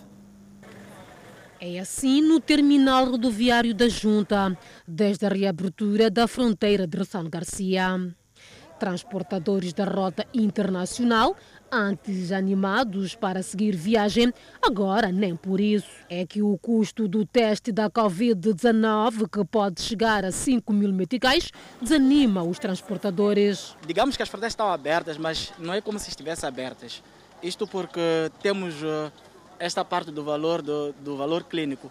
É 1.60 1.80
assim 1.80 2.22
no 2.22 2.40
terminal 2.40 3.06
rodoviário 3.06 3.74
da 3.74 3.90
Junta, 3.90 4.58
desde 4.88 5.26
a 5.26 5.30
reabertura 5.30 6.10
da 6.10 6.28
fronteira 6.28 6.86
de 6.86 6.98
Ressano 6.98 7.30
Garcia. 7.30 8.16
Transportadores 8.80 9.74
da 9.74 9.86
rota 9.86 10.26
internacional, 10.34 11.36
antes 11.72 12.32
animados 12.32 13.16
para 13.16 13.42
seguir 13.42 13.76
viagem, 13.76 14.32
agora 14.62 15.12
nem 15.12 15.36
por 15.36 15.60
isso. 15.60 15.88
É 16.10 16.26
que 16.26 16.42
o 16.42 16.58
custo 16.58 17.08
do 17.08 17.26
teste 17.26 17.72
da 17.72 17.90
Covid-19, 17.90 19.30
que 19.30 19.44
pode 19.46 19.82
chegar 19.82 20.24
a 20.24 20.32
5 20.32 20.72
mil 20.74 20.94
meticais, 20.94 21.52
desanima 21.82 22.44
os 22.44 22.60
transportadores. 22.60 23.76
Digamos 23.86 24.16
que 24.16 24.24
as 24.24 24.30
fronteiras 24.30 24.54
estão 24.54 24.72
abertas, 24.72 25.18
mas 25.18 25.52
não 25.58 25.74
é 25.74 25.82
como 25.82 25.98
se 26.00 26.10
estivessem 26.10 26.48
abertas. 26.48 27.02
Isto 27.42 27.68
porque 27.68 28.32
temos 28.42 28.76
uh, 28.82 29.12
esta 29.60 29.84
parte 29.84 30.12
do 30.12 30.24
valor, 30.24 30.62
do, 30.62 30.94
do 30.94 31.18
valor 31.18 31.44
clínico. 31.44 31.90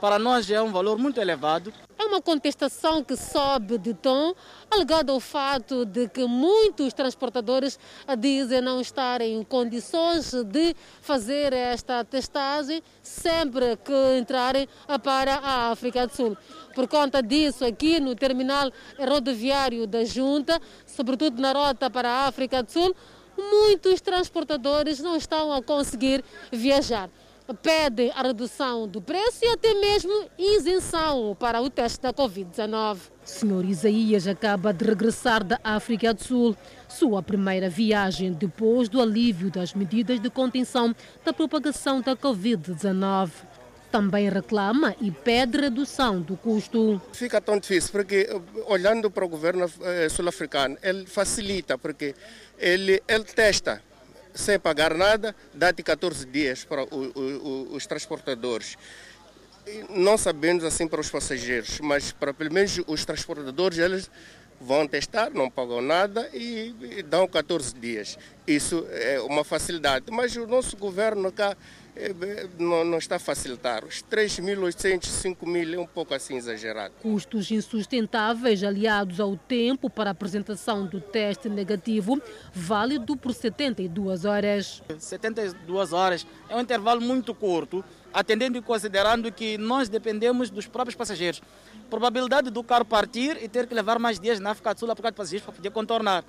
Para 0.00 0.18
nós 0.18 0.50
é 0.50 0.60
um 0.60 0.70
valor 0.70 0.98
muito 0.98 1.20
elevado. 1.20 1.72
É 1.98 2.04
uma 2.04 2.20
contestação 2.20 3.02
que 3.02 3.16
sobe 3.16 3.78
de 3.78 3.94
tom, 3.94 4.34
alegado 4.70 5.10
ao 5.10 5.20
fato 5.20 5.86
de 5.86 6.08
que 6.08 6.26
muitos 6.26 6.92
transportadores 6.92 7.78
dizem 8.18 8.60
não 8.60 8.80
estarem 8.80 9.38
em 9.38 9.42
condições 9.42 10.32
de 10.44 10.74
fazer 11.00 11.52
esta 11.52 12.04
testagem 12.04 12.82
sempre 13.02 13.76
que 13.78 14.18
entrarem 14.18 14.68
para 15.02 15.36
a 15.36 15.70
África 15.70 16.06
do 16.06 16.14
Sul. 16.14 16.36
Por 16.74 16.86
conta 16.86 17.22
disso, 17.22 17.64
aqui 17.64 17.98
no 18.00 18.14
terminal 18.14 18.70
rodoviário 18.98 19.86
da 19.86 20.04
Junta, 20.04 20.60
sobretudo 20.86 21.40
na 21.40 21.52
rota 21.52 21.88
para 21.88 22.10
a 22.10 22.26
África 22.26 22.62
do 22.62 22.70
Sul, 22.70 22.94
muitos 23.38 24.00
transportadores 24.00 25.00
não 25.00 25.16
estão 25.16 25.52
a 25.52 25.62
conseguir 25.62 26.22
viajar 26.52 27.08
pedem 27.52 28.10
a 28.12 28.22
redução 28.22 28.88
do 28.88 29.02
preço 29.02 29.44
e 29.44 29.48
até 29.48 29.74
mesmo 29.74 30.30
isenção 30.38 31.36
para 31.38 31.60
o 31.60 31.68
teste 31.68 32.00
da 32.00 32.12
Covid-19. 32.12 32.98
Senhor 33.24 33.64
Isaías 33.64 34.26
acaba 34.26 34.72
de 34.72 34.84
regressar 34.84 35.44
da 35.44 35.58
África 35.62 36.14
do 36.14 36.22
Sul, 36.22 36.56
sua 36.88 37.22
primeira 37.22 37.68
viagem 37.68 38.32
depois 38.32 38.88
do 38.88 39.02
alívio 39.02 39.50
das 39.50 39.74
medidas 39.74 40.20
de 40.20 40.30
contenção 40.30 40.94
da 41.24 41.32
propagação 41.32 42.00
da 42.00 42.16
Covid-19. 42.16 43.30
Também 43.90 44.28
reclama 44.28 44.94
e 45.00 45.10
pede 45.10 45.58
redução 45.58 46.20
do 46.20 46.36
custo. 46.36 47.00
Fica 47.12 47.40
tão 47.40 47.58
difícil 47.58 47.92
porque, 47.92 48.28
olhando 48.66 49.08
para 49.08 49.24
o 49.24 49.28
governo 49.28 49.70
eh, 49.82 50.08
sul-africano, 50.08 50.76
ele 50.82 51.06
facilita, 51.06 51.78
porque 51.78 52.12
ele, 52.58 53.00
ele 53.06 53.24
testa 53.24 53.80
sem 54.34 54.58
pagar 54.58 54.94
nada, 54.94 55.34
dá-te 55.52 55.82
14 55.82 56.26
dias 56.26 56.64
para 56.64 56.84
o, 56.84 57.12
o, 57.14 57.74
os 57.74 57.86
transportadores. 57.86 58.76
Não 59.88 60.18
sabemos 60.18 60.64
assim 60.64 60.86
para 60.86 61.00
os 61.00 61.08
passageiros, 61.08 61.80
mas 61.80 62.12
para 62.12 62.34
pelo 62.34 62.52
menos 62.52 62.80
os 62.86 63.04
transportadores, 63.04 63.78
eles 63.78 64.10
vão 64.60 64.86
testar, 64.86 65.30
não 65.30 65.50
pagam 65.50 65.80
nada 65.80 66.28
e, 66.32 66.74
e 66.98 67.02
dão 67.02 67.26
14 67.26 67.74
dias. 67.74 68.18
Isso 68.46 68.86
é 68.90 69.20
uma 69.20 69.44
facilidade. 69.44 70.06
Mas 70.10 70.36
o 70.36 70.46
nosso 70.46 70.76
governo 70.76 71.30
cá 71.32 71.56
não, 72.58 72.84
não, 72.84 72.98
está 72.98 73.16
a 73.16 73.18
facilitar. 73.18 73.84
Os 73.84 74.02
3.800, 74.02 75.04
5.000 75.04 75.74
é 75.74 75.78
um 75.78 75.86
pouco 75.86 76.12
assim 76.12 76.36
exagerado. 76.36 76.94
Custos 77.00 77.50
insustentáveis 77.50 78.64
aliados 78.64 79.20
ao 79.20 79.36
tempo 79.36 79.88
para 79.88 80.10
a 80.10 80.12
apresentação 80.12 80.86
do 80.86 81.00
teste 81.00 81.48
negativo, 81.48 82.20
válido 82.52 83.16
por 83.16 83.32
72 83.32 84.24
horas. 84.24 84.82
72 84.98 85.92
horas 85.92 86.26
é 86.48 86.56
um 86.56 86.60
intervalo 86.60 87.00
muito 87.00 87.34
curto, 87.34 87.84
atendendo 88.12 88.58
e 88.58 88.62
considerando 88.62 89.30
que 89.30 89.56
nós 89.56 89.88
dependemos 89.88 90.50
dos 90.50 90.66
próprios 90.66 90.96
passageiros. 90.96 91.40
Probabilidade 91.88 92.50
do 92.50 92.64
carro 92.64 92.84
partir 92.84 93.38
e 93.40 93.48
ter 93.48 93.66
que 93.66 93.74
levar 93.74 93.98
mais 93.98 94.18
dias 94.18 94.40
na 94.40 94.50
África 94.50 94.74
do 94.74 94.80
Sul 94.80 94.94
para 94.96 95.12
passageiros 95.12 95.44
para 95.44 95.54
poder 95.54 95.70
contornar 95.70 96.24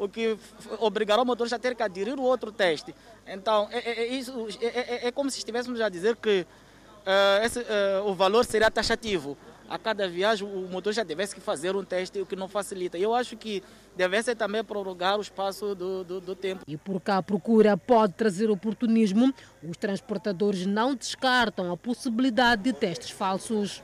o 0.00 0.08
que 0.08 0.36
obrigará 0.78 1.20
o 1.20 1.26
motorista 1.26 1.56
a 1.56 1.58
ter 1.58 1.74
que 1.74 1.82
aderir 1.82 2.18
o 2.18 2.22
outro 2.22 2.50
teste. 2.50 2.94
Então, 3.26 3.68
é, 3.70 3.78
é, 3.78 4.00
é 4.00 4.06
isso, 4.06 4.48
é, 4.60 4.66
é, 4.66 5.08
é, 5.08 5.12
como 5.12 5.30
se 5.30 5.38
estivéssemos 5.38 5.78
a 5.80 5.90
dizer 5.90 6.16
que 6.16 6.40
uh, 6.40 7.44
esse, 7.44 7.58
uh, 7.58 8.06
o 8.06 8.14
valor 8.14 8.44
seria 8.46 8.70
taxativo. 8.70 9.36
A 9.68 9.78
cada 9.78 10.08
viagem, 10.08 10.48
o 10.48 10.68
motorista 10.68 11.04
devesse 11.04 11.38
fazer 11.38 11.76
um 11.76 11.84
teste, 11.84 12.18
o 12.18 12.26
que 12.26 12.34
não 12.34 12.48
facilita. 12.48 12.98
Eu 12.98 13.14
acho 13.14 13.36
que 13.36 13.62
devesse 13.94 14.34
também 14.34 14.64
prorrogar 14.64 15.16
o 15.16 15.20
espaço 15.20 15.76
do, 15.76 16.02
do, 16.02 16.20
do 16.20 16.34
tempo. 16.34 16.62
E 16.66 16.76
por 16.76 17.00
cá 17.00 17.18
a 17.18 17.22
procura 17.22 17.76
pode 17.76 18.14
trazer 18.14 18.50
oportunismo, 18.50 19.32
os 19.62 19.76
transportadores 19.76 20.66
não 20.66 20.96
descartam 20.96 21.70
a 21.70 21.76
possibilidade 21.76 22.62
de 22.62 22.72
testes 22.72 23.10
falsos. 23.10 23.80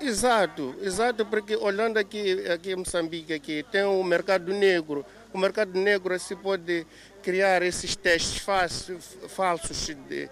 Exato, 0.00 0.74
exato, 0.80 1.26
porque 1.26 1.56
olhando 1.56 1.96
aqui, 1.96 2.46
aqui 2.48 2.70
em 2.72 2.76
Moçambique, 2.76 3.32
aqui, 3.32 3.64
tem 3.72 3.82
o 3.82 4.02
mercado 4.04 4.52
negro, 4.52 5.04
o 5.34 5.38
mercado 5.38 5.76
negro 5.78 6.16
se 6.18 6.36
pode 6.36 6.86
criar 7.20 7.60
esses 7.62 7.96
testes 7.96 8.38
falsos, 8.38 9.86
de, 10.08 10.30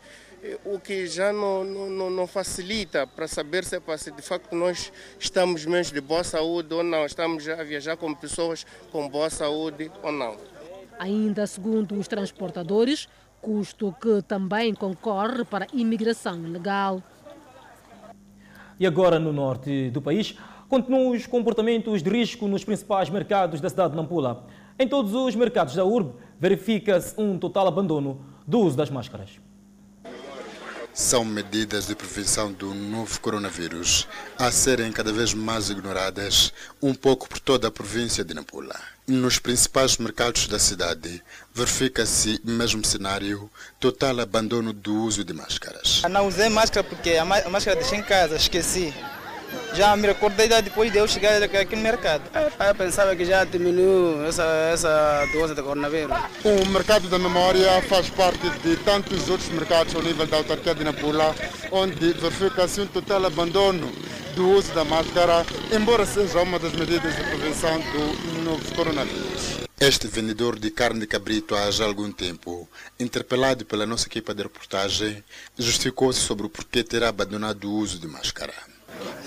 o 0.64 0.78
que 0.78 1.08
já 1.08 1.32
não, 1.32 1.64
não, 1.64 2.08
não 2.08 2.26
facilita 2.26 3.04
para 3.04 3.26
saber 3.26 3.64
se, 3.64 3.80
se 3.98 4.12
de 4.12 4.22
facto 4.22 4.54
nós 4.54 4.92
estamos 5.18 5.66
mesmo 5.66 5.92
de 5.92 6.00
boa 6.00 6.22
saúde 6.22 6.72
ou 6.72 6.84
não, 6.84 7.04
estamos 7.04 7.48
a 7.48 7.64
viajar 7.64 7.96
com 7.96 8.14
pessoas 8.14 8.64
com 8.92 9.08
boa 9.08 9.28
saúde 9.28 9.90
ou 10.04 10.12
não. 10.12 10.36
Ainda 11.00 11.48
segundo 11.48 11.96
os 11.98 12.06
transportadores, 12.06 13.08
custo 13.40 13.92
que 14.00 14.22
também 14.22 14.72
concorre 14.72 15.44
para 15.44 15.64
a 15.64 15.68
imigração 15.72 16.40
legal. 16.42 17.02
E 18.78 18.86
agora 18.86 19.18
no 19.18 19.32
norte 19.32 19.90
do 19.90 20.00
país, 20.00 20.38
continuam 20.68 21.10
os 21.10 21.26
comportamentos 21.26 22.04
de 22.04 22.08
risco 22.08 22.46
nos 22.46 22.64
principais 22.64 23.10
mercados 23.10 23.60
da 23.60 23.68
cidade 23.68 23.90
de 23.90 23.96
Nampula. 23.96 24.46
Em 24.78 24.88
todos 24.88 25.14
os 25.14 25.35
mercados 25.35 25.74
da 25.74 25.85
urbe, 25.85 26.14
verifica-se 26.38 27.14
um 27.18 27.38
total 27.38 27.66
abandono 27.68 28.20
do 28.46 28.61
uso 28.61 28.76
das 28.76 28.90
máscaras. 28.90 29.30
São 30.94 31.24
medidas 31.24 31.87
de 31.87 31.94
prevenção 31.94 32.52
do 32.52 32.74
novo 32.74 33.18
coronavírus 33.18 34.06
a 34.38 34.52
serem 34.52 34.92
cada 34.92 35.11
vez 35.11 35.32
mais 35.32 35.70
ignoradas 35.70 36.52
um 36.82 36.92
pouco 36.92 37.26
por 37.26 37.38
toda 37.38 37.68
a 37.68 37.70
província 37.70 38.22
de 38.22 38.35
Nampula. 38.35 38.78
Nos 39.06 39.38
principais 39.38 39.96
mercados 39.96 40.46
da 40.48 40.58
cidade, 40.58 41.22
verifica-se 41.54 42.38
mesmo 42.44 42.85
cenário, 42.85 43.50
total 43.80 44.20
abandono 44.20 44.74
do 44.74 44.94
uso 44.94 45.24
de 45.24 45.32
máscaras. 45.32 46.02
Não 46.11 46.28
usei 46.28 46.50
máscara 46.50 46.87
porque 46.87 47.12
a 47.12 47.24
máscara 47.24 47.76
deixei 47.76 47.98
em 47.98 48.02
casa, 48.02 48.37
esqueci. 48.37 48.92
Já 49.74 49.96
me 49.96 50.06
recordei 50.06 50.48
depois 50.48 50.92
de 50.92 50.98
eu 50.98 51.08
chegar 51.08 51.42
aqui 51.42 51.76
no 51.76 51.82
mercado. 51.82 52.22
Eu 52.34 52.74
pensava 52.74 53.16
que 53.16 53.24
já 53.24 53.44
diminuiu 53.44 54.24
essa, 54.26 54.44
essa 54.72 55.26
doença 55.32 55.54
de 55.54 55.62
coronavírus. 55.62 56.16
O 56.44 56.66
mercado 56.66 57.08
da 57.08 57.18
memória 57.18 57.80
faz 57.82 58.10
parte 58.10 58.50
de 58.62 58.76
tantos 58.76 59.28
outros 59.28 59.48
mercados 59.50 59.94
ao 59.94 60.02
nível 60.02 60.26
da 60.26 60.36
autarquia 60.36 60.74
de 60.74 60.84
Nampula, 60.84 61.34
onde 61.70 62.12
verifica-se 62.12 62.80
um 62.80 62.86
total 62.86 63.24
abandono 63.24 63.90
do 64.34 64.48
uso 64.50 64.72
da 64.72 64.84
máscara, 64.84 65.44
embora 65.70 66.06
seja 66.06 66.40
uma 66.40 66.58
das 66.58 66.72
medidas 66.72 67.14
de 67.14 67.22
prevenção 67.22 67.78
do 67.78 68.42
novo 68.44 68.74
coronavírus. 68.74 69.62
Este 69.80 70.06
vendedor 70.06 70.58
de 70.58 70.70
carne 70.70 71.00
de 71.00 71.06
cabrito 71.06 71.56
há 71.56 71.70
já 71.70 71.84
algum 71.84 72.12
tempo, 72.12 72.68
interpelado 73.00 73.64
pela 73.64 73.84
nossa 73.84 74.06
equipa 74.06 74.32
de 74.32 74.42
reportagem, 74.42 75.24
justificou-se 75.58 76.20
sobre 76.20 76.46
o 76.46 76.48
porquê 76.48 76.84
ter 76.84 77.02
abandonado 77.02 77.68
o 77.68 77.74
uso 77.74 77.98
de 77.98 78.06
máscara. 78.06 78.54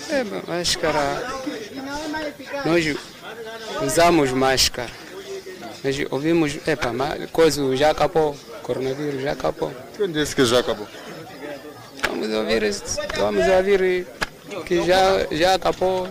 É, 0.10 0.24
máscara. 0.48 1.24
Nós 2.66 2.96
usamos 3.84 4.32
máscara. 4.32 4.90
Nós 5.84 5.96
ouvimos, 6.10 6.58
epa, 6.68 6.92
coisa 7.32 7.76
já 7.76 7.92
acabou, 7.92 8.36
coronavírus 8.64 9.22
já 9.22 9.34
acabou. 9.34 9.74
Quem 9.96 10.12
disse 10.12 10.36
que 10.36 10.46
já 10.46 10.60
acabou? 10.60 10.88
Vamos 12.08 12.30
ouvir, 12.30 12.64
vamos 13.18 13.48
ouvir 13.48 14.08
que 14.66 14.84
já, 14.84 15.28
já 15.32 15.56
acabou. 15.56 16.08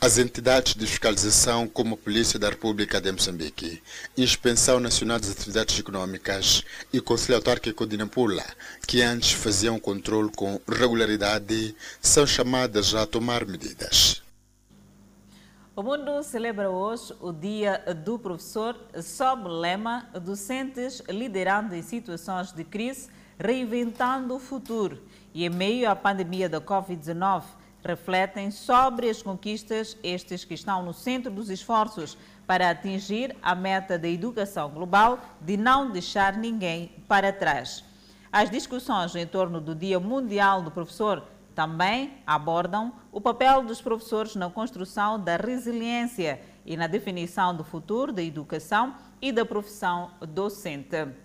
As 0.00 0.18
entidades 0.18 0.74
de 0.74 0.86
fiscalização, 0.86 1.66
como 1.66 1.94
a 1.94 1.98
Polícia 1.98 2.38
da 2.38 2.50
República 2.50 3.00
de 3.00 3.10
Moçambique, 3.10 3.82
Inspeção 4.16 4.78
Nacional 4.78 5.18
das 5.18 5.30
Atividades 5.30 5.78
Econômicas 5.78 6.62
e 6.92 7.00
Conselho 7.00 7.36
Autárquico 7.36 7.86
de 7.86 7.96
Nampula, 7.96 8.44
que 8.86 9.02
antes 9.02 9.32
faziam 9.32 9.78
controle 9.78 10.30
com 10.36 10.60
regularidade, 10.68 11.74
são 12.00 12.26
chamadas 12.26 12.94
a 12.94 13.06
tomar 13.06 13.46
medidas. 13.46 14.22
O 15.76 15.82
mundo 15.82 16.22
celebra 16.22 16.70
hoje 16.70 17.12
o 17.20 17.32
Dia 17.32 17.82
do 18.04 18.16
Professor, 18.16 18.78
sob 19.02 19.48
o 19.48 19.48
lema 19.48 20.08
Docentes 20.22 21.02
liderando 21.08 21.74
em 21.74 21.82
situações 21.82 22.52
de 22.52 22.62
crise, 22.62 23.08
reinventando 23.36 24.36
o 24.36 24.38
futuro. 24.38 25.02
E 25.34 25.44
em 25.44 25.50
meio 25.50 25.90
à 25.90 25.96
pandemia 25.96 26.48
da 26.48 26.60
Covid-19, 26.60 27.42
refletem 27.84 28.50
sobre 28.50 29.10
as 29.10 29.22
conquistas, 29.22 29.96
estes 30.02 30.44
que 30.44 30.54
estão 30.54 30.82
no 30.82 30.94
centro 30.94 31.30
dos 31.30 31.50
esforços 31.50 32.16
para 32.46 32.70
atingir 32.70 33.36
a 33.42 33.54
meta 33.54 33.98
da 33.98 34.08
educação 34.08 34.70
global 34.70 35.18
de 35.40 35.56
não 35.56 35.90
deixar 35.90 36.36
ninguém 36.36 36.90
para 37.06 37.32
trás. 37.32 37.84
As 38.32 38.50
discussões 38.50 39.14
em 39.14 39.26
torno 39.26 39.60
do 39.60 39.74
Dia 39.74 40.00
Mundial 40.00 40.62
do 40.62 40.70
Professor 40.70 41.22
Também 41.54 42.14
abordam 42.26 42.92
o 43.12 43.20
papel 43.20 43.62
dos 43.62 43.80
professores 43.80 44.34
na 44.34 44.50
construção 44.50 45.20
da 45.20 45.36
resiliência 45.36 46.40
e 46.66 46.76
na 46.76 46.88
definição 46.88 47.54
do 47.54 47.62
futuro 47.62 48.12
da 48.12 48.22
educação 48.22 48.94
e 49.22 49.30
da 49.30 49.44
profissão 49.44 50.10
docente. 50.20 51.23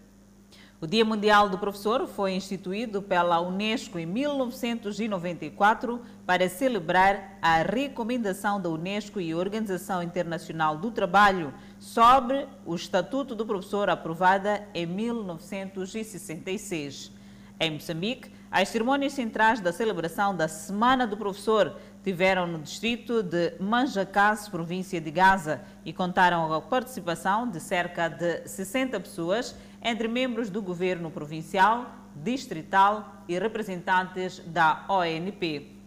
O 0.81 0.87
Dia 0.87 1.03
Mundial 1.03 1.49
do 1.49 1.57
Professor 1.57 2.07
foi 2.07 2.31
instituído 2.31 3.01
pela 3.01 3.41
Unesco 3.41 3.99
em 3.99 4.05
1994 4.05 6.01
para 6.25 6.47
celebrar 6.47 7.37
a 7.41 7.61
recomendação 7.61 8.61
da 8.61 8.69
Unesco 8.69 9.19
e 9.19 9.35
Organização 9.35 10.01
Internacional 10.01 10.77
do 10.77 10.89
Trabalho 10.89 11.53
sobre 11.77 12.47
o 12.65 12.73
Estatuto 12.73 13.35
do 13.35 13.45
Professor 13.45 13.89
aprovada 13.89 14.65
em 14.73 14.85
1966. 14.85 17.11
Em 17.59 17.71
Moçambique, 17.71 18.31
as 18.49 18.69
cerimônias 18.69 19.11
centrais 19.11 19.59
da 19.59 19.73
celebração 19.73 20.33
da 20.33 20.47
Semana 20.47 21.05
do 21.05 21.17
Professor 21.17 21.75
tiveram 22.05 22.47
no 22.47 22.59
distrito 22.59 23.21
de 23.21 23.51
Manjacás, 23.59 24.47
província 24.47 25.01
de 25.01 25.11
Gaza, 25.11 25.59
e 25.83 25.91
contaram 25.91 26.47
com 26.47 26.53
a 26.53 26.61
participação 26.61 27.49
de 27.49 27.59
cerca 27.59 28.07
de 28.07 28.47
60 28.47 28.97
pessoas, 29.01 29.53
entre 29.81 30.07
membros 30.07 30.49
do 30.49 30.61
governo 30.61 31.09
provincial, 31.09 31.89
distrital 32.15 33.23
e 33.27 33.37
representantes 33.37 34.39
da 34.39 34.85
ONP. 34.89 35.79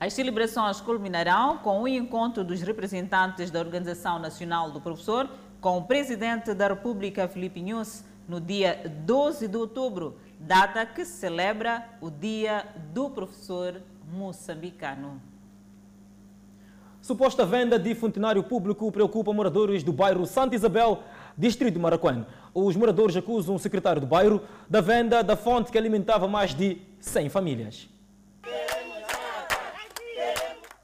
As 0.00 0.14
celebrações 0.14 0.80
culminarão 0.80 1.58
com 1.58 1.82
o 1.82 1.88
encontro 1.88 2.42
dos 2.42 2.60
representantes 2.60 3.50
da 3.50 3.60
Organização 3.60 4.18
Nacional 4.18 4.70
do 4.70 4.80
Professor 4.80 5.28
com 5.60 5.78
o 5.78 5.84
presidente 5.84 6.52
da 6.54 6.66
República, 6.66 7.28
Filipe 7.28 7.62
Nunes, 7.62 8.04
no 8.28 8.40
dia 8.40 8.82
12 9.04 9.46
de 9.46 9.56
outubro, 9.56 10.16
data 10.40 10.84
que 10.84 11.04
celebra 11.04 11.86
o 12.00 12.10
Dia 12.10 12.66
do 12.92 13.10
Professor 13.10 13.80
Moçambicano. 14.12 15.22
Suposta 17.00 17.44
venda 17.44 17.78
de 17.78 17.94
funcionário 17.94 18.42
público 18.42 18.90
preocupa 18.90 19.32
moradores 19.32 19.82
do 19.82 19.92
bairro 19.92 20.26
Santa 20.26 20.54
Isabel, 20.54 21.02
distrito 21.36 21.74
de 21.74 21.80
Maracuã. 21.80 22.26
Os 22.54 22.76
moradores 22.76 23.16
acusam 23.16 23.54
o 23.54 23.58
secretário 23.58 24.00
do 24.00 24.06
bairro 24.06 24.42
da 24.68 24.80
venda 24.80 25.22
da 25.22 25.36
fonte 25.36 25.72
que 25.72 25.78
alimentava 25.78 26.28
mais 26.28 26.54
de 26.54 26.78
100 27.00 27.28
famílias. 27.30 27.88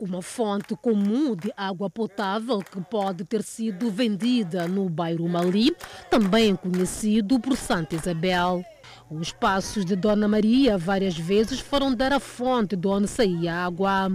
Uma 0.00 0.22
fonte 0.22 0.76
comum 0.76 1.34
de 1.34 1.52
água 1.56 1.90
potável 1.90 2.60
que 2.60 2.80
pode 2.80 3.24
ter 3.24 3.42
sido 3.42 3.90
vendida 3.90 4.68
no 4.68 4.88
bairro 4.88 5.28
Mali, 5.28 5.76
também 6.08 6.54
conhecido 6.54 7.40
por 7.40 7.56
Santa 7.56 7.96
Isabel. 7.96 8.64
Os 9.10 9.32
passos 9.32 9.84
de 9.84 9.96
Dona 9.96 10.28
Maria 10.28 10.78
várias 10.78 11.18
vezes 11.18 11.58
foram 11.58 11.94
dar 11.94 12.12
a 12.12 12.20
fonte 12.20 12.76
de 12.76 12.86
onde 12.86 13.08
saía 13.08 13.52
água. 13.52 14.10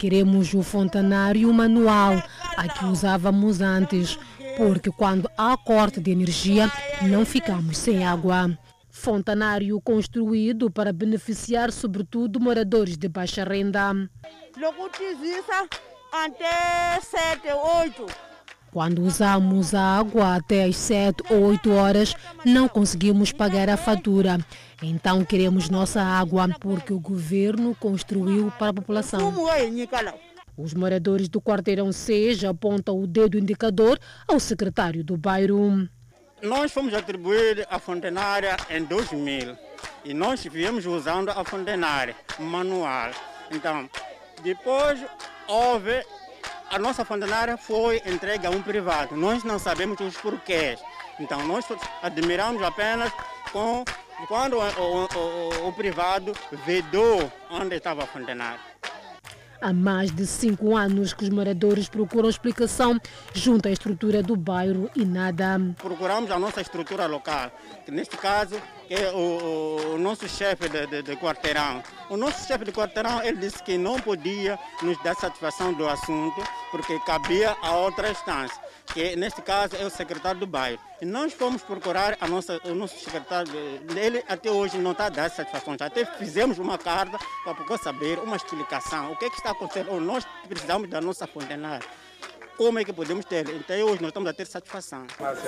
Queremos 0.00 0.54
o 0.54 0.62
fontanário 0.62 1.52
manual, 1.52 2.22
a 2.56 2.66
que 2.66 2.86
usávamos 2.86 3.60
antes, 3.60 4.18
porque 4.56 4.90
quando 4.90 5.30
há 5.36 5.54
corte 5.58 6.00
de 6.00 6.10
energia, 6.10 6.72
não 7.02 7.26
ficamos 7.26 7.76
sem 7.76 8.02
água. 8.02 8.58
Fontanário 8.88 9.78
construído 9.82 10.70
para 10.70 10.90
beneficiar 10.90 11.70
sobretudo 11.70 12.40
moradores 12.40 12.96
de 12.96 13.10
baixa 13.10 13.44
renda. 13.44 13.92
até 16.10 16.98
7, 17.02 17.48
8. 17.52 18.29
Quando 18.72 19.02
usamos 19.02 19.74
a 19.74 19.98
água 19.98 20.36
até 20.36 20.64
às 20.64 20.76
7 20.76 21.24
ou 21.30 21.42
8 21.46 21.72
horas, 21.72 22.14
não 22.44 22.68
conseguimos 22.68 23.32
pagar 23.32 23.68
a 23.68 23.76
fatura. 23.76 24.38
Então 24.80 25.24
queremos 25.24 25.68
nossa 25.68 26.00
água 26.00 26.48
porque 26.60 26.92
o 26.92 27.00
governo 27.00 27.74
construiu 27.74 28.52
para 28.58 28.68
a 28.68 28.74
população. 28.74 29.34
Os 30.56 30.72
moradores 30.72 31.28
do 31.28 31.40
quarteirão 31.40 31.90
6 31.90 32.44
apontam 32.44 33.00
o 33.00 33.06
dedo 33.06 33.36
indicador 33.36 33.98
ao 34.28 34.38
secretário 34.38 35.02
do 35.02 35.16
bairro. 35.16 35.88
Nós 36.40 36.70
fomos 36.70 36.94
atribuir 36.94 37.66
a 37.68 37.78
fontenária 37.78 38.56
em 38.70 38.84
2000 38.84 39.56
e 40.04 40.14
nós 40.14 40.44
viemos 40.44 40.86
usando 40.86 41.30
a 41.30 41.44
fontenária 41.44 42.14
manual. 42.38 43.10
Então, 43.50 43.90
depois 44.42 45.04
houve 45.48 46.02
a 46.70 46.78
nossa 46.78 47.04
fontenária 47.04 47.56
foi 47.56 48.00
entregue 48.06 48.46
a 48.46 48.50
um 48.50 48.62
privado. 48.62 49.16
Nós 49.16 49.42
não 49.42 49.58
sabemos 49.58 49.98
os 50.00 50.16
porquês. 50.16 50.80
Então, 51.18 51.44
nós 51.46 51.66
admiramos 52.00 52.62
apenas 52.62 53.12
com 53.52 53.84
quando 54.28 54.56
o, 54.56 54.60
o, 54.60 55.08
o, 55.64 55.68
o 55.68 55.72
privado 55.72 56.32
vedou 56.64 57.30
onde 57.50 57.76
estava 57.76 58.04
a 58.04 58.06
fontenária. 58.06 58.69
Há 59.62 59.74
mais 59.74 60.10
de 60.10 60.26
cinco 60.26 60.74
anos 60.74 61.12
que 61.12 61.22
os 61.22 61.28
moradores 61.28 61.86
procuram 61.86 62.30
explicação 62.30 62.98
junto 63.34 63.68
à 63.68 63.70
estrutura 63.70 64.22
do 64.22 64.34
bairro 64.34 64.90
e 64.96 65.04
nada. 65.04 65.60
Procuramos 65.76 66.30
a 66.30 66.38
nossa 66.38 66.62
estrutura 66.62 67.06
local, 67.06 67.50
que 67.84 67.90
neste 67.90 68.16
caso 68.16 68.56
é 68.88 69.10
o, 69.12 69.94
o 69.94 69.98
nosso 69.98 70.26
chefe 70.26 70.66
de, 70.66 70.86
de, 70.86 71.02
de, 71.02 71.16
quarteirão. 71.16 71.82
O 72.08 72.16
nosso 72.16 72.46
chefe 72.46 72.64
de 72.64 72.72
quarteirão 72.72 73.22
ele 73.22 73.36
disse 73.36 73.62
que 73.62 73.76
não 73.76 74.00
podia 74.00 74.58
nos 74.82 75.00
dar 75.02 75.14
satisfação 75.14 75.74
do 75.74 75.86
assunto 75.86 76.42
porque 76.70 76.98
cabia 77.00 77.54
a 77.62 77.76
outra 77.76 78.10
instância 78.10 78.58
que 78.92 79.16
neste 79.16 79.40
caso 79.42 79.76
é 79.76 79.84
o 79.84 79.90
secretário 79.90 80.40
do 80.40 80.46
bairro. 80.46 80.78
E 81.00 81.06
nós 81.06 81.32
fomos 81.32 81.62
procurar 81.62 82.16
a 82.20 82.26
nossa, 82.26 82.60
o 82.64 82.74
nosso 82.74 82.98
secretário, 82.98 83.52
ele 83.96 84.24
até 84.28 84.50
hoje 84.50 84.78
não 84.78 84.92
está 84.92 85.08
dar 85.08 85.30
satisfação. 85.30 85.76
Até 85.80 86.04
fizemos 86.04 86.58
uma 86.58 86.76
carta 86.76 87.18
para 87.44 87.54
poder 87.54 87.78
saber 87.78 88.18
uma 88.18 88.36
explicação. 88.36 89.12
O 89.12 89.16
que, 89.16 89.24
é 89.24 89.30
que 89.30 89.36
está 89.36 89.50
acontecendo? 89.50 89.98
Nós 90.00 90.26
precisamos 90.48 90.88
da 90.88 91.00
nossa 91.00 91.26
fontenária. 91.26 91.86
Como 92.56 92.78
é 92.78 92.84
que 92.84 92.92
podemos 92.92 93.24
ter? 93.24 93.48
Então 93.48 93.74
hoje 93.86 94.02
nós 94.02 94.10
estamos 94.10 94.28
a 94.28 94.34
ter 94.34 94.46
satisfação. 94.46 95.06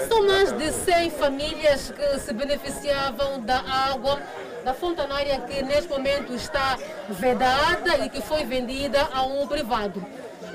São 0.08 0.26
mais 0.26 0.50
de 0.52 0.72
100 0.72 1.10
famílias 1.10 1.90
que 1.90 2.18
se 2.20 2.32
beneficiavam 2.32 3.38
da 3.40 3.60
água 3.60 4.18
da 4.64 4.72
fontanária 4.72 5.38
que 5.42 5.62
neste 5.62 5.90
momento 5.90 6.32
está 6.32 6.78
vedada 7.10 7.98
e 7.98 8.08
que 8.08 8.22
foi 8.22 8.44
vendida 8.44 9.10
a 9.12 9.24
um 9.24 9.46
privado. 9.46 10.02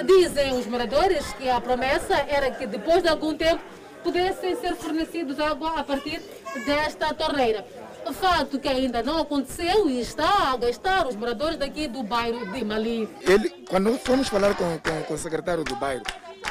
Dizem 0.05 0.53
os 0.53 0.65
moradores 0.67 1.25
que 1.33 1.49
a 1.49 1.59
promessa 1.59 2.15
era 2.27 2.51
que 2.51 2.67
depois 2.67 3.01
de 3.01 3.09
algum 3.09 3.35
tempo 3.35 3.61
pudessem 4.03 4.55
ser 4.55 4.75
fornecidos 4.75 5.39
água 5.39 5.79
a 5.79 5.83
partir 5.83 6.21
desta 6.65 7.13
torneira. 7.13 7.65
O 8.05 8.13
fato 8.13 8.57
que 8.57 8.67
ainda 8.67 9.03
não 9.03 9.17
aconteceu 9.19 9.89
e 9.89 9.99
está 9.99 10.53
a 10.53 10.57
gastar 10.57 11.07
os 11.07 11.15
moradores 11.15 11.57
daqui 11.57 11.87
do 11.87 12.03
bairro 12.03 12.51
de 12.51 12.63
Mali. 12.63 13.09
Ele, 13.21 13.49
quando 13.69 13.97
fomos 13.99 14.29
falar 14.29 14.55
com, 14.55 14.79
com, 14.79 15.03
com 15.03 15.13
o 15.13 15.17
secretário 15.17 15.63
do 15.63 15.75
bairro, 15.75 16.03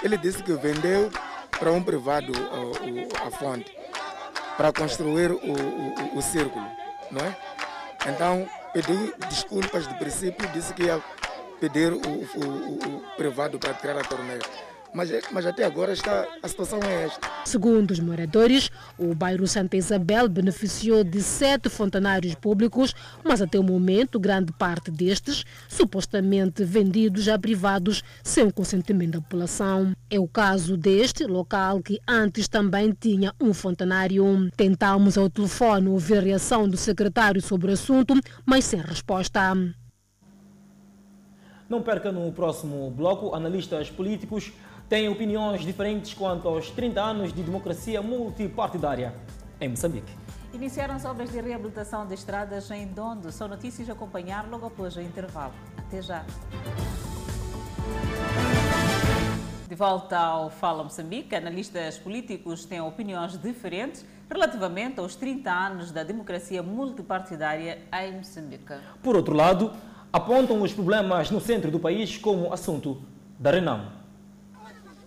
ele 0.03 0.19
disse 0.19 0.43
que 0.43 0.53
vendeu 0.53 1.11
para 1.59 1.73
um 1.73 1.83
privado 1.83 2.33
a, 2.35 3.27
a 3.27 3.31
fonte 3.31 3.75
para 4.57 4.73
construir 4.73 5.31
o, 5.31 5.37
o, 5.37 6.19
o 6.19 6.23
círculo, 6.23 6.67
não 7.11 7.25
é? 7.25 7.37
Então 8.07 8.47
pediu 8.73 9.15
desculpas 9.29 9.89
de 9.89 9.95
princípio, 9.95 10.47
disse 10.49 10.75
que 10.75 10.85
ia 10.85 11.03
pedir 11.61 11.93
o, 11.93 11.99
o, 11.99 12.97
o 12.97 13.17
privado 13.17 13.59
para 13.59 13.75
tirar 13.75 13.99
a 13.99 14.05
torneira. 14.05 14.45
Mas, 14.97 15.11
mas, 15.31 15.45
até 15.45 15.63
agora 15.65 15.93
está, 15.93 16.27
a 16.43 16.49
situação 16.49 16.81
é 16.83 17.05
esta. 17.05 17.21
Segundo 17.45 17.91
os 17.91 18.01
moradores, 18.01 18.71
o 18.97 19.15
bairro 19.15 19.47
Santa 19.47 19.77
Isabel 19.77 20.27
beneficiou 20.27 21.05
de 21.05 21.23
sete 21.23 21.69
fontanários 21.69 22.35
públicos, 22.35 22.95
mas 23.23 23.43
até 23.43 23.59
o 23.59 23.63
momento 23.63 24.19
grande 24.19 24.53
parte 24.53 24.91
destes 24.91 25.45
supostamente 25.69 26.65
vendidos 26.65 27.29
a 27.29 27.39
privados 27.39 28.03
sem 28.25 28.45
o 28.45 28.53
consentimento 28.53 29.13
da 29.13 29.21
população. 29.21 29.93
É 30.09 30.19
o 30.19 30.27
caso 30.27 30.79
deste 30.79 31.25
local 31.25 31.83
que 31.83 32.01
antes 32.09 32.49
também 32.49 32.97
tinha 32.99 33.35
um 33.39 33.53
fontanário. 33.53 34.51
Tentamos 34.57 35.19
ao 35.19 35.29
telefone 35.29 35.89
ouvir 35.89 36.17
a 36.17 36.23
reação 36.23 36.67
do 36.67 36.77
secretário 36.79 37.43
sobre 37.43 37.71
o 37.71 37.75
assunto, 37.75 38.15
mas 38.47 38.65
sem 38.65 38.81
resposta. 38.81 39.53
Não 41.69 41.83
perca 41.83 42.13
no 42.13 42.31
próximo 42.31 42.89
bloco, 42.93 43.35
analistas 43.35 43.91
políticos 43.91 44.53
têm 44.89 45.09
opiniões 45.09 45.63
diferentes 45.63 46.15
quanto 46.15 46.47
aos 46.47 46.71
30 46.71 47.01
anos 47.01 47.33
de 47.33 47.43
democracia 47.43 48.01
multipartidária 48.01 49.13
em 49.61 49.69
Moçambique. 49.71 50.13
Iniciaram 50.55 50.95
as 50.95 51.05
obras 51.05 51.33
de 51.33 51.41
reabilitação 51.41 52.07
de 52.07 52.15
estradas 52.15 52.71
em 52.71 52.87
Dondo. 52.87 53.33
São 53.33 53.49
notícias 53.49 53.91
a 53.91 53.95
acompanhar 53.95 54.49
logo 54.49 54.65
após 54.67 54.95
o 54.97 55.01
intervalo. 55.01 55.53
Até 55.77 56.01
já. 56.01 56.25
De 59.69 59.75
volta 59.75 60.17
ao 60.17 60.51
Fala 60.51 60.85
Moçambique, 60.85 61.35
analistas 61.35 61.99
políticos 61.99 62.65
têm 62.65 62.81
opiniões 62.81 63.37
diferentes 63.37 64.07
relativamente 64.31 65.01
aos 65.01 65.17
30 65.17 65.51
anos 65.51 65.91
da 65.91 66.05
democracia 66.05 66.63
multipartidária 66.63 67.83
em 67.93 68.19
Moçambique. 68.19 68.75
Por 69.03 69.17
outro 69.17 69.35
lado, 69.35 69.73
apontam 70.17 70.63
os 70.63 70.73
problemas 70.73 71.31
no 71.31 71.39
centro 71.39 71.71
do 71.71 71.79
país 71.79 72.17
como 72.17 72.51
assunto 72.51 73.03
da 73.39 73.51
Renam. 73.51 73.93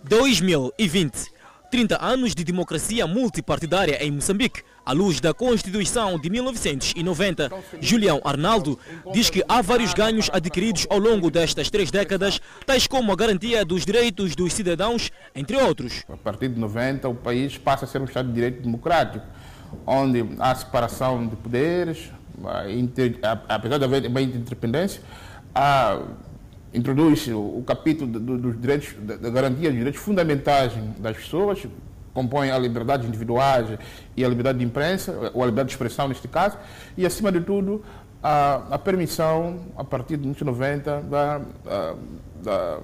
2020 0.04 1.40
30 1.68 2.04
anos 2.04 2.34
de 2.34 2.44
democracia 2.44 3.06
multipartidária 3.06 4.04
em 4.04 4.10
Moçambique, 4.10 4.62
à 4.84 4.92
luz 4.92 5.20
da 5.20 5.32
Constituição 5.32 6.18
de 6.18 6.28
1990. 6.30 7.50
Julião 7.80 8.20
Arnaldo 8.24 8.78
diz 9.12 9.30
que 9.30 9.44
há 9.48 9.62
vários 9.62 9.94
ganhos 9.94 10.28
adquiridos 10.32 10.86
ao 10.90 10.98
longo 10.98 11.30
destas 11.30 11.70
três 11.70 11.90
décadas, 11.90 12.40
tais 12.66 12.88
como 12.88 13.12
a 13.12 13.16
garantia 13.16 13.64
dos 13.64 13.84
direitos 13.84 14.34
dos 14.34 14.52
cidadãos, 14.52 15.10
entre 15.34 15.56
outros. 15.56 16.04
A 16.08 16.16
partir 16.16 16.48
de 16.48 16.58
90, 16.58 17.08
o 17.08 17.14
país 17.14 17.56
passa 17.56 17.84
a 17.84 17.88
ser 17.88 18.00
um 18.00 18.04
Estado 18.04 18.28
de 18.28 18.34
Direito 18.34 18.62
democrático, 18.62 19.24
onde 19.86 20.24
há 20.40 20.52
separação 20.54 21.26
de 21.26 21.36
poderes, 21.36 22.10
apesar 23.48 23.78
de 23.78 23.84
haver 23.84 24.06
uma 24.06 24.20
interdependência, 24.20 25.02
introduz 26.72 27.28
o 27.28 27.62
capítulo 27.66 28.18
dos 28.18 28.60
direitos, 28.60 28.94
da 29.00 29.30
garantia 29.30 29.68
dos 29.68 29.78
direitos 29.78 30.00
fundamentais 30.00 30.72
das 30.98 31.16
pessoas, 31.16 31.66
compõe 32.12 32.50
a 32.50 32.58
liberdade 32.58 33.06
individuais 33.06 33.78
e 34.16 34.24
a 34.24 34.28
liberdade 34.28 34.58
de 34.58 34.64
imprensa, 34.64 35.12
ou 35.32 35.42
a 35.42 35.46
liberdade 35.46 35.68
de 35.68 35.74
expressão 35.74 36.08
neste 36.08 36.28
caso, 36.28 36.56
e 36.96 37.06
acima 37.06 37.30
de 37.30 37.40
tudo 37.40 37.84
a, 38.22 38.62
a 38.72 38.78
permissão, 38.78 39.60
a 39.76 39.84
partir 39.84 40.16
de 40.16 40.22
1990, 40.22 41.02
da, 41.02 41.40
da, 42.42 42.78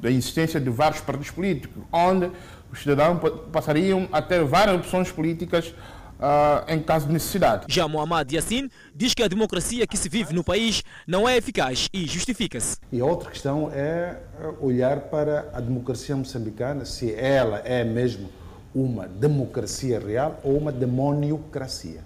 da 0.00 0.10
existência 0.10 0.60
de 0.60 0.70
vários 0.70 1.00
partidos 1.00 1.30
políticos, 1.30 1.82
onde 1.92 2.30
os 2.72 2.80
cidadãos 2.80 3.20
passariam 3.52 4.08
a 4.12 4.20
ter 4.20 4.44
várias 4.44 4.76
opções 4.76 5.10
políticas 5.10 5.74
uh, 6.18 6.70
em 6.72 6.80
caso 6.80 7.06
de 7.06 7.12
necessidade. 7.12 7.66
Já 7.68 7.86
Mohamed 7.88 8.34
Yassin 8.34 8.70
diz 8.94 9.14
que 9.14 9.22
a 9.22 9.28
democracia 9.28 9.86
que 9.86 9.96
se 9.96 10.08
vive 10.08 10.34
no 10.34 10.44
país 10.44 10.82
não 11.06 11.28
é 11.28 11.36
eficaz 11.36 11.88
e 11.92 12.06
justifica-se. 12.06 12.76
E 12.92 13.00
a 13.00 13.04
outra 13.04 13.30
questão 13.30 13.70
é 13.72 14.18
olhar 14.60 15.00
para 15.00 15.50
a 15.52 15.60
democracia 15.60 16.16
moçambicana, 16.16 16.84
se 16.84 17.12
ela 17.14 17.58
é 17.58 17.84
mesmo 17.84 18.28
uma 18.74 19.06
democracia 19.06 20.00
real 20.00 20.40
ou 20.42 20.56
uma 20.56 20.72
demoniocracia. 20.72 22.00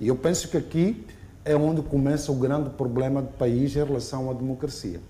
E 0.00 0.08
eu 0.08 0.16
penso 0.16 0.48
que 0.48 0.56
aqui 0.56 1.06
é 1.44 1.54
onde 1.54 1.82
começa 1.82 2.32
o 2.32 2.34
grande 2.34 2.70
problema 2.70 3.22
do 3.22 3.28
país 3.28 3.76
em 3.76 3.84
relação 3.84 4.30
à 4.30 4.34
democracia. 4.34 5.00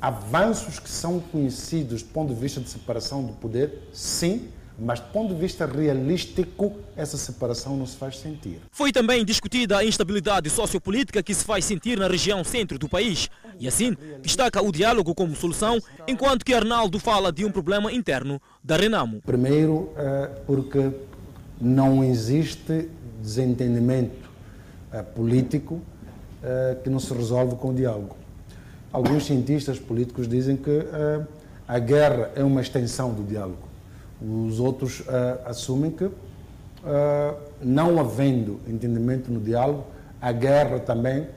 Avanços 0.00 0.78
que 0.78 0.88
são 0.88 1.18
conhecidos 1.18 2.02
do 2.02 2.08
ponto 2.10 2.32
de 2.32 2.40
vista 2.40 2.60
de 2.60 2.70
separação 2.70 3.24
do 3.24 3.32
poder, 3.34 3.88
sim, 3.92 4.48
mas 4.78 5.00
do 5.00 5.06
ponto 5.06 5.34
de 5.34 5.40
vista 5.40 5.66
realístico, 5.66 6.72
essa 6.96 7.16
separação 7.16 7.76
não 7.76 7.84
se 7.84 7.96
faz 7.96 8.18
sentir. 8.18 8.60
Foi 8.70 8.92
também 8.92 9.24
discutida 9.24 9.76
a 9.76 9.84
instabilidade 9.84 10.48
sociopolítica 10.48 11.20
que 11.20 11.34
se 11.34 11.44
faz 11.44 11.64
sentir 11.64 11.98
na 11.98 12.06
região 12.06 12.44
centro 12.44 12.78
do 12.78 12.88
país. 12.88 13.28
E 13.58 13.66
assim, 13.66 13.96
destaca 14.22 14.62
o 14.62 14.70
diálogo 14.70 15.14
como 15.16 15.34
solução, 15.34 15.80
enquanto 16.06 16.44
que 16.44 16.54
Arnaldo 16.54 17.00
fala 17.00 17.32
de 17.32 17.44
um 17.44 17.50
problema 17.50 17.92
interno 17.92 18.40
da 18.62 18.76
Renamo. 18.76 19.20
Primeiro, 19.26 19.90
eh, 19.96 20.30
porque 20.46 20.92
não 21.60 22.04
existe 22.04 22.88
desentendimento 23.20 24.28
eh, 24.92 25.02
político 25.02 25.82
eh, 26.40 26.76
que 26.84 26.88
não 26.88 27.00
se 27.00 27.12
resolve 27.12 27.56
com 27.56 27.70
o 27.70 27.74
diálogo. 27.74 28.16
Alguns 28.92 29.26
cientistas 29.26 29.78
políticos 29.78 30.28
dizem 30.28 30.56
que 30.56 30.86
a 31.66 31.78
guerra 31.78 32.30
é 32.34 32.42
uma 32.42 32.62
extensão 32.62 33.12
do 33.12 33.22
diálogo. 33.22 33.67
Os 34.20 34.58
outros 34.58 35.00
uh, 35.00 35.04
assumem 35.44 35.90
que, 35.90 36.04
uh, 36.04 36.14
não 37.62 38.00
havendo 38.00 38.60
entendimento 38.66 39.30
no 39.30 39.40
diálogo, 39.40 39.86
a 40.20 40.32
guerra 40.32 40.80
também 40.80 41.20
uh, 41.22 41.28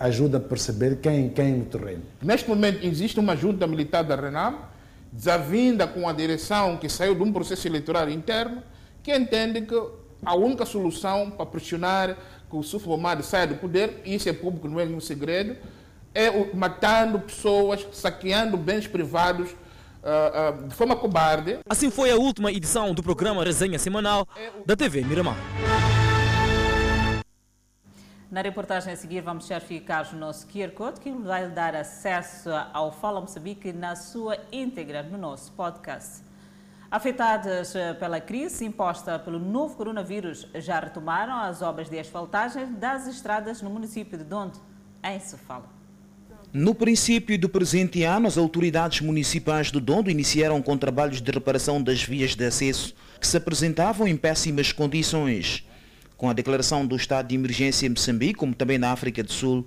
ajuda 0.00 0.38
a 0.38 0.40
perceber 0.40 0.96
quem 0.96 1.28
quem 1.28 1.58
no 1.58 1.64
terreno. 1.66 2.02
Neste 2.22 2.48
momento 2.48 2.84
existe 2.84 3.20
uma 3.20 3.36
junta 3.36 3.66
militar 3.66 4.02
da 4.02 4.16
Renam, 4.16 4.58
desavinda 5.12 5.86
com 5.86 6.08
a 6.08 6.12
direção 6.12 6.76
que 6.76 6.88
saiu 6.88 7.14
de 7.14 7.22
um 7.22 7.32
processo 7.32 7.66
eleitoral 7.66 8.08
interno, 8.08 8.62
que 9.02 9.14
entende 9.14 9.62
que 9.62 9.74
a 10.24 10.34
única 10.34 10.64
solução 10.64 11.30
para 11.30 11.46
pressionar 11.46 12.16
que 12.48 12.56
o 12.56 12.62
Sufo 12.62 12.90
Omar 12.90 13.22
saia 13.22 13.46
do 13.46 13.54
poder, 13.56 14.00
e 14.04 14.14
isso 14.14 14.28
é 14.28 14.32
público, 14.32 14.68
não 14.68 14.80
é 14.80 14.84
nenhum 14.84 15.00
segredo, 15.00 15.56
é 16.14 16.30
matando 16.54 17.18
pessoas, 17.20 17.86
saqueando 17.92 18.56
bens 18.56 18.86
privados 18.86 19.54
uh, 20.02 20.62
uh, 20.62 20.68
de 20.68 20.74
forma 20.74 20.96
cobarde. 20.96 21.58
Assim 21.68 21.90
foi 21.90 22.10
a 22.10 22.16
última 22.16 22.50
edição 22.52 22.94
do 22.94 23.02
programa 23.02 23.44
Resenha 23.44 23.78
Semanal 23.78 24.26
da 24.64 24.76
TV 24.76 25.02
Miramar. 25.02 25.36
Na 28.30 28.42
reportagem 28.42 28.92
a 28.92 28.96
seguir 28.96 29.22
vamos 29.22 29.44
certificar 29.44 30.08
o 30.14 30.16
nosso 30.16 30.46
QR 30.46 30.70
Code 30.70 31.00
que 31.00 31.10
vai 31.10 31.48
dar 31.48 31.74
acesso 31.74 32.48
ao 32.72 32.92
Fala 32.92 33.20
Moçambique 33.20 33.72
na 33.72 33.96
sua 33.96 34.38
íntegra 34.52 35.02
no 35.02 35.18
nosso 35.18 35.50
podcast. 35.52 36.22
Afetadas 36.88 37.72
pela 37.98 38.20
crise 38.20 38.64
imposta 38.64 39.18
pelo 39.18 39.38
novo 39.38 39.76
coronavírus, 39.76 40.46
já 40.56 40.80
retomaram 40.80 41.34
as 41.34 41.62
obras 41.62 41.88
de 41.88 41.98
asfaltagem 41.98 42.72
das 42.74 43.06
estradas 43.06 43.62
no 43.62 43.70
município 43.70 44.18
de 44.18 44.24
Donde, 44.24 44.58
em 45.02 45.18
Sofala. 45.20 45.79
No 46.52 46.74
princípio 46.74 47.38
do 47.38 47.48
presente 47.48 48.02
ano, 48.02 48.26
as 48.26 48.36
autoridades 48.36 49.00
municipais 49.02 49.70
do 49.70 49.80
Dondo 49.80 50.10
iniciaram 50.10 50.60
com 50.60 50.76
trabalhos 50.76 51.20
de 51.20 51.30
reparação 51.30 51.80
das 51.80 52.02
vias 52.02 52.34
de 52.34 52.44
acesso 52.44 52.92
que 53.20 53.26
se 53.26 53.36
apresentavam 53.36 54.08
em 54.08 54.16
péssimas 54.16 54.72
condições. 54.72 55.64
Com 56.16 56.28
a 56.28 56.32
declaração 56.32 56.84
do 56.84 56.96
estado 56.96 57.28
de 57.28 57.36
emergência 57.36 57.86
em 57.86 57.90
Moçambique, 57.90 58.34
como 58.34 58.52
também 58.52 58.78
na 58.78 58.90
África 58.90 59.22
do 59.22 59.30
Sul, 59.30 59.64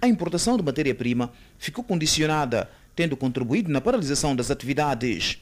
a 0.00 0.08
importação 0.08 0.56
de 0.56 0.62
matéria-prima 0.62 1.30
ficou 1.58 1.84
condicionada, 1.84 2.70
tendo 2.96 3.14
contribuído 3.14 3.70
na 3.70 3.82
paralisação 3.82 4.34
das 4.34 4.50
atividades. 4.50 5.36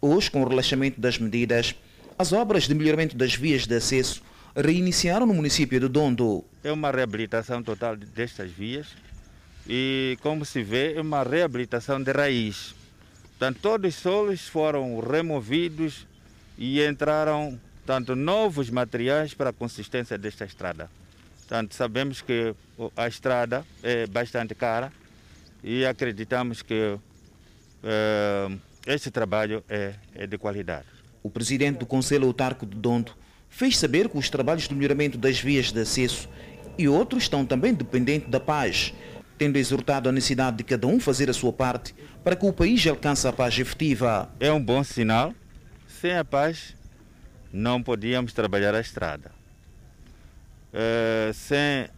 Hoje, 0.00 0.30
com 0.30 0.42
o 0.42 0.48
relaxamento 0.48 1.00
das 1.00 1.18
medidas, 1.18 1.74
as 2.16 2.32
obras 2.32 2.68
de 2.68 2.74
melhoramento 2.74 3.16
das 3.16 3.34
vias 3.34 3.66
de 3.66 3.74
acesso 3.74 4.22
reiniciaram 4.54 5.26
no 5.26 5.34
município 5.34 5.80
do 5.80 5.88
Dondo. 5.88 6.44
É 6.62 6.70
uma 6.70 6.92
reabilitação 6.92 7.64
total 7.64 7.96
destas 7.96 8.48
vias 8.48 8.86
e, 9.68 10.16
como 10.22 10.44
se 10.44 10.62
vê, 10.62 10.94
é 10.94 11.00
uma 11.00 11.22
reabilitação 11.22 12.02
de 12.02 12.12
raiz. 12.12 12.74
Portanto, 13.30 13.58
todos 13.60 13.94
os 13.94 14.00
solos 14.00 14.48
foram 14.48 14.98
removidos 15.00 16.06
e 16.56 16.84
entraram 16.84 17.58
tanto 17.84 18.16
novos 18.16 18.70
materiais 18.70 19.34
para 19.34 19.50
a 19.50 19.52
consistência 19.52 20.16
desta 20.16 20.44
estrada. 20.44 20.90
Portanto, 21.38 21.74
sabemos 21.74 22.20
que 22.22 22.54
a 22.96 23.06
estrada 23.06 23.64
é 23.82 24.06
bastante 24.06 24.54
cara 24.54 24.92
e 25.62 25.84
acreditamos 25.84 26.62
que 26.62 26.96
uh, 26.96 28.58
este 28.86 29.10
trabalho 29.10 29.62
é, 29.68 29.94
é 30.14 30.26
de 30.26 30.38
qualidade. 30.38 30.86
O 31.22 31.30
presidente 31.30 31.78
do 31.78 31.86
Conselho 31.86 32.26
Autarco 32.26 32.66
de 32.66 32.76
Dondo 32.76 33.12
fez 33.48 33.78
saber 33.78 34.08
que 34.08 34.18
os 34.18 34.30
trabalhos 34.30 34.66
de 34.66 34.74
melhoramento 34.74 35.18
das 35.18 35.38
vias 35.40 35.70
de 35.70 35.80
acesso 35.80 36.28
e 36.78 36.88
outros 36.88 37.24
estão 37.24 37.44
também 37.44 37.72
dependentes 37.72 38.28
da 38.28 38.40
paz 38.40 38.92
tendo 39.38 39.56
exortado 39.56 40.08
a 40.08 40.12
necessidade 40.12 40.56
de 40.56 40.64
cada 40.64 40.86
um 40.86 40.98
fazer 40.98 41.28
a 41.28 41.32
sua 41.32 41.52
parte 41.52 41.94
para 42.24 42.36
que 42.36 42.46
o 42.46 42.52
país 42.52 42.86
alcance 42.86 43.26
a 43.26 43.32
paz 43.32 43.58
efetiva. 43.58 44.30
É 44.40 44.50
um 44.52 44.62
bom 44.62 44.82
sinal. 44.82 45.34
Sem 45.86 46.16
a 46.16 46.24
paz, 46.24 46.74
não 47.52 47.82
podíamos 47.82 48.32
trabalhar 48.32 48.74
a 48.74 48.80
estrada. 48.80 49.30
Uh, 50.72 51.32
sem 51.32 51.88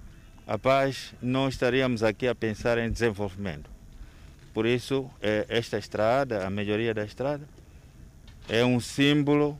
a 0.46 0.58
paz, 0.58 1.12
não 1.20 1.48
estaríamos 1.48 2.02
aqui 2.02 2.26
a 2.26 2.34
pensar 2.34 2.78
em 2.78 2.90
desenvolvimento. 2.90 3.68
Por 4.54 4.66
isso, 4.66 5.08
é, 5.20 5.46
esta 5.48 5.78
estrada, 5.78 6.46
a 6.46 6.50
melhoria 6.50 6.94
da 6.94 7.04
estrada, 7.04 7.46
é 8.48 8.64
um 8.64 8.80
símbolo 8.80 9.58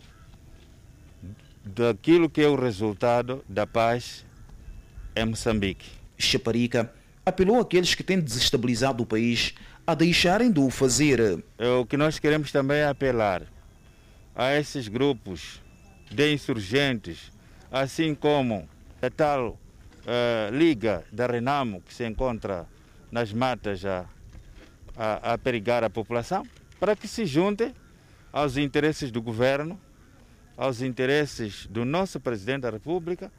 daquilo 1.65 2.31
que 2.31 2.41
é 2.41 2.49
o 2.49 2.57
resultado 2.57 3.45
da 3.49 3.67
paz 3.67 4.25
em 5.15 5.25
Moçambique. 5.27 5.91
Chaparica 6.17 6.93
apelou 7.29 7.61
àqueles 7.61 7.95
que 7.95 8.03
têm 8.03 8.21
desestabilizado 8.21 9.03
o 9.03 9.07
país 9.07 9.55
a 9.87 9.95
deixarem 9.95 10.51
de 10.51 10.61
o 10.61 10.71
fazer. 10.71 11.43
É, 11.59 11.69
o 11.71 11.87
que 11.87 11.97
nós 11.97 12.19
queremos 12.19 12.53
também 12.53 12.79
é 12.79 12.87
apelar 12.87 13.43
a 14.35 14.55
esses 14.55 14.89
grupos 14.89 15.63
de 16.11 16.33
insurgentes, 16.33 17.33
assim 17.71 18.15
como 18.15 18.69
a 19.01 19.11
tal 19.11 19.51
uh, 19.51 20.55
Liga 20.55 21.05
da 21.13 21.27
Renamo, 21.27 21.81
que 21.83 21.93
se 21.93 22.07
encontra 22.07 22.67
nas 23.11 23.33
matas 23.33 23.85
a, 23.85 24.07
a, 24.97 25.33
a 25.35 25.39
perigar 25.39 25.83
a 25.85 25.91
população, 25.91 26.47
para 26.79 26.95
que 26.95 27.09
se 27.09 27.27
juntem 27.27 27.75
aos 28.33 28.57
interesses 28.57 29.11
do 29.11 29.21
governo, 29.21 29.81
aos 30.57 30.83
interesses 30.83 31.67
do 31.67 31.85
nosso 31.85 32.21
presidente 32.21 32.63
da 32.63 32.71
República, 32.71 33.33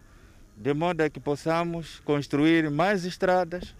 de 0.59 0.73
modo 0.73 0.99
a 0.99 1.09
que 1.09 1.21
possamos 1.21 2.01
construir 2.01 2.69
mais 2.69 3.05
estradas, 3.05 3.73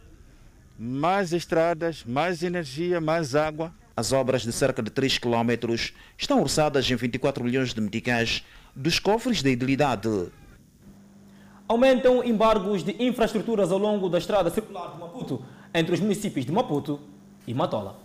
mais 0.80 1.34
estradas, 1.34 2.05
mais 2.05 2.41
energia, 2.41 3.01
mais 3.01 3.36
água. 3.36 3.73
As 3.97 4.13
obras 4.13 4.43
de 4.43 4.53
cerca 4.53 4.82
de 4.82 4.89
3 4.89 5.17
km 5.17 5.75
estão 6.17 6.39
orçadas 6.39 6.89
em 6.89 6.95
24 6.95 7.43
milhões 7.43 7.73
de 7.73 7.82
meticais 7.82 8.45
dos 8.73 8.97
cofres 8.97 9.43
da 9.43 9.49
idilidade. 9.49 10.32
Aumentam 11.67 12.23
embargos 12.23 12.82
de 12.82 12.95
infraestruturas 13.03 13.73
ao 13.73 13.77
longo 13.77 14.07
da 14.07 14.17
estrada 14.17 14.49
circular 14.49 14.93
de 14.93 14.99
Maputo, 14.99 15.43
entre 15.73 15.93
os 15.93 15.99
municípios 15.99 16.45
de 16.45 16.51
Maputo 16.53 17.01
e 17.45 17.53
Matola. 17.53 17.99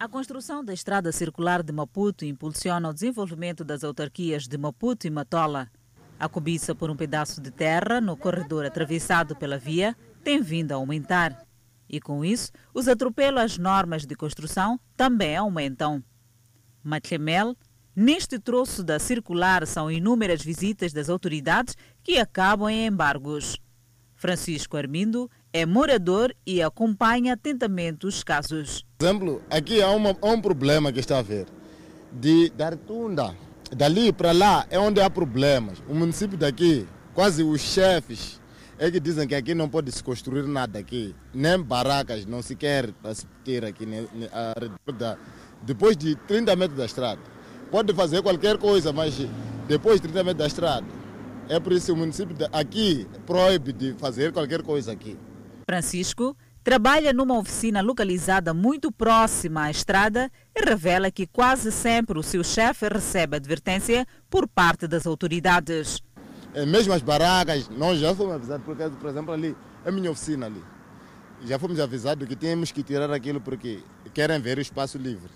A 0.00 0.08
construção 0.08 0.64
da 0.64 0.74
estrada 0.74 1.12
circular 1.12 1.62
de 1.62 1.72
Maputo 1.72 2.24
impulsiona 2.24 2.88
o 2.88 2.92
desenvolvimento 2.92 3.62
das 3.62 3.84
autarquias 3.84 4.48
de 4.48 4.58
Maputo 4.58 5.06
e 5.06 5.10
Matola. 5.10 5.70
A 6.18 6.28
cobiça 6.28 6.74
por 6.74 6.90
um 6.90 6.96
pedaço 6.96 7.40
de 7.40 7.50
terra 7.50 8.00
no 8.00 8.16
corredor 8.16 8.66
atravessado 8.66 9.36
pela 9.36 9.56
via 9.56 9.96
tem 10.24 10.42
vindo 10.42 10.72
a 10.72 10.74
aumentar. 10.74 11.46
E 11.88 12.00
com 12.00 12.24
isso, 12.24 12.50
os 12.74 12.88
atropelos 12.88 13.40
às 13.40 13.58
normas 13.58 14.04
de 14.04 14.16
construção 14.16 14.80
também 14.96 15.36
aumentam. 15.36 16.02
Matlemel, 16.82 17.56
neste 17.94 18.38
troço 18.38 18.82
da 18.82 18.98
circular 18.98 19.66
são 19.66 19.90
inúmeras 19.90 20.42
visitas 20.42 20.92
das 20.92 21.08
autoridades 21.08 21.76
que 22.02 22.18
acabam 22.18 22.68
em 22.68 22.86
embargos. 22.86 23.56
Francisco 24.16 24.76
Armindo 24.76 25.30
é 25.52 25.64
morador 25.64 26.34
e 26.44 26.60
acompanha 26.60 27.34
atentamente 27.34 28.06
os 28.06 28.24
casos. 28.24 28.84
Por 28.98 29.04
exemplo, 29.06 29.42
aqui 29.48 29.80
há, 29.80 29.90
uma, 29.90 30.16
há 30.20 30.26
um 30.26 30.40
problema 30.40 30.92
que 30.92 30.98
está 30.98 31.16
a 31.16 31.20
haver. 31.20 31.46
De 32.12 32.50
dar 32.50 32.76
tunda, 32.76 33.34
dali 33.74 34.12
para 34.12 34.32
lá 34.32 34.66
é 34.70 34.78
onde 34.78 35.00
há 35.00 35.08
problemas. 35.08 35.82
O 35.88 35.94
município 35.94 36.36
daqui, 36.36 36.86
quase 37.14 37.42
os 37.42 37.60
chefes, 37.60 38.40
é 38.78 38.90
que 38.90 39.00
dizem 39.00 39.26
que 39.26 39.34
aqui 39.34 39.54
não 39.54 39.68
pode 39.68 39.90
se 39.90 40.02
construir 40.02 40.44
nada 40.44 40.78
aqui. 40.78 41.14
Nem 41.34 41.60
barracas, 41.60 42.24
não 42.24 42.42
se 42.42 42.54
quer 42.54 42.90
se 43.14 43.26
ter 43.44 43.64
aqui. 43.64 43.86
Depois 45.62 45.96
de 45.96 46.14
30 46.14 46.54
metros 46.56 46.78
da 46.78 46.86
estrada. 46.86 47.20
Pode 47.70 47.92
fazer 47.92 48.22
qualquer 48.22 48.56
coisa, 48.56 48.92
mas 48.92 49.14
depois 49.66 50.00
de 50.00 50.08
30 50.08 50.24
metros 50.24 50.38
da 50.38 50.46
estrada. 50.46 50.86
É 51.48 51.58
por 51.58 51.72
isso 51.72 51.86
que 51.86 51.92
o 51.92 51.96
município 51.96 52.36
aqui 52.52 53.06
proíbe 53.26 53.72
de 53.72 53.94
fazer 53.94 54.32
qualquer 54.32 54.62
coisa 54.62 54.92
aqui. 54.92 55.18
Francisco 55.68 56.36
trabalha 56.62 57.12
numa 57.12 57.38
oficina 57.38 57.80
localizada 57.80 58.52
muito 58.52 58.92
próxima 58.92 59.64
à 59.64 59.70
estrada 59.70 60.30
e 60.54 60.64
revela 60.64 61.10
que 61.10 61.26
quase 61.26 61.72
sempre 61.72 62.18
o 62.18 62.22
seu 62.22 62.44
chefe 62.44 62.88
recebe 62.88 63.36
advertência 63.36 64.06
por 64.28 64.46
parte 64.46 64.86
das 64.86 65.06
autoridades. 65.06 66.02
É, 66.54 66.64
mesmo 66.64 66.92
as 66.92 67.02
barracas, 67.02 67.68
nós 67.68 67.98
já 67.98 68.14
fomos 68.14 68.34
avisados, 68.34 68.64
porque, 68.64 68.88
por 68.90 69.10
exemplo, 69.10 69.32
ali, 69.32 69.56
a 69.84 69.90
minha 69.90 70.10
oficina 70.10 70.46
ali. 70.46 70.62
Já 71.44 71.58
fomos 71.58 71.78
avisados 71.78 72.26
que 72.26 72.34
temos 72.34 72.72
que 72.72 72.82
tirar 72.82 73.10
aquilo 73.12 73.40
porque 73.40 73.80
querem 74.12 74.40
ver 74.40 74.58
o 74.58 74.60
espaço 74.60 74.98
livre. 74.98 75.30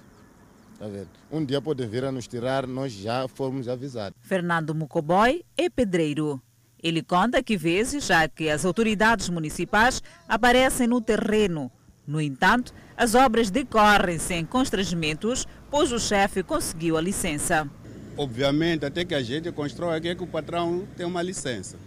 Tá 0.78 0.88
vendo? 0.88 1.08
Um 1.30 1.44
dia 1.44 1.62
podem 1.62 1.88
vir 1.88 2.04
a 2.04 2.10
nos 2.10 2.26
tirar, 2.26 2.66
nós 2.66 2.92
já 2.92 3.28
fomos 3.28 3.68
avisados. 3.68 4.18
Fernando 4.20 4.74
Mucoboy 4.74 5.44
é 5.56 5.70
pedreiro. 5.70 6.42
Ele 6.82 7.02
conta 7.02 7.42
que 7.42 7.56
vezes 7.56 8.06
já 8.06 8.26
que 8.26 8.50
as 8.50 8.64
autoridades 8.64 9.28
municipais 9.28 10.02
aparecem 10.28 10.86
no 10.86 11.00
terreno. 11.00 11.70
No 12.06 12.20
entanto, 12.20 12.74
as 12.96 13.14
obras 13.14 13.50
decorrem 13.50 14.18
sem 14.18 14.44
constrangimentos, 14.44 15.46
pois 15.70 15.92
o 15.92 15.98
chefe 16.00 16.42
conseguiu 16.42 16.96
a 16.96 17.00
licença. 17.00 17.70
Obviamente, 18.16 18.84
até 18.84 19.04
que 19.04 19.14
a 19.14 19.22
gente 19.22 19.50
constrói 19.52 19.96
aqui 19.96 20.08
é 20.08 20.14
que 20.14 20.24
o 20.24 20.26
patrão 20.26 20.86
tem 20.96 21.06
uma 21.06 21.22
licença. 21.22 21.78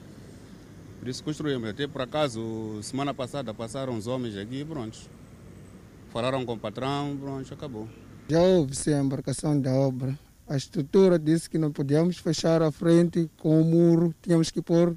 Por 1.00 1.10
isso 1.10 1.24
construímos. 1.24 1.70
Até 1.70 1.86
por 1.88 2.02
acaso, 2.02 2.80
semana 2.82 3.14
passada 3.14 3.54
passaram 3.54 3.96
os 3.96 4.08
homens 4.08 4.36
aqui 4.38 4.62
e 4.62 4.66
pronto. 4.66 4.98
Falaram 6.12 6.46
com 6.46 6.54
o 6.54 6.58
patrão, 6.58 7.16
pronto, 7.20 7.54
acabou. 7.54 7.88
Já 8.28 8.42
houve-se 8.42 8.92
a 8.94 9.00
embarcação 9.00 9.60
da 9.60 9.72
obra. 9.72 10.18
A 10.48 10.56
estrutura 10.56 11.18
disse 11.18 11.50
que 11.50 11.58
não 11.58 11.72
podíamos 11.72 12.20
fechar 12.20 12.62
a 12.62 12.72
frente 12.72 13.30
com 13.40 13.60
o 13.60 13.66
muro, 13.66 14.14
tínhamos 14.22 14.52
que 14.52 14.62
pôr 14.62 14.96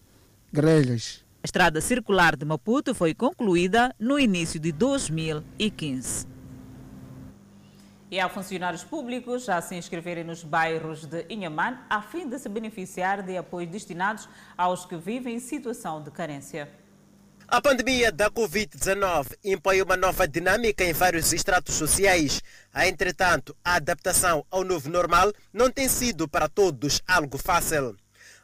grelhas. 0.53 1.25
A 1.43 1.47
estrada 1.47 1.81
circular 1.81 2.37
de 2.37 2.45
Maputo 2.45 2.95
foi 2.95 3.15
concluída 3.15 3.95
no 3.99 4.19
início 4.19 4.61
de 4.61 4.73
2015. 4.73 6.27
E 8.11 8.21
há 8.21 8.29
funcionários 8.29 8.85
públicos 8.85 9.49
a 9.49 9.61
se 9.63 9.75
inscreverem 9.75 10.25
nos 10.25 10.45
bairros 10.45 11.07
de 11.07 11.25
Inhaman 11.31 11.79
a 11.89 12.03
fim 12.03 12.29
de 12.29 12.39
se 12.39 12.49
beneficiar 12.49 13.23
de 13.23 13.37
apoios 13.37 13.71
destinados 13.71 14.29
aos 14.57 14.85
que 14.85 14.97
vivem 14.97 15.37
em 15.37 15.41
situação 15.41 16.03
de 16.03 16.11
carência. 16.11 16.71
A 17.51 17.63
pandemia 17.63 18.13
da 18.13 18.31
Covid-19 18.31 19.29
impõe 19.43 19.81
uma 19.81 19.97
nova 19.97 20.29
dinâmica 20.29 20.85
em 20.85 20.93
vários 20.93 21.33
estratos 21.33 21.77
sociais. 21.77 22.43
Entretanto, 22.77 23.57
a 23.65 23.77
adaptação 23.77 24.45
ao 24.51 24.63
novo 24.63 24.91
normal 24.91 25.33
não 25.51 25.71
tem 25.71 25.89
sido 25.89 26.29
para 26.29 26.47
todos 26.47 27.01
algo 27.09 27.39
fácil. 27.39 27.97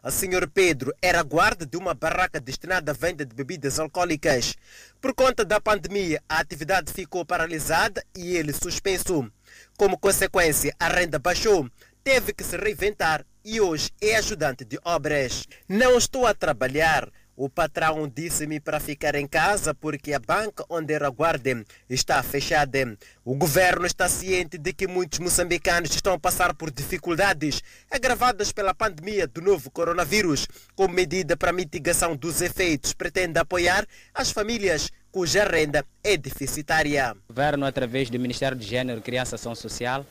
O 0.03 0.11
senhor 0.11 0.49
Pedro 0.49 0.91
era 1.03 1.23
guarda 1.23 1.67
de 1.67 1.77
uma 1.77 1.93
barraca 1.93 2.41
destinada 2.41 2.93
à 2.93 2.95
venda 2.95 3.27
de 3.27 3.35
bebidas 3.35 3.79
alcoólicas. 3.79 4.55
Por 5.03 5.15
conta 5.15 5.45
da 5.45 5.61
pandemia, 5.61 6.23
a 6.27 6.39
atividade 6.39 6.91
ficou 6.91 7.27
paralisada 7.27 8.03
e 8.17 8.35
ele 8.35 8.55
suspenso. 8.55 9.31
Como 9.77 9.99
consequência, 9.99 10.75
a 10.81 10.89
renda 10.89 11.19
baixou. 11.19 11.69
Teve 12.03 12.33
que 12.33 12.43
se 12.43 12.57
reinventar 12.57 13.23
e 13.45 13.61
hoje 13.61 13.91
é 14.01 14.17
ajudante 14.17 14.65
de 14.65 14.79
obras. 14.83 15.47
Não 15.69 15.99
estou 15.99 16.27
a 16.27 16.33
trabalhar 16.33 17.11
o 17.37 17.49
patrão 17.49 18.09
disse-me 18.09 18.61
para 18.61 18.79
ficar 18.79 19.15
em 19.15 19.27
casa 19.27 19.75
porque 19.75 20.13
a 20.13 20.19
banca 20.19 20.65
onde 20.69 20.95
era 20.95 21.09
guarda 21.11 21.65
está 21.89 22.23
fechada. 22.23 22.97
O 23.25 23.35
governo 23.35 23.87
está 23.87 24.09
ciente 24.09 24.57
de 24.57 24.73
que 24.73 24.87
muitos 24.87 25.19
moçambicanos 25.19 25.95
estão 25.95 26.15
a 26.15 26.19
passar 26.19 26.55
por 26.55 26.71
dificuldades 26.71 27.63
agravadas 27.91 28.53
pela 28.53 28.75
pandemia 28.75 29.27
do 29.27 29.41
novo 29.41 29.71
coronavírus. 29.71 30.47
Como 30.75 30.95
medida 30.95 31.37
para 31.37 31.53
mitigação 31.53 32.17
dos 32.17 32.41
efeitos, 32.41 32.93
pretende 32.93 33.39
apoiar 33.39 33.87
as 34.15 34.31
famílias 34.31 34.91
cuja 35.11 35.45
renda 35.45 35.85
é 36.03 36.17
deficitária. 36.17 37.17
O 37.29 37.33
governo, 37.33 37.67
através 37.67 38.11
do 38.11 38.19
Ministério 38.19 38.57
de 38.57 38.67
Gênero 38.67 39.01
Criança 39.01 39.35
e 39.35 39.37
Ação 39.37 39.55
Social, 39.55 40.05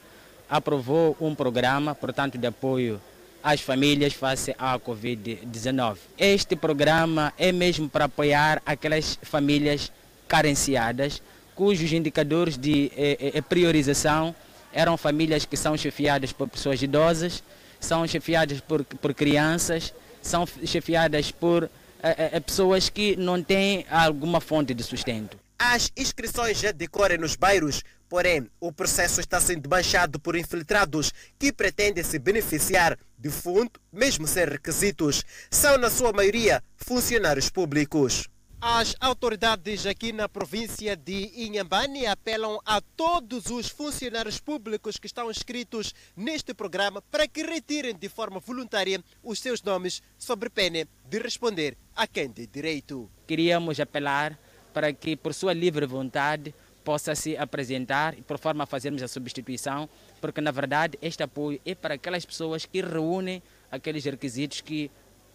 aprovou 0.49 1.17
um 1.19 1.33
programa, 1.33 1.95
portanto, 1.95 2.37
de 2.37 2.47
apoio 2.47 3.01
às 3.43 3.59
famílias 3.59 4.13
face 4.13 4.55
à 4.57 4.79
Covid-19. 4.79 5.97
Este 6.17 6.55
programa 6.55 7.33
é 7.37 7.51
mesmo 7.51 7.89
para 7.89 8.05
apoiar 8.05 8.61
aquelas 8.65 9.19
famílias 9.21 9.91
carenciadas, 10.27 11.21
cujos 11.53 11.91
indicadores 11.91 12.57
de 12.57 12.89
eh, 12.95 13.31
eh, 13.35 13.41
priorização 13.41 14.33
eram 14.71 14.97
famílias 14.97 15.45
que 15.45 15.55
são 15.55 15.77
chefiadas 15.77 16.31
por 16.31 16.49
pessoas 16.49 16.81
idosas, 16.81 17.43
são 17.79 18.07
chefiadas 18.07 18.59
por, 18.59 18.83
por 18.83 19.13
crianças, 19.13 19.93
são 20.21 20.47
chefiadas 20.65 21.29
por 21.29 21.69
eh, 22.01 22.31
eh 22.33 22.39
pessoas 22.39 22.89
que 22.89 23.15
não 23.15 23.43
têm 23.43 23.85
alguma 23.91 24.41
fonte 24.41 24.73
de 24.73 24.81
sustento. 24.81 25.37
As 25.59 25.91
inscrições 25.95 26.59
já 26.59 26.71
decorrem 26.71 27.17
nos 27.17 27.35
bairros, 27.35 27.83
porém 28.13 28.47
o 28.59 28.71
processo 28.71 29.19
está 29.19 29.41
sendo 29.41 29.67
baixado 29.67 30.19
por 30.19 30.35
infiltrados 30.35 31.11
que 31.39 31.51
pretendem 31.51 32.03
se 32.03 32.19
beneficiar 32.19 32.95
de 33.17 33.31
fundo, 33.31 33.71
mesmo 33.91 34.27
sem 34.27 34.45
requisitos. 34.45 35.23
São, 35.49 35.79
na 35.79 35.89
sua 35.89 36.13
maioria, 36.13 36.63
funcionários 36.77 37.49
públicos. 37.49 38.29
As 38.61 38.95
autoridades 38.99 39.87
aqui 39.87 40.13
na 40.13 40.29
província 40.29 40.95
de 40.95 41.31
Inhambane 41.33 42.05
apelam 42.05 42.59
a 42.63 42.79
todos 42.81 43.47
os 43.47 43.67
funcionários 43.69 44.39
públicos 44.39 44.99
que 44.99 45.07
estão 45.07 45.31
inscritos 45.31 45.91
neste 46.15 46.53
programa 46.53 47.01
para 47.01 47.27
que 47.27 47.41
retirem 47.41 47.95
de 47.95 48.09
forma 48.09 48.39
voluntária 48.39 49.03
os 49.23 49.39
seus 49.39 49.63
nomes 49.63 50.03
sobre 50.19 50.51
pena 50.51 50.87
de 51.09 51.17
responder 51.17 51.75
a 51.95 52.05
quem 52.05 52.29
tem 52.29 52.47
direito. 52.47 53.09
Queríamos 53.25 53.79
apelar 53.79 54.37
para 54.71 54.91
que, 54.91 55.15
por 55.15 55.33
sua 55.33 55.53
livre 55.53 55.85
vontade, 55.85 56.53
possa 56.83 57.15
se 57.15 57.37
apresentar, 57.37 58.15
por 58.27 58.37
forma 58.37 58.63
a 58.63 58.67
fazermos 58.67 59.01
a 59.01 59.07
substituição, 59.07 59.89
porque 60.19 60.41
na 60.41 60.51
verdade 60.51 60.97
este 61.01 61.23
apoio 61.23 61.59
é 61.65 61.73
para 61.73 61.95
aquelas 61.95 62.25
pessoas 62.25 62.65
que 62.65 62.81
reúnem 62.81 63.41
aqueles 63.71 64.03
requisitos 64.05 64.61
que 64.61 64.91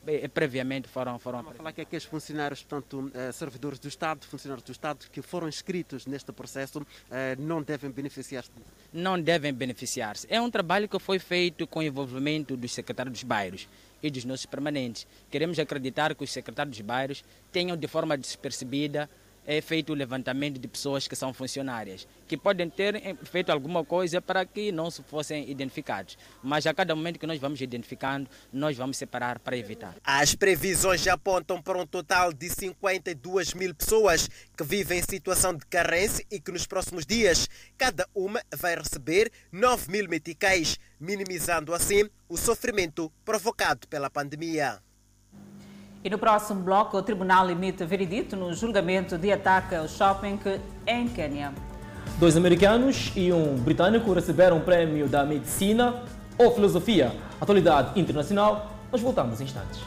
eh, 0.06 0.28
previamente 0.28 0.88
foram 0.88 1.18
foram 1.18 1.42
Vamos 1.42 1.56
falar 1.56 1.72
que 1.72 1.80
aqueles 1.80 2.04
funcionários, 2.04 2.62
portanto, 2.62 3.10
eh, 3.14 3.32
servidores 3.32 3.78
do 3.78 3.88
Estado, 3.88 4.24
funcionários 4.26 4.64
do 4.64 4.72
Estado 4.72 5.06
que 5.10 5.20
foram 5.20 5.48
inscritos 5.48 6.06
neste 6.06 6.32
processo, 6.32 6.86
eh, 7.10 7.36
não 7.38 7.62
devem 7.62 7.90
beneficiar-se? 7.90 8.50
Não 8.92 9.20
devem 9.20 9.52
beneficiar-se. 9.52 10.26
É 10.30 10.40
um 10.40 10.50
trabalho 10.50 10.88
que 10.88 10.98
foi 10.98 11.18
feito 11.18 11.66
com 11.66 11.80
o 11.80 11.82
envolvimento 11.82 12.56
dos 12.56 12.72
secretários 12.72 13.12
dos 13.12 13.22
bairros 13.22 13.68
e 14.02 14.10
dos 14.10 14.24
nossos 14.24 14.46
permanentes. 14.46 15.06
Queremos 15.30 15.58
acreditar 15.58 16.14
que 16.14 16.24
os 16.24 16.30
secretários 16.30 16.76
dos 16.76 16.86
bairros 16.86 17.24
tenham 17.50 17.76
de 17.76 17.88
forma 17.88 18.16
despercebida 18.16 19.10
é 19.48 19.62
feito 19.62 19.94
o 19.94 19.96
levantamento 19.96 20.58
de 20.58 20.68
pessoas 20.68 21.08
que 21.08 21.16
são 21.16 21.32
funcionárias, 21.32 22.06
que 22.26 22.36
podem 22.36 22.68
ter 22.68 22.96
eh, 22.96 23.16
feito 23.24 23.50
alguma 23.50 23.82
coisa 23.82 24.20
para 24.20 24.44
que 24.44 24.70
não 24.70 24.90
fossem 24.90 25.50
identificados. 25.50 26.18
Mas 26.42 26.66
a 26.66 26.74
cada 26.74 26.94
momento 26.94 27.18
que 27.18 27.26
nós 27.26 27.40
vamos 27.40 27.58
identificando, 27.58 28.28
nós 28.52 28.76
vamos 28.76 28.98
separar 28.98 29.38
para 29.38 29.56
evitar. 29.56 29.96
As 30.04 30.34
previsões 30.34 31.06
apontam 31.08 31.62
para 31.62 31.78
um 31.78 31.86
total 31.86 32.30
de 32.30 32.50
52 32.50 33.54
mil 33.54 33.74
pessoas 33.74 34.28
que 34.54 34.62
vivem 34.62 34.98
em 34.98 35.02
situação 35.02 35.54
de 35.54 35.64
carência 35.64 36.26
e 36.30 36.38
que 36.38 36.52
nos 36.52 36.66
próximos 36.66 37.06
dias 37.06 37.48
cada 37.78 38.06
uma 38.14 38.42
vai 38.54 38.76
receber 38.76 39.32
9 39.50 39.90
mil 39.90 40.06
meticais, 40.10 40.78
minimizando 41.00 41.72
assim 41.72 42.10
o 42.28 42.36
sofrimento 42.36 43.10
provocado 43.24 43.88
pela 43.88 44.10
pandemia. 44.10 44.78
E 46.04 46.08
no 46.08 46.16
próximo 46.16 46.60
bloco, 46.62 46.96
o 46.96 47.02
tribunal 47.02 47.44
limita 47.44 47.84
veredito 47.84 48.36
no 48.36 48.54
julgamento 48.54 49.18
de 49.18 49.32
ataque 49.32 49.74
ao 49.74 49.88
shopping 49.88 50.38
em 50.86 51.08
Quênia. 51.08 51.52
Dois 52.20 52.36
americanos 52.36 53.12
e 53.16 53.32
um 53.32 53.56
britânico 53.56 54.12
receberam 54.12 54.58
o 54.58 54.60
prémio 54.60 55.08
da 55.08 55.24
medicina 55.24 56.02
ou 56.38 56.52
filosofia. 56.52 57.12
Atualidade 57.40 57.98
internacional. 57.98 58.70
Nós 58.92 59.00
voltamos 59.00 59.40
em 59.40 59.44
instantes. 59.44 59.80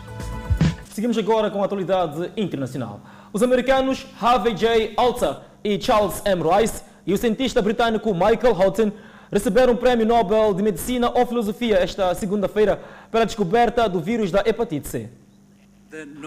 Seguimos 0.91 1.17
agora 1.17 1.49
com 1.49 1.61
a 1.61 1.65
atualidade 1.65 2.29
internacional. 2.35 2.99
Os 3.31 3.41
americanos 3.41 4.05
Harvey 4.21 4.53
J. 4.53 4.93
Alter 4.97 5.37
e 5.63 5.81
Charles 5.81 6.21
M. 6.25 6.43
Rice 6.43 6.83
e 7.07 7.13
o 7.13 7.17
cientista 7.17 7.61
britânico 7.61 8.13
Michael 8.13 8.53
Houghton 8.53 8.91
receberam 9.31 9.73
o 9.73 9.77
Prémio 9.77 10.05
Nobel 10.05 10.53
de 10.53 10.61
Medicina 10.61 11.09
ou 11.09 11.25
Filosofia 11.25 11.77
esta 11.77 12.13
segunda-feira 12.13 12.81
pela 13.09 13.25
descoberta 13.25 13.87
do 13.87 14.01
vírus 14.01 14.29
da 14.29 14.43
hepatite 14.45 14.89
C. 14.89 15.09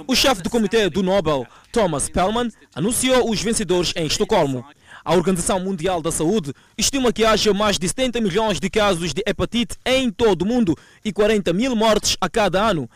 O 0.06 0.14
chefe 0.14 0.42
do 0.42 0.50
comitê 0.50 0.90
do 0.90 1.02
Nobel, 1.02 1.46
Thomas 1.72 2.08
Perlman, 2.08 2.50
anunciou 2.74 3.30
os 3.30 3.40
vencedores 3.40 3.92
em 3.96 4.06
Estocolmo. 4.06 4.64
A 5.04 5.14
Organização 5.14 5.60
Mundial 5.60 6.02
da 6.02 6.10
Saúde 6.10 6.52
estima 6.76 7.12
que 7.12 7.24
haja 7.24 7.52
mais 7.54 7.78
de 7.78 7.88
70 7.88 8.20
milhões 8.20 8.60
de 8.60 8.68
casos 8.68 9.12
de 9.12 9.22
hepatite 9.26 9.76
em 9.84 10.10
todo 10.10 10.42
o 10.42 10.46
mundo 10.46 10.76
e 11.04 11.12
40 11.12 11.52
mil 11.52 11.74
mortes 11.74 12.16
a 12.20 12.28
cada 12.28 12.62
ano. 12.62 12.88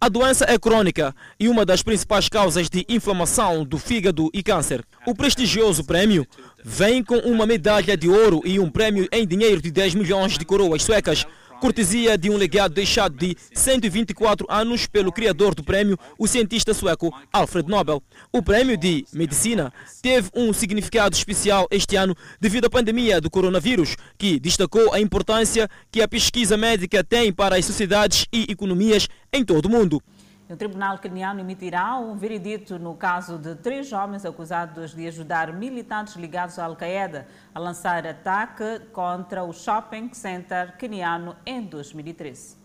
A 0.00 0.08
doença 0.08 0.44
é 0.48 0.58
crônica 0.58 1.14
e 1.38 1.48
uma 1.48 1.64
das 1.64 1.80
principais 1.80 2.28
causas 2.28 2.68
de 2.68 2.84
inflamação 2.88 3.64
do 3.64 3.78
fígado 3.78 4.28
e 4.34 4.42
câncer. 4.42 4.84
O 5.06 5.14
prestigioso 5.14 5.84
prémio 5.84 6.26
vem 6.64 7.04
com 7.04 7.18
uma 7.18 7.46
medalha 7.46 7.96
de 7.96 8.08
ouro 8.08 8.40
e 8.44 8.58
um 8.58 8.68
prémio 8.68 9.06
em 9.12 9.24
dinheiro 9.24 9.62
de 9.62 9.70
10 9.70 9.94
milhões 9.94 10.36
de 10.36 10.44
coroas 10.44 10.82
suecas, 10.82 11.24
cortesia 11.62 12.18
de 12.18 12.28
um 12.28 12.36
legado 12.36 12.74
deixado 12.74 13.16
de 13.16 13.36
124 13.54 14.44
anos 14.50 14.88
pelo 14.88 15.12
criador 15.12 15.54
do 15.54 15.62
prêmio, 15.62 15.96
o 16.18 16.26
cientista 16.26 16.74
sueco 16.74 17.14
Alfred 17.32 17.68
Nobel. 17.68 18.02
O 18.32 18.42
prêmio 18.42 18.76
de 18.76 19.06
medicina 19.12 19.72
teve 20.02 20.28
um 20.34 20.52
significado 20.52 21.14
especial 21.14 21.68
este 21.70 21.94
ano 21.94 22.16
devido 22.40 22.64
à 22.64 22.70
pandemia 22.70 23.20
do 23.20 23.30
coronavírus, 23.30 23.94
que 24.18 24.40
destacou 24.40 24.92
a 24.92 24.98
importância 24.98 25.70
que 25.88 26.02
a 26.02 26.08
pesquisa 26.08 26.56
médica 26.56 27.04
tem 27.04 27.32
para 27.32 27.54
as 27.54 27.64
sociedades 27.64 28.26
e 28.32 28.44
economias 28.50 29.08
em 29.32 29.44
todo 29.44 29.66
o 29.66 29.70
mundo. 29.70 30.02
O 30.50 30.56
Tribunal 30.56 30.98
Keniano 30.98 31.40
emitirá 31.40 31.96
um 31.96 32.16
veredito 32.16 32.78
no 32.78 32.94
caso 32.94 33.38
de 33.38 33.54
três 33.54 33.92
homens 33.92 34.24
acusados 34.24 34.92
de 34.94 35.06
ajudar 35.06 35.52
militantes 35.52 36.16
ligados 36.16 36.58
à 36.58 36.64
Al-Qaeda 36.64 37.26
a 37.54 37.58
lançar 37.58 38.06
ataque 38.06 38.80
contra 38.92 39.44
o 39.44 39.52
shopping 39.52 40.12
center 40.12 40.76
keniano 40.76 41.36
em 41.46 41.62
2013. 41.62 42.56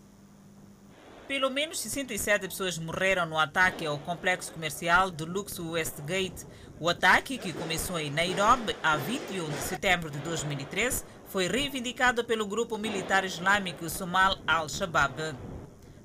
Pelo 1.28 1.50
menos 1.50 1.78
67 1.80 2.48
pessoas 2.48 2.78
morreram 2.78 3.26
no 3.26 3.38
ataque 3.38 3.86
ao 3.86 3.98
complexo 3.98 4.52
comercial 4.52 5.10
do 5.10 5.24
Luxo 5.24 5.72
Westgate. 5.72 6.46
O 6.80 6.88
ataque, 6.88 7.38
que 7.38 7.52
começou 7.52 7.98
em 7.98 8.10
Nairobi 8.10 8.74
a 8.82 8.96
21 8.96 9.46
de 9.46 9.56
setembro 9.56 10.10
de 10.10 10.18
2013, 10.18 11.04
foi 11.26 11.46
reivindicado 11.46 12.24
pelo 12.24 12.46
grupo 12.46 12.76
militar 12.78 13.24
islâmico 13.24 13.88
Somal 13.90 14.38
al-Shabaab. 14.46 15.36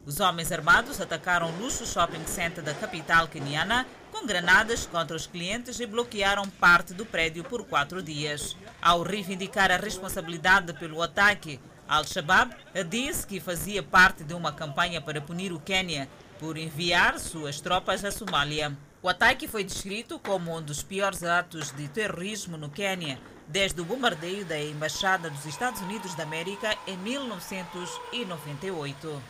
Os 0.05 0.19
homens 0.19 0.51
armados 0.51 0.99
atacaram 0.99 1.49
o 1.49 1.61
luxo 1.61 1.85
shopping 1.85 2.27
center 2.27 2.61
da 2.61 2.73
capital 2.73 3.29
keniana 3.29 3.87
com 4.11 4.25
granadas 4.25 4.85
contra 4.85 5.15
os 5.15 5.25
clientes 5.25 5.79
e 5.79 5.85
bloquearam 5.85 6.49
parte 6.49 6.93
do 6.93 7.05
prédio 7.05 7.41
por 7.45 7.65
quatro 7.65 8.03
dias. 8.03 8.57
Ao 8.81 9.01
reivindicar 9.01 9.71
a 9.71 9.77
responsabilidade 9.77 10.73
pelo 10.73 11.01
ataque, 11.01 11.57
Al-Shabaab 11.87 12.53
disse 12.89 13.25
que 13.25 13.39
fazia 13.39 13.81
parte 13.81 14.25
de 14.25 14.33
uma 14.33 14.51
campanha 14.51 14.99
para 14.99 15.21
punir 15.21 15.53
o 15.53 15.59
Quênia 15.59 16.09
por 16.37 16.57
enviar 16.57 17.17
suas 17.17 17.61
tropas 17.61 18.03
à 18.03 18.11
Somália. 18.11 18.77
O 19.01 19.07
ataque 19.07 19.47
foi 19.47 19.63
descrito 19.63 20.19
como 20.19 20.57
um 20.57 20.61
dos 20.61 20.83
piores 20.83 21.23
atos 21.23 21.71
de 21.71 21.87
terrorismo 21.87 22.57
no 22.57 22.69
Quênia 22.69 23.17
desde 23.47 23.79
o 23.79 23.85
bombardeio 23.85 24.43
da 24.43 24.59
Embaixada 24.59 25.29
dos 25.29 25.45
Estados 25.45 25.79
Unidos 25.81 26.13
da 26.15 26.23
América 26.23 26.75
em 26.87 26.97
1998. 26.97 29.23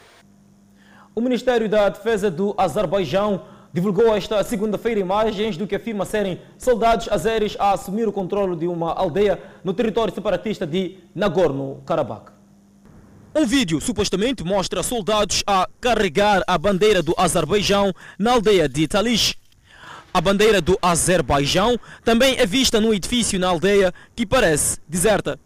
O 1.15 1.21
Ministério 1.21 1.69
da 1.69 1.89
Defesa 1.89 2.31
do 2.31 2.55
Azerbaijão 2.57 3.43
divulgou 3.71 4.15
esta 4.15 4.43
segunda-feira 4.43 4.99
imagens 4.99 5.55
do 5.55 5.67
que 5.67 5.75
afirma 5.75 6.05
serem 6.05 6.41
soldados 6.57 7.07
azeres 7.07 7.55
a 7.59 7.71
assumir 7.71 8.07
o 8.07 8.11
controle 8.11 8.55
de 8.55 8.65
uma 8.65 8.91
aldeia 8.93 9.39
no 9.63 9.75
território 9.75 10.11
separatista 10.11 10.65
de 10.65 10.97
Nagorno-Karabakh. 11.15 12.31
Um 13.35 13.45
vídeo 13.45 13.79
supostamente 13.79 14.43
mostra 14.43 14.81
soldados 14.81 15.43
a 15.45 15.69
carregar 15.79 16.41
a 16.47 16.57
bandeira 16.57 17.03
do 17.03 17.13
Azerbaijão 17.15 17.93
na 18.17 18.31
aldeia 18.31 18.67
de 18.67 18.87
Talish. 18.87 19.35
A 20.11 20.19
bandeira 20.19 20.61
do 20.61 20.79
Azerbaijão 20.81 21.79
também 22.03 22.37
é 22.39 22.45
vista 22.47 22.81
num 22.81 22.93
edifício 22.93 23.39
na 23.39 23.49
aldeia 23.49 23.93
que 24.15 24.25
parece 24.25 24.79
deserta. 24.87 25.39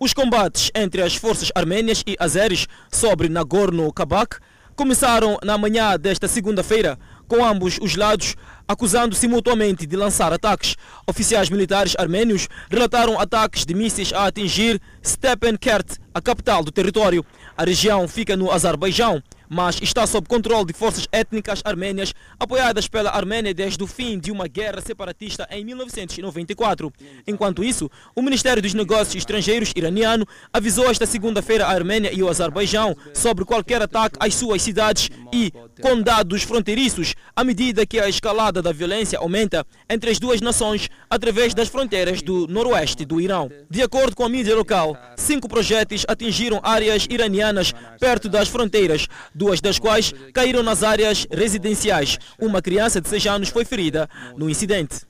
Os 0.00 0.14
combates 0.14 0.70
entre 0.74 1.02
as 1.02 1.14
forças 1.14 1.50
armênias 1.54 2.02
e 2.06 2.16
azeres 2.18 2.66
sobre 2.90 3.28
Nagorno-Karabakh 3.28 4.40
começaram 4.74 5.38
na 5.42 5.56
manhã 5.56 5.96
desta 5.98 6.26
segunda-feira, 6.26 6.98
com 7.28 7.44
ambos 7.44 7.78
os 7.80 7.96
lados 7.96 8.34
acusando-se 8.66 9.28
mutuamente 9.28 9.86
de 9.86 9.96
lançar 9.96 10.32
ataques. 10.32 10.76
Oficiais 11.06 11.50
militares 11.50 11.94
armênios 11.98 12.48
relataram 12.70 13.18
ataques 13.18 13.64
de 13.64 13.74
mísseis 13.74 14.12
a 14.12 14.26
atingir 14.26 14.80
Stepenkert, 15.04 15.98
a 16.12 16.20
capital 16.20 16.64
do 16.64 16.72
território. 16.72 17.24
A 17.56 17.64
região 17.64 18.08
fica 18.08 18.36
no 18.36 18.50
Azerbaijão, 18.50 19.22
mas 19.54 19.80
está 19.80 20.04
sob 20.04 20.26
controle 20.26 20.66
de 20.66 20.72
forças 20.72 21.06
étnicas 21.12 21.60
armênias 21.64 22.12
apoiadas 22.40 22.88
pela 22.88 23.10
Armênia 23.10 23.54
desde 23.54 23.80
o 23.84 23.86
fim 23.86 24.18
de 24.18 24.32
uma 24.32 24.48
guerra 24.48 24.80
separatista 24.80 25.46
em 25.48 25.64
1994. 25.64 26.92
Enquanto 27.24 27.62
isso, 27.62 27.88
o 28.16 28.20
Ministério 28.20 28.60
dos 28.60 28.74
Negócios 28.74 29.14
Estrangeiros 29.14 29.72
iraniano 29.76 30.26
avisou 30.52 30.90
esta 30.90 31.06
segunda-feira 31.06 31.66
a 31.66 31.70
Armênia 31.70 32.12
e 32.12 32.20
o 32.20 32.28
Azerbaijão 32.28 32.96
sobre 33.12 33.44
qualquer 33.44 33.80
ataque 33.80 34.16
às 34.18 34.34
suas 34.34 34.60
cidades 34.60 35.08
e 35.32 35.52
condados 35.80 36.42
fronteiriços 36.42 37.14
à 37.36 37.44
medida 37.44 37.86
que 37.86 38.00
a 38.00 38.08
escalada 38.08 38.60
da 38.60 38.72
violência 38.72 39.20
aumenta 39.20 39.64
entre 39.88 40.10
as 40.10 40.18
duas 40.18 40.40
nações 40.40 40.90
através 41.08 41.54
das 41.54 41.68
fronteiras 41.68 42.22
do 42.22 42.48
noroeste 42.48 43.04
do 43.04 43.20
Irão. 43.20 43.48
De 43.70 43.82
acordo 43.82 44.16
com 44.16 44.24
a 44.24 44.28
mídia 44.28 44.56
local, 44.56 44.96
cinco 45.16 45.48
projéteis 45.48 46.04
atingiram 46.08 46.58
áreas 46.60 47.06
iranianas 47.08 47.72
perto 48.00 48.28
das 48.28 48.48
fronteiras, 48.48 49.06
duas 49.44 49.60
das 49.60 49.78
quais 49.78 50.10
caíram 50.32 50.62
nas 50.62 50.82
áreas 50.82 51.26
residenciais. 51.30 52.18
Uma 52.40 52.62
criança 52.62 52.98
de 52.98 53.08
6 53.10 53.26
anos 53.26 53.48
foi 53.50 53.64
ferida 53.64 54.08
no 54.36 54.48
incidente. 54.48 55.02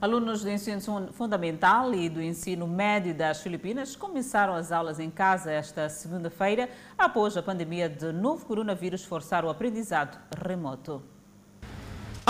Alunos 0.00 0.42
do 0.42 0.50
ensino 0.50 0.80
fundamental 1.12 1.94
e 1.94 2.08
do 2.08 2.20
ensino 2.20 2.66
médio 2.66 3.14
das 3.14 3.42
Filipinas 3.42 3.94
começaram 3.94 4.54
as 4.54 4.72
aulas 4.72 4.98
em 4.98 5.10
casa 5.10 5.52
esta 5.52 5.88
segunda-feira, 5.88 6.68
após 6.98 7.36
a 7.36 7.42
pandemia 7.42 7.88
de 7.88 8.10
novo 8.10 8.44
coronavírus 8.44 9.04
forçar 9.04 9.44
o 9.44 9.50
aprendizado 9.50 10.18
remoto. 10.44 11.00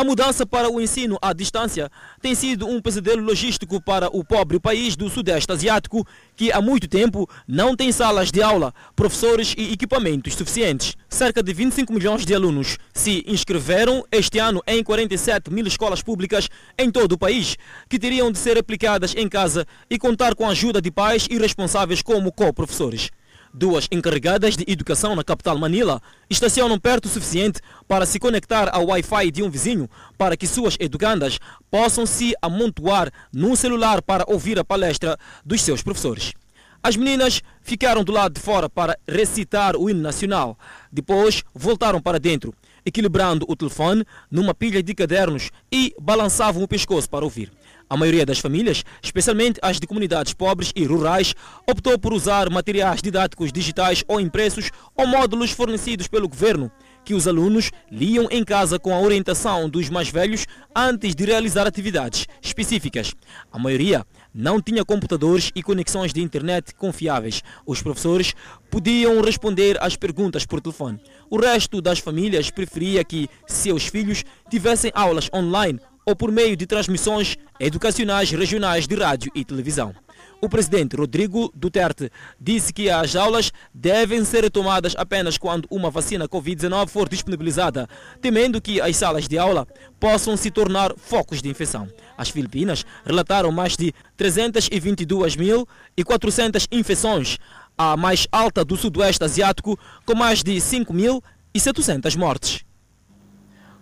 A 0.01 0.05
mudança 0.05 0.46
para 0.46 0.70
o 0.70 0.80
ensino 0.80 1.18
à 1.20 1.34
distância 1.34 1.90
tem 2.22 2.34
sido 2.34 2.66
um 2.66 2.80
pesadelo 2.80 3.22
logístico 3.22 3.82
para 3.82 4.09
o 4.09 4.24
pobre 4.24 4.59
país 4.59 4.96
do 4.96 5.11
Sudeste 5.11 5.53
Asiático, 5.53 6.07
que 6.34 6.51
há 6.51 6.59
muito 6.59 6.88
tempo 6.88 7.28
não 7.46 7.76
tem 7.76 7.92
salas 7.92 8.30
de 8.30 8.40
aula, 8.42 8.72
professores 8.96 9.55
e 9.59 9.74
equipamentos 9.74 10.34
suficientes. 10.34 10.96
Cerca 11.07 11.42
de 11.42 11.53
25 11.53 11.92
milhões 11.92 12.24
de 12.24 12.34
alunos 12.34 12.78
se 12.94 13.22
inscreveram 13.26 14.03
este 14.11 14.38
ano 14.38 14.62
em 14.66 14.82
47 14.82 15.53
mil 15.53 15.66
escolas 15.66 16.01
públicas 16.01 16.48
em 16.78 16.90
todo 16.90 17.12
o 17.12 17.18
país, 17.18 17.59
que 17.86 17.98
teriam 17.98 18.32
de 18.32 18.38
ser 18.38 18.57
aplicadas 18.57 19.14
em 19.14 19.28
casa 19.28 19.66
e 19.90 19.98
contar 19.98 20.34
com 20.34 20.46
a 20.46 20.53
ajuda 20.53 20.80
de 20.80 20.90
pais 20.90 21.26
e 21.30 21.36
responsáveis 21.36 22.01
como 22.01 22.32
co-professores. 22.32 23.11
Duas 23.53 23.88
encarregadas 23.90 24.57
de 24.57 24.64
educação 24.68 25.16
na 25.16 25.24
capital 25.24 25.59
Manila 25.59 26.01
estacionam 26.30 26.78
perto 26.78 27.07
o 27.07 27.09
suficiente 27.09 27.61
para 27.88 28.07
se 28.07 28.20
conectar 28.20 28.68
ao 28.72 28.86
Wi-Fi 28.86 29.28
de 29.32 29.42
um 29.42 29.51
vizinho 29.51 29.90
para 30.16 30.36
que 30.36 30.46
suas 30.46 30.76
educandas 30.78 31.40
possam 31.68 32.07
se 32.07 32.32
amontoar 32.40 33.11
num 33.32 33.57
celular 33.57 34.03
para 34.03 34.24
ouvir 34.28 34.57
a 34.57 34.64
palestra 34.64 35.18
dos 35.44 35.62
seus 35.62 35.82
professores. 35.82 36.32
As 36.80 36.94
meninas 36.94 37.42
ficaram 37.61 38.05
do 38.05 38.12
lado 38.12 38.34
de 38.34 38.40
fora 38.40 38.70
para 38.70 38.96
recitar 39.07 39.74
o 39.74 39.90
hino 39.90 40.01
nacional. 40.01 40.57
Depois 40.90 41.42
voltaram 41.53 42.01
para 42.01 42.20
dentro, 42.20 42.55
equilibrando 42.86 43.44
o 43.48 43.57
telefone 43.57 44.05
numa 44.30 44.55
pilha 44.55 44.80
de 44.80 44.94
cadernos 44.94 45.51
e 45.72 45.92
balançavam 46.01 46.62
o 46.62 46.68
pescoço 46.68 47.11
para 47.11 47.24
ouvir. 47.24 47.51
A 47.91 47.97
maioria 47.97 48.24
das 48.24 48.38
famílias, 48.38 48.84
especialmente 49.03 49.59
as 49.61 49.80
de 49.80 49.86
comunidades 49.88 50.32
pobres 50.32 50.72
e 50.76 50.84
rurais, 50.84 51.34
optou 51.68 51.99
por 51.99 52.12
usar 52.12 52.49
materiais 52.49 53.03
didáticos 53.03 53.53
digitais 53.53 54.05
ou 54.07 54.20
impressos 54.20 54.70
ou 54.95 55.09
módulos 55.09 55.51
fornecidos 55.51 56.07
pelo 56.07 56.28
governo, 56.28 56.70
que 57.05 57.14
os 57.14 57.26
alunos 57.26 57.72
liam 57.91 58.28
em 58.30 58.45
casa 58.45 58.78
com 58.78 58.95
a 58.95 59.01
orientação 59.01 59.68
dos 59.68 59.91
mais 59.91 60.09
velhos 60.09 60.47
antes 60.72 61.16
de 61.16 61.24
realizar 61.24 61.66
atividades 61.66 62.28
específicas. 62.41 63.12
A 63.51 63.59
maioria 63.59 64.07
não 64.32 64.62
tinha 64.62 64.84
computadores 64.84 65.51
e 65.53 65.61
conexões 65.61 66.12
de 66.12 66.22
internet 66.22 66.72
confiáveis. 66.76 67.43
Os 67.66 67.82
professores 67.82 68.34
podiam 68.70 69.20
responder 69.20 69.76
às 69.82 69.97
perguntas 69.97 70.47
por 70.47 70.61
telefone. 70.61 71.01
O 71.28 71.41
resto 71.41 71.82
das 71.82 71.99
famílias 71.99 72.53
preferia 72.53 73.03
que 73.03 73.28
seus 73.49 73.88
filhos 73.88 74.24
tivessem 74.49 74.93
aulas 74.95 75.28
online 75.34 75.80
ou 76.11 76.16
por 76.16 76.32
meio 76.32 76.56
de 76.56 76.66
transmissões 76.66 77.36
educacionais 77.61 78.32
regionais 78.32 78.88
de 78.88 78.96
rádio 78.96 79.30
e 79.32 79.44
televisão. 79.44 79.94
O 80.42 80.48
presidente 80.48 80.96
Rodrigo 80.96 81.52
Duterte 81.54 82.11
disse 82.40 82.72
que 82.72 82.90
as 82.90 83.14
aulas 83.14 83.52
devem 83.72 84.24
ser 84.24 84.42
retomadas 84.42 84.96
apenas 84.96 85.38
quando 85.38 85.68
uma 85.70 85.88
vacina 85.88 86.28
Covid-19 86.28 86.88
for 86.88 87.08
disponibilizada, 87.08 87.88
temendo 88.20 88.61
que 88.61 88.80
as 88.80 88.96
salas 88.96 89.28
de 89.28 89.38
aula 89.38 89.68
possam 90.00 90.36
se 90.36 90.50
tornar 90.50 90.92
focos 90.96 91.40
de 91.40 91.48
infecção. 91.48 91.86
As 92.18 92.28
Filipinas 92.28 92.84
relataram 93.04 93.52
mais 93.52 93.76
de 93.76 93.94
322.400 94.18 96.66
infecções, 96.72 97.38
a 97.78 97.96
mais 97.96 98.26
alta 98.32 98.64
do 98.64 98.76
Sudoeste 98.76 99.22
Asiático, 99.22 99.78
com 100.04 100.16
mais 100.16 100.42
de 100.42 100.56
5.700 100.56 102.16
mortes. 102.16 102.68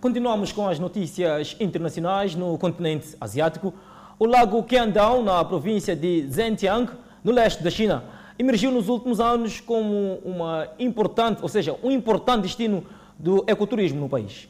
Continuamos 0.00 0.52
com 0.52 0.68
as 0.68 0.78
notícias 0.78 1.56
internacionais 1.58 2.36
no 2.36 2.56
continente 2.56 3.16
asiático. 3.20 3.74
O 4.16 4.26
lago 4.26 4.62
Qiandao, 4.62 5.24
na 5.24 5.44
província 5.44 5.96
de 5.96 6.24
Zhejiang, 6.30 6.92
no 7.24 7.32
leste 7.32 7.64
da 7.64 7.70
China, 7.70 8.04
emergiu 8.38 8.70
nos 8.70 8.88
últimos 8.88 9.18
anos 9.18 9.60
como 9.60 10.20
uma 10.24 10.68
importante, 10.78 11.42
ou 11.42 11.48
seja, 11.48 11.76
um 11.82 11.90
importante 11.90 12.42
destino 12.42 12.86
do 13.18 13.44
ecoturismo 13.48 13.98
no 13.98 14.08
país. 14.08 14.48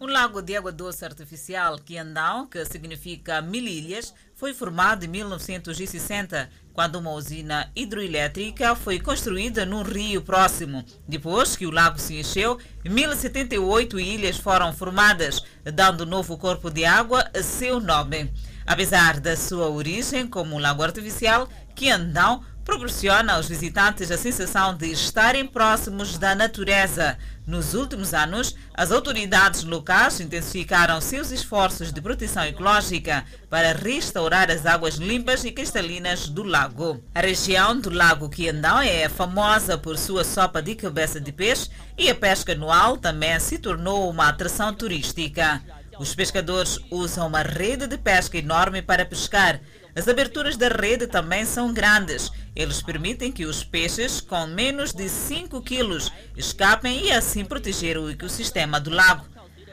Um 0.00 0.06
lago 0.06 0.40
de 0.40 0.56
água 0.56 0.70
doce 0.70 1.04
artificial, 1.04 1.76
Qiandao, 1.76 2.46
que 2.46 2.64
significa 2.64 3.42
mil 3.42 3.66
ilhas, 3.66 4.14
foi 4.36 4.54
formado 4.54 5.04
em 5.04 5.08
1960, 5.08 6.48
quando 6.80 6.96
uma 6.96 7.10
usina 7.10 7.70
hidroelétrica 7.76 8.74
foi 8.74 8.98
construída 8.98 9.66
num 9.66 9.82
rio 9.82 10.22
próximo. 10.22 10.82
Depois 11.06 11.54
que 11.54 11.66
o 11.66 11.70
lago 11.70 11.98
se 11.98 12.18
encheu, 12.18 12.58
1078 12.82 14.00
ilhas 14.00 14.38
foram 14.38 14.72
formadas, 14.72 15.44
dando 15.62 16.06
novo 16.06 16.38
corpo 16.38 16.70
de 16.70 16.86
água 16.86 17.30
seu 17.42 17.80
nome. 17.80 18.32
Apesar 18.66 19.20
da 19.20 19.36
sua 19.36 19.68
origem 19.68 20.26
como 20.26 20.56
um 20.56 20.58
lago 20.58 20.82
artificial, 20.82 21.46
Qiandao 21.74 22.42
proporciona 22.70 23.32
aos 23.32 23.48
visitantes 23.48 24.12
a 24.12 24.16
sensação 24.16 24.76
de 24.76 24.86
estarem 24.92 25.44
próximos 25.44 26.16
da 26.16 26.36
natureza. 26.36 27.18
Nos 27.44 27.74
últimos 27.74 28.14
anos, 28.14 28.54
as 28.72 28.92
autoridades 28.92 29.64
locais 29.64 30.20
intensificaram 30.20 31.00
seus 31.00 31.32
esforços 31.32 31.92
de 31.92 32.00
proteção 32.00 32.44
ecológica 32.44 33.24
para 33.48 33.72
restaurar 33.72 34.52
as 34.52 34.66
águas 34.66 34.94
limpas 34.94 35.44
e 35.44 35.50
cristalinas 35.50 36.28
do 36.28 36.44
lago. 36.44 37.02
A 37.12 37.20
região 37.20 37.76
do 37.76 37.90
Lago 37.90 38.28
Qiandao 38.28 38.82
é 38.82 39.08
famosa 39.08 39.76
por 39.76 39.98
sua 39.98 40.22
sopa 40.22 40.62
de 40.62 40.76
cabeça 40.76 41.20
de 41.20 41.32
peixe 41.32 41.68
e 41.98 42.08
a 42.08 42.14
pesca 42.14 42.52
anual 42.52 42.96
também 42.96 43.40
se 43.40 43.58
tornou 43.58 44.08
uma 44.08 44.28
atração 44.28 44.72
turística. 44.72 45.60
Os 45.98 46.14
pescadores 46.14 46.78
usam 46.88 47.26
uma 47.26 47.42
rede 47.42 47.88
de 47.88 47.98
pesca 47.98 48.38
enorme 48.38 48.80
para 48.80 49.04
pescar. 49.04 49.60
As 50.00 50.08
aberturas 50.08 50.56
da 50.56 50.68
rede 50.68 51.06
também 51.06 51.44
são 51.44 51.74
grandes. 51.74 52.32
Eles 52.56 52.80
permitem 52.80 53.30
que 53.30 53.44
os 53.44 53.62
peixes 53.62 54.18
com 54.18 54.46
menos 54.46 54.94
de 54.94 55.06
5 55.10 55.60
quilos 55.60 56.10
escapem 56.34 57.04
e 57.04 57.12
assim 57.12 57.44
proteger 57.44 57.98
o 57.98 58.08
ecossistema 58.08 58.80
do 58.80 58.88
lago. 58.88 59.26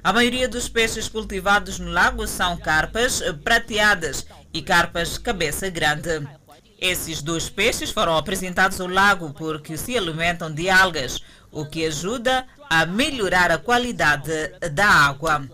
A 0.03 0.11
maioria 0.11 0.45
dos 0.45 0.67
peixes 0.67 1.07
cultivados 1.07 1.79
no 1.79 1.89
lago 1.89 2.27
são 2.27 2.57
carpas 2.57 3.23
prateadas 3.41 4.27
e 4.53 4.61
carpas 4.61 5.17
cabeça 5.17 5.69
grande. 5.69 6.27
Esses 6.77 7.21
dois 7.21 7.49
peixes 7.49 7.89
foram 7.89 8.17
apresentados 8.17 8.81
ao 8.81 8.87
lago 8.87 9.33
porque 9.33 9.77
se 9.77 9.97
alimentam 9.97 10.53
de 10.53 10.69
algas, 10.69 11.21
o 11.49 11.65
que 11.65 11.85
ajuda 11.85 12.45
a 12.69 12.85
melhorar 12.85 13.49
a 13.49 13.57
qualidade 13.57 14.49
da 14.73 14.89
água. 14.89 15.47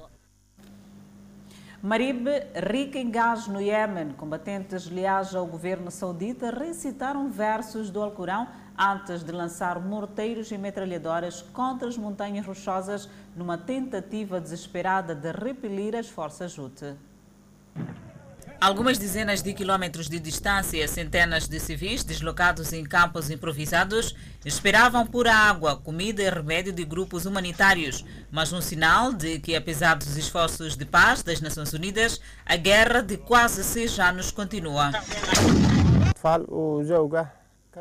Marib, 1.86 2.30
rica 2.56 2.98
em 2.98 3.12
gás 3.12 3.46
no 3.46 3.62
Iêmen, 3.62 4.14
combatentes 4.14 4.90
leais 4.90 5.36
ao 5.36 5.46
governo 5.46 5.92
saudita 5.92 6.50
recitaram 6.50 7.30
versos 7.30 7.90
do 7.90 8.02
Alcorão 8.02 8.48
antes 8.80 9.22
de 9.22 9.34
lançar 9.34 9.82
morteiros 9.82 10.50
e 10.50 10.58
metralhadoras 10.58 11.42
contra 11.42 11.90
as 11.90 11.98
montanhas 11.98 12.46
rochosas 12.46 13.10
numa 13.36 13.58
tentativa 13.58 14.40
desesperada 14.40 15.14
de 15.14 15.30
repelir 15.34 15.94
as 15.94 16.08
forças 16.08 16.58
Houthi. 16.58 16.96
Algumas 18.64 18.98
dezenas 18.98 19.42
de 19.42 19.54
quilômetros 19.54 20.08
de 20.08 20.18
distância, 20.22 20.88
centenas 20.88 21.50
de 21.50 21.60
civis 21.60 22.02
deslocados 22.02 22.72
em 22.72 22.86
campos 22.86 23.30
improvisados 23.30 24.16
esperavam 24.46 25.06
por 25.06 25.28
água, 25.28 25.76
comida 25.76 26.24
e 26.24 26.30
remédio 26.30 26.72
de 26.72 26.86
grupos 26.86 27.26
humanitários, 27.26 28.06
mas 28.32 28.54
um 28.54 28.62
sinal 28.62 29.12
de 29.12 29.38
que, 29.40 29.54
apesar 29.54 29.96
dos 29.96 30.16
esforços 30.16 30.78
de 30.78 30.86
paz 30.86 31.22
das 31.22 31.42
Nações 31.42 31.74
Unidas, 31.74 32.22
a 32.46 32.56
guerra 32.56 33.02
de 33.02 33.18
quase 33.18 33.66
seis 33.66 34.00
anos 34.00 34.32
continua. 34.32 34.94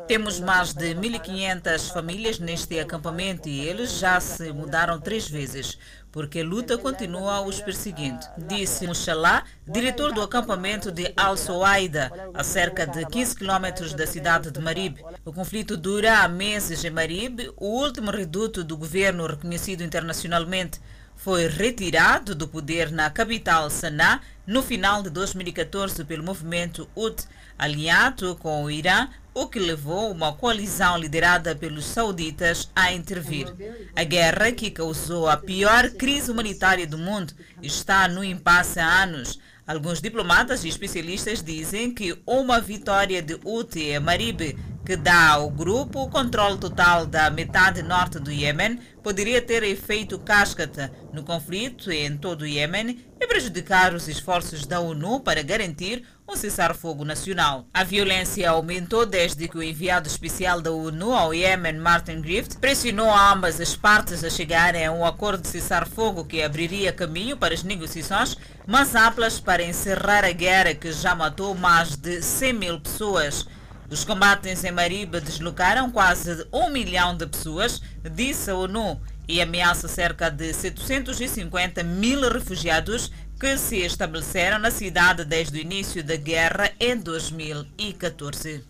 Temos 0.07 0.39
mais 0.39 0.73
de 0.73 0.95
1.500 0.95 1.93
famílias 1.93 2.39
neste 2.39 2.79
acampamento 2.79 3.47
e 3.47 3.61
eles 3.61 3.99
já 3.99 4.19
se 4.19 4.51
mudaram 4.51 4.99
três 4.99 5.29
vezes 5.29 5.77
porque 6.13 6.41
a 6.41 6.45
luta 6.45 6.77
continua 6.77 7.41
os 7.41 7.59
perseguindo, 7.59 8.23
disse 8.37 8.85
Mushalá, 8.85 9.45
diretor 9.67 10.13
do 10.13 10.21
acampamento 10.21 10.91
de 10.91 11.11
Al-Soaida, 11.17 12.11
a 12.35 12.43
cerca 12.43 12.85
de 12.85 13.03
15 13.03 13.35
quilômetros 13.35 13.95
da 13.95 14.05
cidade 14.05 14.51
de 14.51 14.61
Marib. 14.61 14.99
O 15.25 15.33
conflito 15.33 15.75
dura 15.75 16.19
há 16.19 16.27
meses 16.27 16.85
em 16.85 16.91
Marib, 16.91 17.51
o 17.57 17.65
último 17.81 18.11
reduto 18.11 18.63
do 18.63 18.77
governo 18.77 19.25
reconhecido 19.25 19.83
internacionalmente. 19.83 20.79
Foi 21.15 21.47
retirado 21.47 22.35
do 22.35 22.47
poder 22.47 22.91
na 22.91 23.09
capital 23.09 23.71
Sanaa 23.71 24.21
no 24.45 24.61
final 24.61 25.01
de 25.01 25.09
2014 25.09 26.03
pelo 26.05 26.23
movimento 26.23 26.87
Houthi, 26.93 27.25
alinhado 27.57 28.35
com 28.35 28.63
o 28.63 28.71
Irã, 28.71 29.09
o 29.33 29.47
que 29.47 29.57
levou 29.59 30.11
uma 30.11 30.33
coalizão 30.33 30.97
liderada 30.97 31.55
pelos 31.55 31.85
sauditas 31.85 32.69
a 32.75 32.91
intervir. 32.91 33.47
A 33.95 34.03
guerra, 34.03 34.51
que 34.51 34.69
causou 34.69 35.27
a 35.27 35.37
pior 35.37 35.89
crise 35.91 36.29
humanitária 36.29 36.85
do 36.85 36.97
mundo, 36.97 37.33
está 37.61 38.07
no 38.07 38.23
impasse 38.23 38.79
há 38.79 39.03
anos. 39.03 39.39
Alguns 39.65 40.01
diplomatas 40.01 40.63
e 40.63 40.67
especialistas 40.67 41.41
dizem 41.41 41.93
que 41.93 42.21
uma 42.27 42.59
vitória 42.59 43.21
de 43.21 43.39
Houthi 43.45 43.91
em 43.91 43.99
Marib, 43.99 44.57
que 44.85 44.97
dá 44.97 45.29
ao 45.29 45.49
grupo 45.49 46.03
o 46.03 46.09
controle 46.09 46.57
total 46.57 47.05
da 47.05 47.29
metade 47.29 47.81
norte 47.81 48.19
do 48.19 48.29
Iêmen, 48.29 48.77
poderia 49.01 49.41
ter 49.41 49.63
efeito 49.63 50.19
cascata 50.19 50.91
no 51.13 51.23
conflito 51.23 51.89
em 51.89 52.17
todo 52.17 52.41
o 52.41 52.45
Iêmen 52.45 53.05
e 53.17 53.25
prejudicar 53.25 53.93
os 53.93 54.09
esforços 54.09 54.65
da 54.65 54.81
ONU 54.81 55.21
para 55.21 55.41
garantir 55.41 56.03
um 56.27 56.35
cessar-fogo 56.35 57.03
nacional. 57.03 57.67
A 57.73 57.83
violência 57.83 58.49
aumentou 58.49 59.05
desde 59.05 59.47
que 59.47 59.57
o 59.57 59.63
enviado 59.63 60.07
especial 60.07 60.61
da 60.61 60.71
ONU 60.71 61.11
ao 61.11 61.33
Iêmen, 61.33 61.77
Martin 61.77 62.21
Griffith, 62.21 62.57
pressionou 62.59 63.13
ambas 63.13 63.59
as 63.59 63.75
partes 63.75 64.23
a 64.23 64.29
chegarem 64.29 64.85
a 64.85 64.91
um 64.91 65.05
acordo 65.05 65.41
de 65.41 65.49
cessar-fogo 65.49 66.25
que 66.25 66.41
abriria 66.41 66.93
caminho 66.93 67.35
para 67.35 67.53
as 67.53 67.63
negociações 67.63 68.37
mais 68.65 68.95
amplas 68.95 69.39
para 69.39 69.63
encerrar 69.63 70.23
a 70.23 70.31
guerra 70.31 70.73
que 70.73 70.91
já 70.91 71.13
matou 71.13 71.53
mais 71.53 71.95
de 71.97 72.21
100 72.21 72.53
mil 72.53 72.79
pessoas. 72.79 73.45
Os 73.89 74.03
combates 74.05 74.63
em 74.63 74.71
Mariba 74.71 75.19
deslocaram 75.19 75.91
quase 75.91 76.47
um 76.51 76.69
milhão 76.69 77.15
de 77.15 77.27
pessoas, 77.27 77.81
disse 78.03 78.49
a 78.49 78.55
ONU, 78.55 78.99
e 79.27 79.41
ameaça 79.41 79.87
cerca 79.87 80.29
de 80.29 80.53
750 80.53 81.83
mil 81.83 82.29
refugiados 82.29 83.11
que 83.39 83.57
se 83.57 83.77
estabeleceram 83.77 84.59
na 84.59 84.71
cidade 84.71 85.25
desde 85.25 85.57
o 85.57 85.61
início 85.61 86.03
da 86.03 86.15
guerra 86.15 86.71
em 86.79 86.97
2014. 86.97 88.63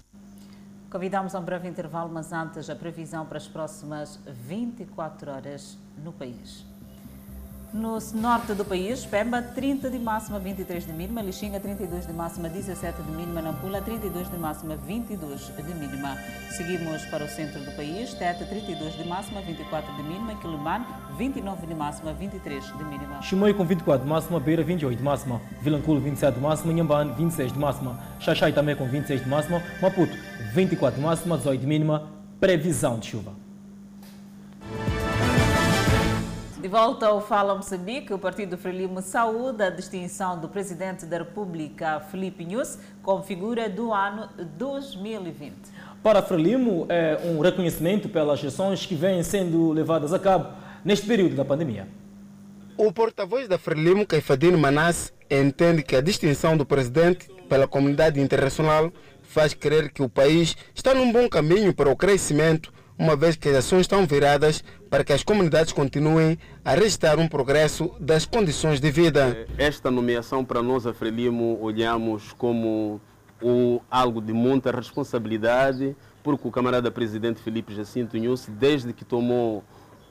Convidamos 0.90 1.34
a 1.34 1.40
um 1.40 1.44
breve 1.44 1.68
intervalo, 1.68 2.10
mas 2.12 2.32
antes 2.32 2.70
a 2.70 2.76
previsão 2.76 3.26
para 3.26 3.38
as 3.38 3.48
próximas 3.48 4.20
24 4.48 5.32
horas 5.32 5.78
no 6.04 6.12
país. 6.12 6.66
No 7.74 7.98
norte 8.14 8.54
do 8.54 8.64
país, 8.64 9.04
Pemba 9.04 9.42
30 9.42 9.90
de 9.90 9.98
máxima, 9.98 10.38
23 10.38 10.86
de 10.86 10.94
mínima, 10.94 11.24
Lixinga 11.24 11.60
32 11.60 12.06
de 12.06 12.14
máxima, 12.14 12.48
17 12.48 13.02
de 13.02 13.12
mínima, 13.12 13.42
Nampula 13.42 13.82
32 13.82 14.30
de 14.30 14.38
máxima, 14.38 14.76
22 14.76 15.52
de 15.58 15.74
mínima. 15.74 16.16
Seguimos 16.52 17.04
para 17.06 17.26
o 17.26 17.28
centro 17.28 17.60
do 17.62 17.72
país, 17.72 18.14
Teta 18.14 18.46
32 18.46 18.94
de 18.94 19.04
máxima, 19.06 19.42
24 19.42 19.92
de 19.96 20.04
mínima, 20.04 20.36
Quilimane 20.36 20.86
29 21.18 21.66
de 21.66 21.74
máxima, 21.74 22.14
23 22.14 22.64
de 22.64 22.84
mínima. 22.84 23.20
Chimoio 23.24 23.56
com 23.56 23.66
24 23.66 24.04
de 24.04 24.10
máxima, 24.10 24.40
Beira 24.40 24.64
28 24.64 24.96
de 24.96 25.04
máxima, 25.04 25.42
Vilanculo 25.64 26.00
27 26.00 26.36
de 26.36 26.42
máxima, 26.42 26.74
Nhambane 26.74 27.12
26 27.14 27.54
de 27.54 27.58
máxima, 27.60 28.00
Xaxai 28.20 28.54
também 28.54 28.76
com 28.76 28.88
26 28.88 29.24
de 29.24 29.28
máxima, 29.28 29.64
Maputo 29.82 30.16
24 30.54 31.02
de 31.02 31.04
máxima, 31.04 31.38
18 31.38 31.60
de 31.60 31.66
mínima, 31.66 32.08
previsão 32.40 33.00
de 33.00 33.08
chuva. 33.08 33.43
De 36.64 36.70
volta 36.70 37.08
ao 37.08 37.20
Fala 37.20 37.54
Moçambique, 37.54 38.14
o 38.14 38.18
Partido 38.18 38.58
Frelimo 38.58 39.02
saúda 39.02 39.68
a 39.68 39.70
distinção 39.70 40.40
do 40.40 40.48
Presidente 40.48 41.06
da 41.06 41.18
República, 41.18 42.00
Felipe 42.10 42.46
Nunes, 42.46 42.80
como 43.02 43.22
figura 43.22 43.68
do 43.68 43.92
ano 43.92 44.30
2020. 44.58 45.54
Para 46.02 46.22
Frelimo, 46.22 46.86
é 46.88 47.20
um 47.26 47.42
reconhecimento 47.42 48.08
pelas 48.08 48.42
ações 48.46 48.86
que 48.86 48.96
vêm 48.96 49.22
sendo 49.24 49.74
levadas 49.74 50.14
a 50.14 50.20
cabo 50.20 50.56
neste 50.86 51.06
período 51.06 51.36
da 51.36 51.44
pandemia. 51.44 51.86
O 52.78 52.94
porta-voz 52.94 53.50
da 53.50 53.58
Frelimo, 53.58 54.08
Caifadino 54.08 54.58
Manasse, 54.58 55.12
entende 55.30 55.84
que 55.84 55.98
a 55.98 56.02
distinção 56.02 56.56
do 56.56 56.66
presidente 56.66 57.28
pela 57.50 57.68
comunidade 57.68 58.22
internacional 58.22 58.90
faz 59.22 59.54
crer 59.54 59.92
que 59.92 60.02
o 60.02 60.08
país 60.08 60.56
está 60.74 60.94
num 60.94 61.12
bom 61.12 61.28
caminho 61.28 61.74
para 61.74 61.90
o 61.90 61.96
crescimento, 61.98 62.72
uma 62.98 63.16
vez 63.16 63.36
que 63.36 63.50
as 63.50 63.56
ações 63.56 63.82
estão 63.82 64.06
viradas 64.06 64.64
para 64.90 65.04
que 65.04 65.12
as 65.12 65.24
comunidades 65.24 65.74
continuem 65.74 66.38
a 66.66 66.76
registrar 66.76 67.20
um 67.20 67.28
progresso 67.28 67.92
das 68.00 68.26
condições 68.26 68.80
de 68.80 68.90
vida. 68.90 69.46
Esta 69.58 69.92
nomeação 69.92 70.46
para 70.46 70.62
nós, 70.62 70.88
a 70.88 70.94
Frelimo, 70.94 71.60
olhamos 71.62 72.32
como 72.34 73.02
o, 73.42 73.82
algo 73.92 74.22
de 74.22 74.32
muita 74.32 74.72
responsabilidade, 74.72 75.94
porque 76.24 76.48
o 76.48 76.52
camarada 76.52 76.90
presidente 76.90 77.42
Felipe 77.42 77.76
Jacinto 77.76 78.16
Inhosse, 78.16 78.50
desde 78.50 78.94
que 78.94 79.04
tomou 79.04 79.62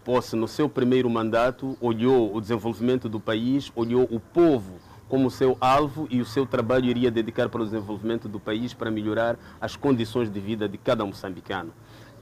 posse 0.05 0.36
no 0.36 0.46
seu 0.46 0.68
primeiro 0.68 1.09
mandato, 1.09 1.74
olhou 1.80 2.34
o 2.36 2.40
desenvolvimento 2.40 3.09
do 3.09 3.18
país, 3.18 3.72
olhou 3.74 4.07
o 4.11 4.20
povo 4.20 4.74
como 5.09 5.30
seu 5.30 5.57
alvo 5.59 6.07
e 6.11 6.20
o 6.20 6.26
seu 6.26 6.44
trabalho 6.44 6.86
iria 6.86 7.11
dedicar 7.11 7.48
para 7.48 7.62
o 7.62 7.64
desenvolvimento 7.64 8.28
do 8.28 8.40
país 8.40 8.74
para 8.74 8.90
melhorar 8.90 9.38
as 9.61 9.74
condições 9.74 10.30
de 10.30 10.40
vida 10.40 10.68
de 10.68 10.76
cada 10.76 11.05
moçambicano. 11.05 11.72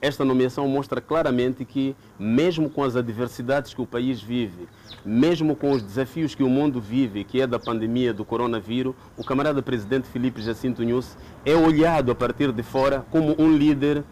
Esta 0.03 0.24
nomeação 0.24 0.66
mostra 0.66 0.98
claramente 0.98 1.62
que, 1.62 1.94
mesmo 2.18 2.70
com 2.70 2.82
as 2.82 2.96
adversidades 2.96 3.74
que 3.74 3.82
o 3.82 3.86
país 3.86 4.20
vive, 4.20 4.66
mesmo 5.05 5.55
com 5.55 5.72
os 5.72 5.82
desafios 5.82 6.34
que 6.34 6.42
o 6.42 6.48
mundo 6.48 6.80
vive, 6.80 7.22
que 7.22 7.40
é 7.42 7.46
da 7.46 7.59
pandemia 7.59 8.14
do 8.14 8.24
coronavírus, 8.24 8.94
o 9.18 9.22
camarada 9.22 9.61
presidente 9.61 10.09
Felipe 10.09 10.40
Jacinto 10.40 10.82
Nunes 10.82 11.18
é 11.44 11.55
olhado 11.55 12.11
a 12.11 12.14
partir 12.14 12.51
de 12.51 12.62
fora 12.62 13.05
como 13.11 13.34
um 13.38 13.55
líder 13.55 14.03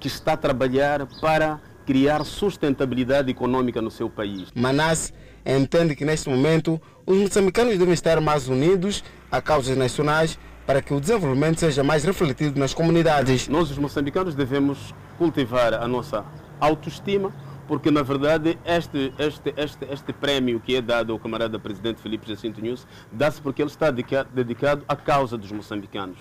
que 0.00 0.08
está 0.08 0.32
a 0.32 0.36
trabalhar 0.36 1.06
para 1.20 1.60
criar 1.86 2.24
sustentabilidade 2.24 3.30
econômica 3.30 3.80
no 3.80 3.90
seu 3.90 4.10
país. 4.10 4.48
Manas 4.52 5.12
entende 5.44 5.94
que 5.94 6.04
neste 6.04 6.28
momento 6.28 6.82
os 7.06 7.16
moçambicanos 7.16 7.78
devem 7.78 7.94
estar 7.94 8.20
mais 8.20 8.48
unidos 8.48 9.04
a 9.30 9.40
causas 9.40 9.76
nacionais 9.76 10.36
para 10.66 10.82
que 10.82 10.92
o 10.92 11.00
desenvolvimento 11.00 11.60
seja 11.60 11.84
mais 11.84 12.04
refletido 12.04 12.58
nas 12.58 12.74
comunidades. 12.74 13.46
Nós, 13.48 13.70
os 13.70 13.78
moçambicanos, 13.78 14.34
devemos 14.34 14.92
cultivar 15.16 15.72
a 15.74 15.86
nossa 15.86 16.24
autoestima, 16.58 17.32
porque 17.68 17.90
na 17.90 18.02
verdade 18.02 18.58
este, 18.64 19.12
este, 19.18 19.54
este, 19.56 19.84
este 19.90 20.12
prémio 20.12 20.60
que 20.60 20.76
é 20.76 20.82
dado 20.82 21.12
ao 21.12 21.18
camarada 21.18 21.58
presidente 21.58 22.00
Felipe 22.00 22.28
Jacinto 22.28 22.60
Nunes 22.60 22.86
dá-se 23.10 23.40
porque 23.40 23.60
ele 23.60 23.70
está 23.70 23.90
dedicado 23.90 24.84
à 24.88 24.94
causa 24.96 25.36
dos 25.36 25.50
moçambicanos. 25.52 26.18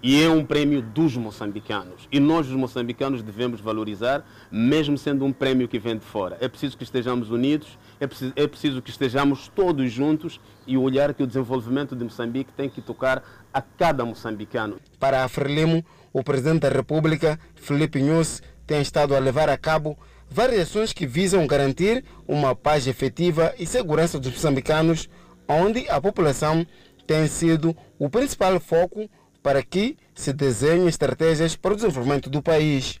E 0.00 0.22
é 0.22 0.30
um 0.30 0.44
prêmio 0.44 0.80
dos 0.80 1.16
moçambicanos. 1.16 2.06
E 2.12 2.20
nós, 2.20 2.46
os 2.46 2.54
moçambicanos, 2.54 3.20
devemos 3.20 3.60
valorizar, 3.60 4.24
mesmo 4.48 4.96
sendo 4.96 5.24
um 5.24 5.32
prêmio 5.32 5.66
que 5.66 5.76
vem 5.76 5.98
de 5.98 6.04
fora. 6.04 6.38
É 6.40 6.46
preciso 6.46 6.76
que 6.78 6.84
estejamos 6.84 7.30
unidos, 7.32 7.76
é 7.98 8.06
preciso, 8.06 8.32
é 8.36 8.46
preciso 8.46 8.80
que 8.80 8.90
estejamos 8.90 9.48
todos 9.48 9.90
juntos 9.90 10.40
e 10.68 10.78
olhar 10.78 11.12
que 11.14 11.22
o 11.22 11.26
desenvolvimento 11.26 11.96
de 11.96 12.04
Moçambique 12.04 12.52
tem 12.52 12.68
que 12.68 12.80
tocar 12.80 13.24
a 13.52 13.60
cada 13.62 14.04
moçambicano. 14.04 14.80
Para 14.98 15.24
a 15.24 15.28
Frelimo, 15.28 15.84
o 16.12 16.22
presidente 16.22 16.60
da 16.60 16.68
República, 16.68 17.38
Felipe 17.54 18.00
Nunes, 18.00 18.42
tem 18.66 18.80
estado 18.80 19.14
a 19.14 19.18
levar 19.18 19.48
a 19.48 19.56
cabo 19.56 19.98
várias 20.30 20.68
ações 20.68 20.92
que 20.92 21.06
visam 21.06 21.46
garantir 21.46 22.04
uma 22.26 22.54
paz 22.54 22.86
efetiva 22.86 23.54
e 23.58 23.66
segurança 23.66 24.18
dos 24.18 24.32
moçambicanos, 24.32 25.08
onde 25.48 25.88
a 25.88 26.00
população 26.00 26.66
tem 27.06 27.26
sido 27.26 27.74
o 27.98 28.10
principal 28.10 28.60
foco 28.60 29.08
para 29.42 29.62
que 29.62 29.96
se 30.14 30.32
desenhem 30.32 30.88
estratégias 30.88 31.56
para 31.56 31.72
o 31.72 31.76
desenvolvimento 31.76 32.28
do 32.28 32.42
país. 32.42 33.00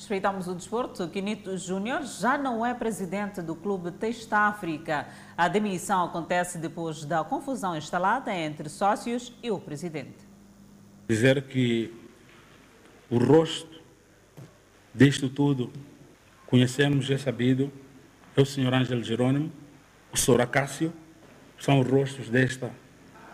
Respeitamos 0.00 0.48
o 0.48 0.54
desporto. 0.54 1.06
Quinito 1.08 1.58
Júnior 1.58 2.04
já 2.04 2.38
não 2.38 2.64
é 2.64 2.72
presidente 2.72 3.42
do 3.42 3.54
clube 3.54 3.90
Testa 3.90 4.38
África. 4.48 5.06
A 5.36 5.46
demissão 5.46 6.06
acontece 6.06 6.56
depois 6.56 7.04
da 7.04 7.22
confusão 7.22 7.76
instalada 7.76 8.34
entre 8.34 8.70
sócios 8.70 9.30
e 9.42 9.50
o 9.50 9.58
presidente. 9.60 10.16
Dizer 11.06 11.42
que 11.42 11.92
o 13.10 13.18
rosto 13.18 13.78
disto 14.94 15.28
tudo 15.28 15.70
conhecemos, 16.46 17.10
é 17.10 17.18
sabido, 17.18 17.70
é 18.34 18.40
o 18.40 18.46
senhor 18.46 18.72
Ângelo 18.72 19.04
Jerônimo, 19.04 19.52
o 20.10 20.16
senhor 20.16 20.40
Acácio, 20.40 20.94
são 21.58 21.78
os 21.78 21.86
rostos 21.86 22.30
desta 22.30 22.70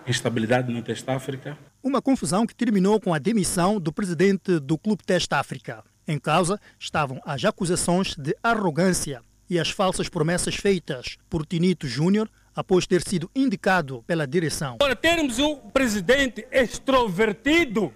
instabilidade 0.04 0.72
no 0.72 0.82
Teste 0.82 1.08
África. 1.08 1.56
Uma 1.80 2.02
confusão 2.02 2.44
que 2.44 2.56
terminou 2.56 3.00
com 3.00 3.14
a 3.14 3.20
demissão 3.20 3.78
do 3.78 3.92
presidente 3.92 4.58
do 4.58 4.76
Clube 4.76 5.04
Teste 5.04 5.32
África. 5.32 5.84
Em 6.08 6.18
causa 6.18 6.60
estavam 6.78 7.20
as 7.24 7.44
acusações 7.44 8.14
de 8.16 8.36
arrogância 8.42 9.20
e 9.50 9.58
as 9.58 9.70
falsas 9.70 10.08
promessas 10.08 10.54
feitas 10.54 11.16
por 11.28 11.44
Tinito 11.44 11.88
Júnior 11.88 12.30
após 12.54 12.86
ter 12.86 13.02
sido 13.02 13.30
indicado 13.34 14.04
pela 14.06 14.26
direção. 14.26 14.78
Para 14.78 14.94
termos 14.94 15.38
um 15.38 15.56
presidente 15.56 16.46
extrovertido, 16.50 17.92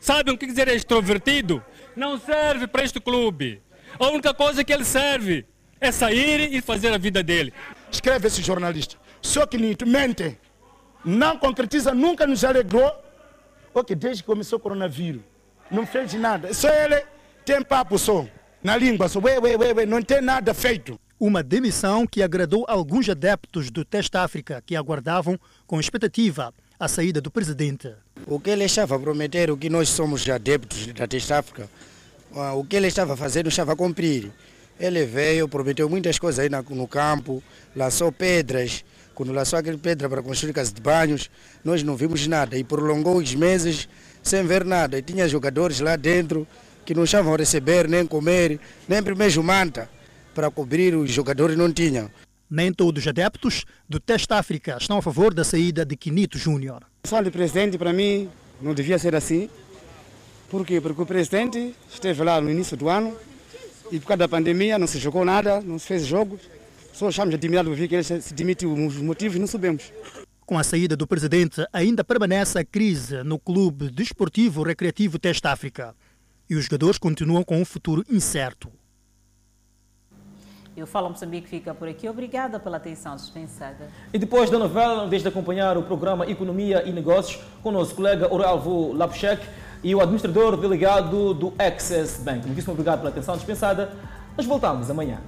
sabem 0.00 0.34
o 0.34 0.38
que 0.38 0.46
dizer 0.46 0.68
extrovertido? 0.68 1.64
Não 1.94 2.18
serve 2.18 2.66
para 2.66 2.84
este 2.84 3.00
clube. 3.00 3.62
A 3.98 4.08
única 4.08 4.34
coisa 4.34 4.64
que 4.64 4.72
ele 4.72 4.84
serve 4.84 5.46
é 5.80 5.92
sair 5.92 6.52
e 6.52 6.60
fazer 6.60 6.92
a 6.92 6.98
vida 6.98 7.22
dele. 7.22 7.52
Escreve 7.90 8.26
esse 8.26 8.42
jornalista. 8.42 8.96
Só 9.20 9.46
que 9.46 9.56
Nito 9.56 9.86
mente 9.86 10.38
não 11.04 11.36
concretiza, 11.36 11.94
nunca 11.94 12.26
nos 12.26 12.44
alegrou. 12.44 12.92
Ok, 13.74 13.94
desde 13.96 14.22
que 14.22 14.26
começou 14.26 14.58
o 14.58 14.62
coronavírus, 14.62 15.22
não 15.72 15.86
fez 15.86 16.12
nada. 16.14 16.52
Só 16.52 16.68
ele 16.68 17.02
tem 17.44 17.62
papo 17.62 17.98
só, 17.98 18.26
na 18.62 18.76
língua, 18.76 19.08
só, 19.08 19.18
ué, 19.18 19.38
ué, 19.38 19.56
ué, 19.56 19.72
ué, 19.72 19.86
não 19.86 20.02
tem 20.02 20.20
nada 20.20 20.52
feito. 20.54 21.00
Uma 21.18 21.42
demissão 21.42 22.06
que 22.06 22.22
agradou 22.22 22.64
alguns 22.68 23.08
adeptos 23.08 23.70
do 23.70 23.84
Teste 23.84 24.16
África 24.16 24.62
que 24.64 24.76
aguardavam 24.76 25.38
com 25.66 25.80
expectativa 25.80 26.52
a 26.78 26.88
saída 26.88 27.20
do 27.20 27.30
presidente. 27.30 27.94
O 28.26 28.38
que 28.38 28.50
ele 28.50 28.64
estava 28.64 28.96
a 28.96 28.98
prometer, 28.98 29.50
o 29.50 29.56
que 29.56 29.70
nós 29.70 29.88
somos 29.88 30.28
adeptos 30.28 30.86
da 30.88 31.06
Teste 31.06 31.32
África, 31.32 31.70
ah, 32.34 32.54
o 32.54 32.64
que 32.64 32.76
ele 32.76 32.88
estava 32.88 33.14
a 33.14 33.16
fazer, 33.16 33.44
não 33.44 33.48
estava 33.48 33.72
a 33.72 33.76
cumprir. 33.76 34.32
Ele 34.80 35.04
veio, 35.04 35.48
prometeu 35.48 35.88
muitas 35.88 36.18
coisas 36.18 36.40
aí 36.40 36.48
no 36.48 36.88
campo, 36.88 37.42
lançou 37.74 38.10
pedras, 38.10 38.84
quando 39.14 39.32
lançou 39.32 39.58
aquele 39.58 39.78
pedra 39.78 40.08
para 40.08 40.22
construir 40.22 40.52
casas 40.52 40.72
de 40.72 40.80
banhos, 40.80 41.30
nós 41.62 41.82
não 41.84 41.94
vimos 41.94 42.26
nada 42.26 42.56
e 42.56 42.64
prolongou 42.64 43.16
os 43.16 43.34
meses 43.34 43.88
sem 44.22 44.44
ver 44.44 44.64
nada. 44.64 44.98
E 44.98 45.02
tinha 45.02 45.28
jogadores 45.28 45.80
lá 45.80 45.96
dentro 45.96 46.46
que 46.84 46.94
não 46.94 47.04
estavam 47.04 47.34
a 47.34 47.36
receber, 47.36 47.88
nem 47.88 48.06
comer, 48.06 48.58
nem 48.88 49.02
primeiro 49.02 49.42
manta 49.42 49.88
para 50.34 50.50
cobrir 50.50 50.94
os 50.94 51.10
jogadores 51.10 51.56
não 51.56 51.72
tinham. 51.72 52.10
Nem 52.50 52.72
todos 52.72 53.02
os 53.02 53.08
adeptos 53.08 53.64
do 53.88 53.98
Teste 53.98 54.32
África 54.32 54.76
estão 54.78 54.98
a 54.98 55.02
favor 55.02 55.32
da 55.32 55.44
saída 55.44 55.84
de 55.84 55.96
Quinito 55.96 56.36
Júnior. 56.38 56.82
Só 57.04 57.22
de 57.22 57.30
presidente, 57.30 57.78
para 57.78 57.92
mim, 57.92 58.28
não 58.60 58.74
devia 58.74 58.98
ser 58.98 59.14
assim. 59.14 59.48
Por 60.50 60.66
quê? 60.66 60.80
Porque 60.80 61.00
o 61.00 61.06
presidente 61.06 61.74
esteve 61.90 62.22
lá 62.22 62.40
no 62.40 62.50
início 62.50 62.76
do 62.76 62.88
ano 62.88 63.16
e 63.90 63.98
por 63.98 64.08
causa 64.08 64.18
da 64.18 64.28
pandemia 64.28 64.78
não 64.78 64.86
se 64.86 64.98
jogou 64.98 65.24
nada, 65.24 65.60
não 65.62 65.78
se 65.78 65.86
fez 65.86 66.06
jogos. 66.06 66.40
Só 66.92 67.08
achamos 67.08 67.34
admirado 67.34 67.74
ver 67.74 67.88
que 67.88 67.94
ele 67.94 68.04
se 68.04 68.34
demitiu. 68.34 68.72
Os 68.74 68.96
motivos 68.96 69.38
não 69.38 69.46
sabemos. 69.46 69.90
Com 70.44 70.58
a 70.58 70.64
saída 70.64 70.96
do 70.96 71.06
presidente, 71.06 71.64
ainda 71.72 72.02
permanece 72.02 72.58
a 72.58 72.64
crise 72.64 73.22
no 73.22 73.38
Clube 73.38 73.90
Desportivo 73.90 74.64
Recreativo 74.64 75.18
Teste 75.18 75.46
África. 75.46 75.94
E 76.50 76.56
os 76.56 76.64
jogadores 76.64 76.98
continuam 76.98 77.44
com 77.44 77.60
um 77.60 77.64
futuro 77.64 78.04
incerto. 78.10 78.70
E 80.76 80.82
o 80.82 80.86
Fala 80.86 81.08
Moçambique 81.08 81.48
fica 81.48 81.72
por 81.72 81.86
aqui. 81.86 82.08
Obrigada 82.08 82.58
pela 82.58 82.78
atenção 82.78 83.14
dispensada. 83.14 83.88
E 84.12 84.18
depois 84.18 84.50
da 84.50 84.58
novela, 84.58 84.96
não 84.96 85.08
deixe 85.08 85.22
de 85.22 85.28
acompanhar 85.28 85.78
o 85.78 85.84
programa 85.84 86.26
Economia 86.26 86.82
e 86.86 86.92
Negócios 86.92 87.40
com 87.62 87.68
o 87.68 87.72
nosso 87.72 87.94
colega 87.94 88.32
Oralvo 88.32 88.92
Lapchek 88.92 89.46
e 89.82 89.94
o 89.94 90.00
administrador 90.00 90.56
delegado 90.56 91.34
do 91.34 91.54
Access 91.58 92.20
Bank. 92.22 92.46
Muitíssimo 92.46 92.72
obrigado 92.72 92.98
pela 92.98 93.10
atenção 93.10 93.36
dispensada. 93.36 93.92
Nós 94.36 94.46
voltamos 94.46 94.90
amanhã. 94.90 95.20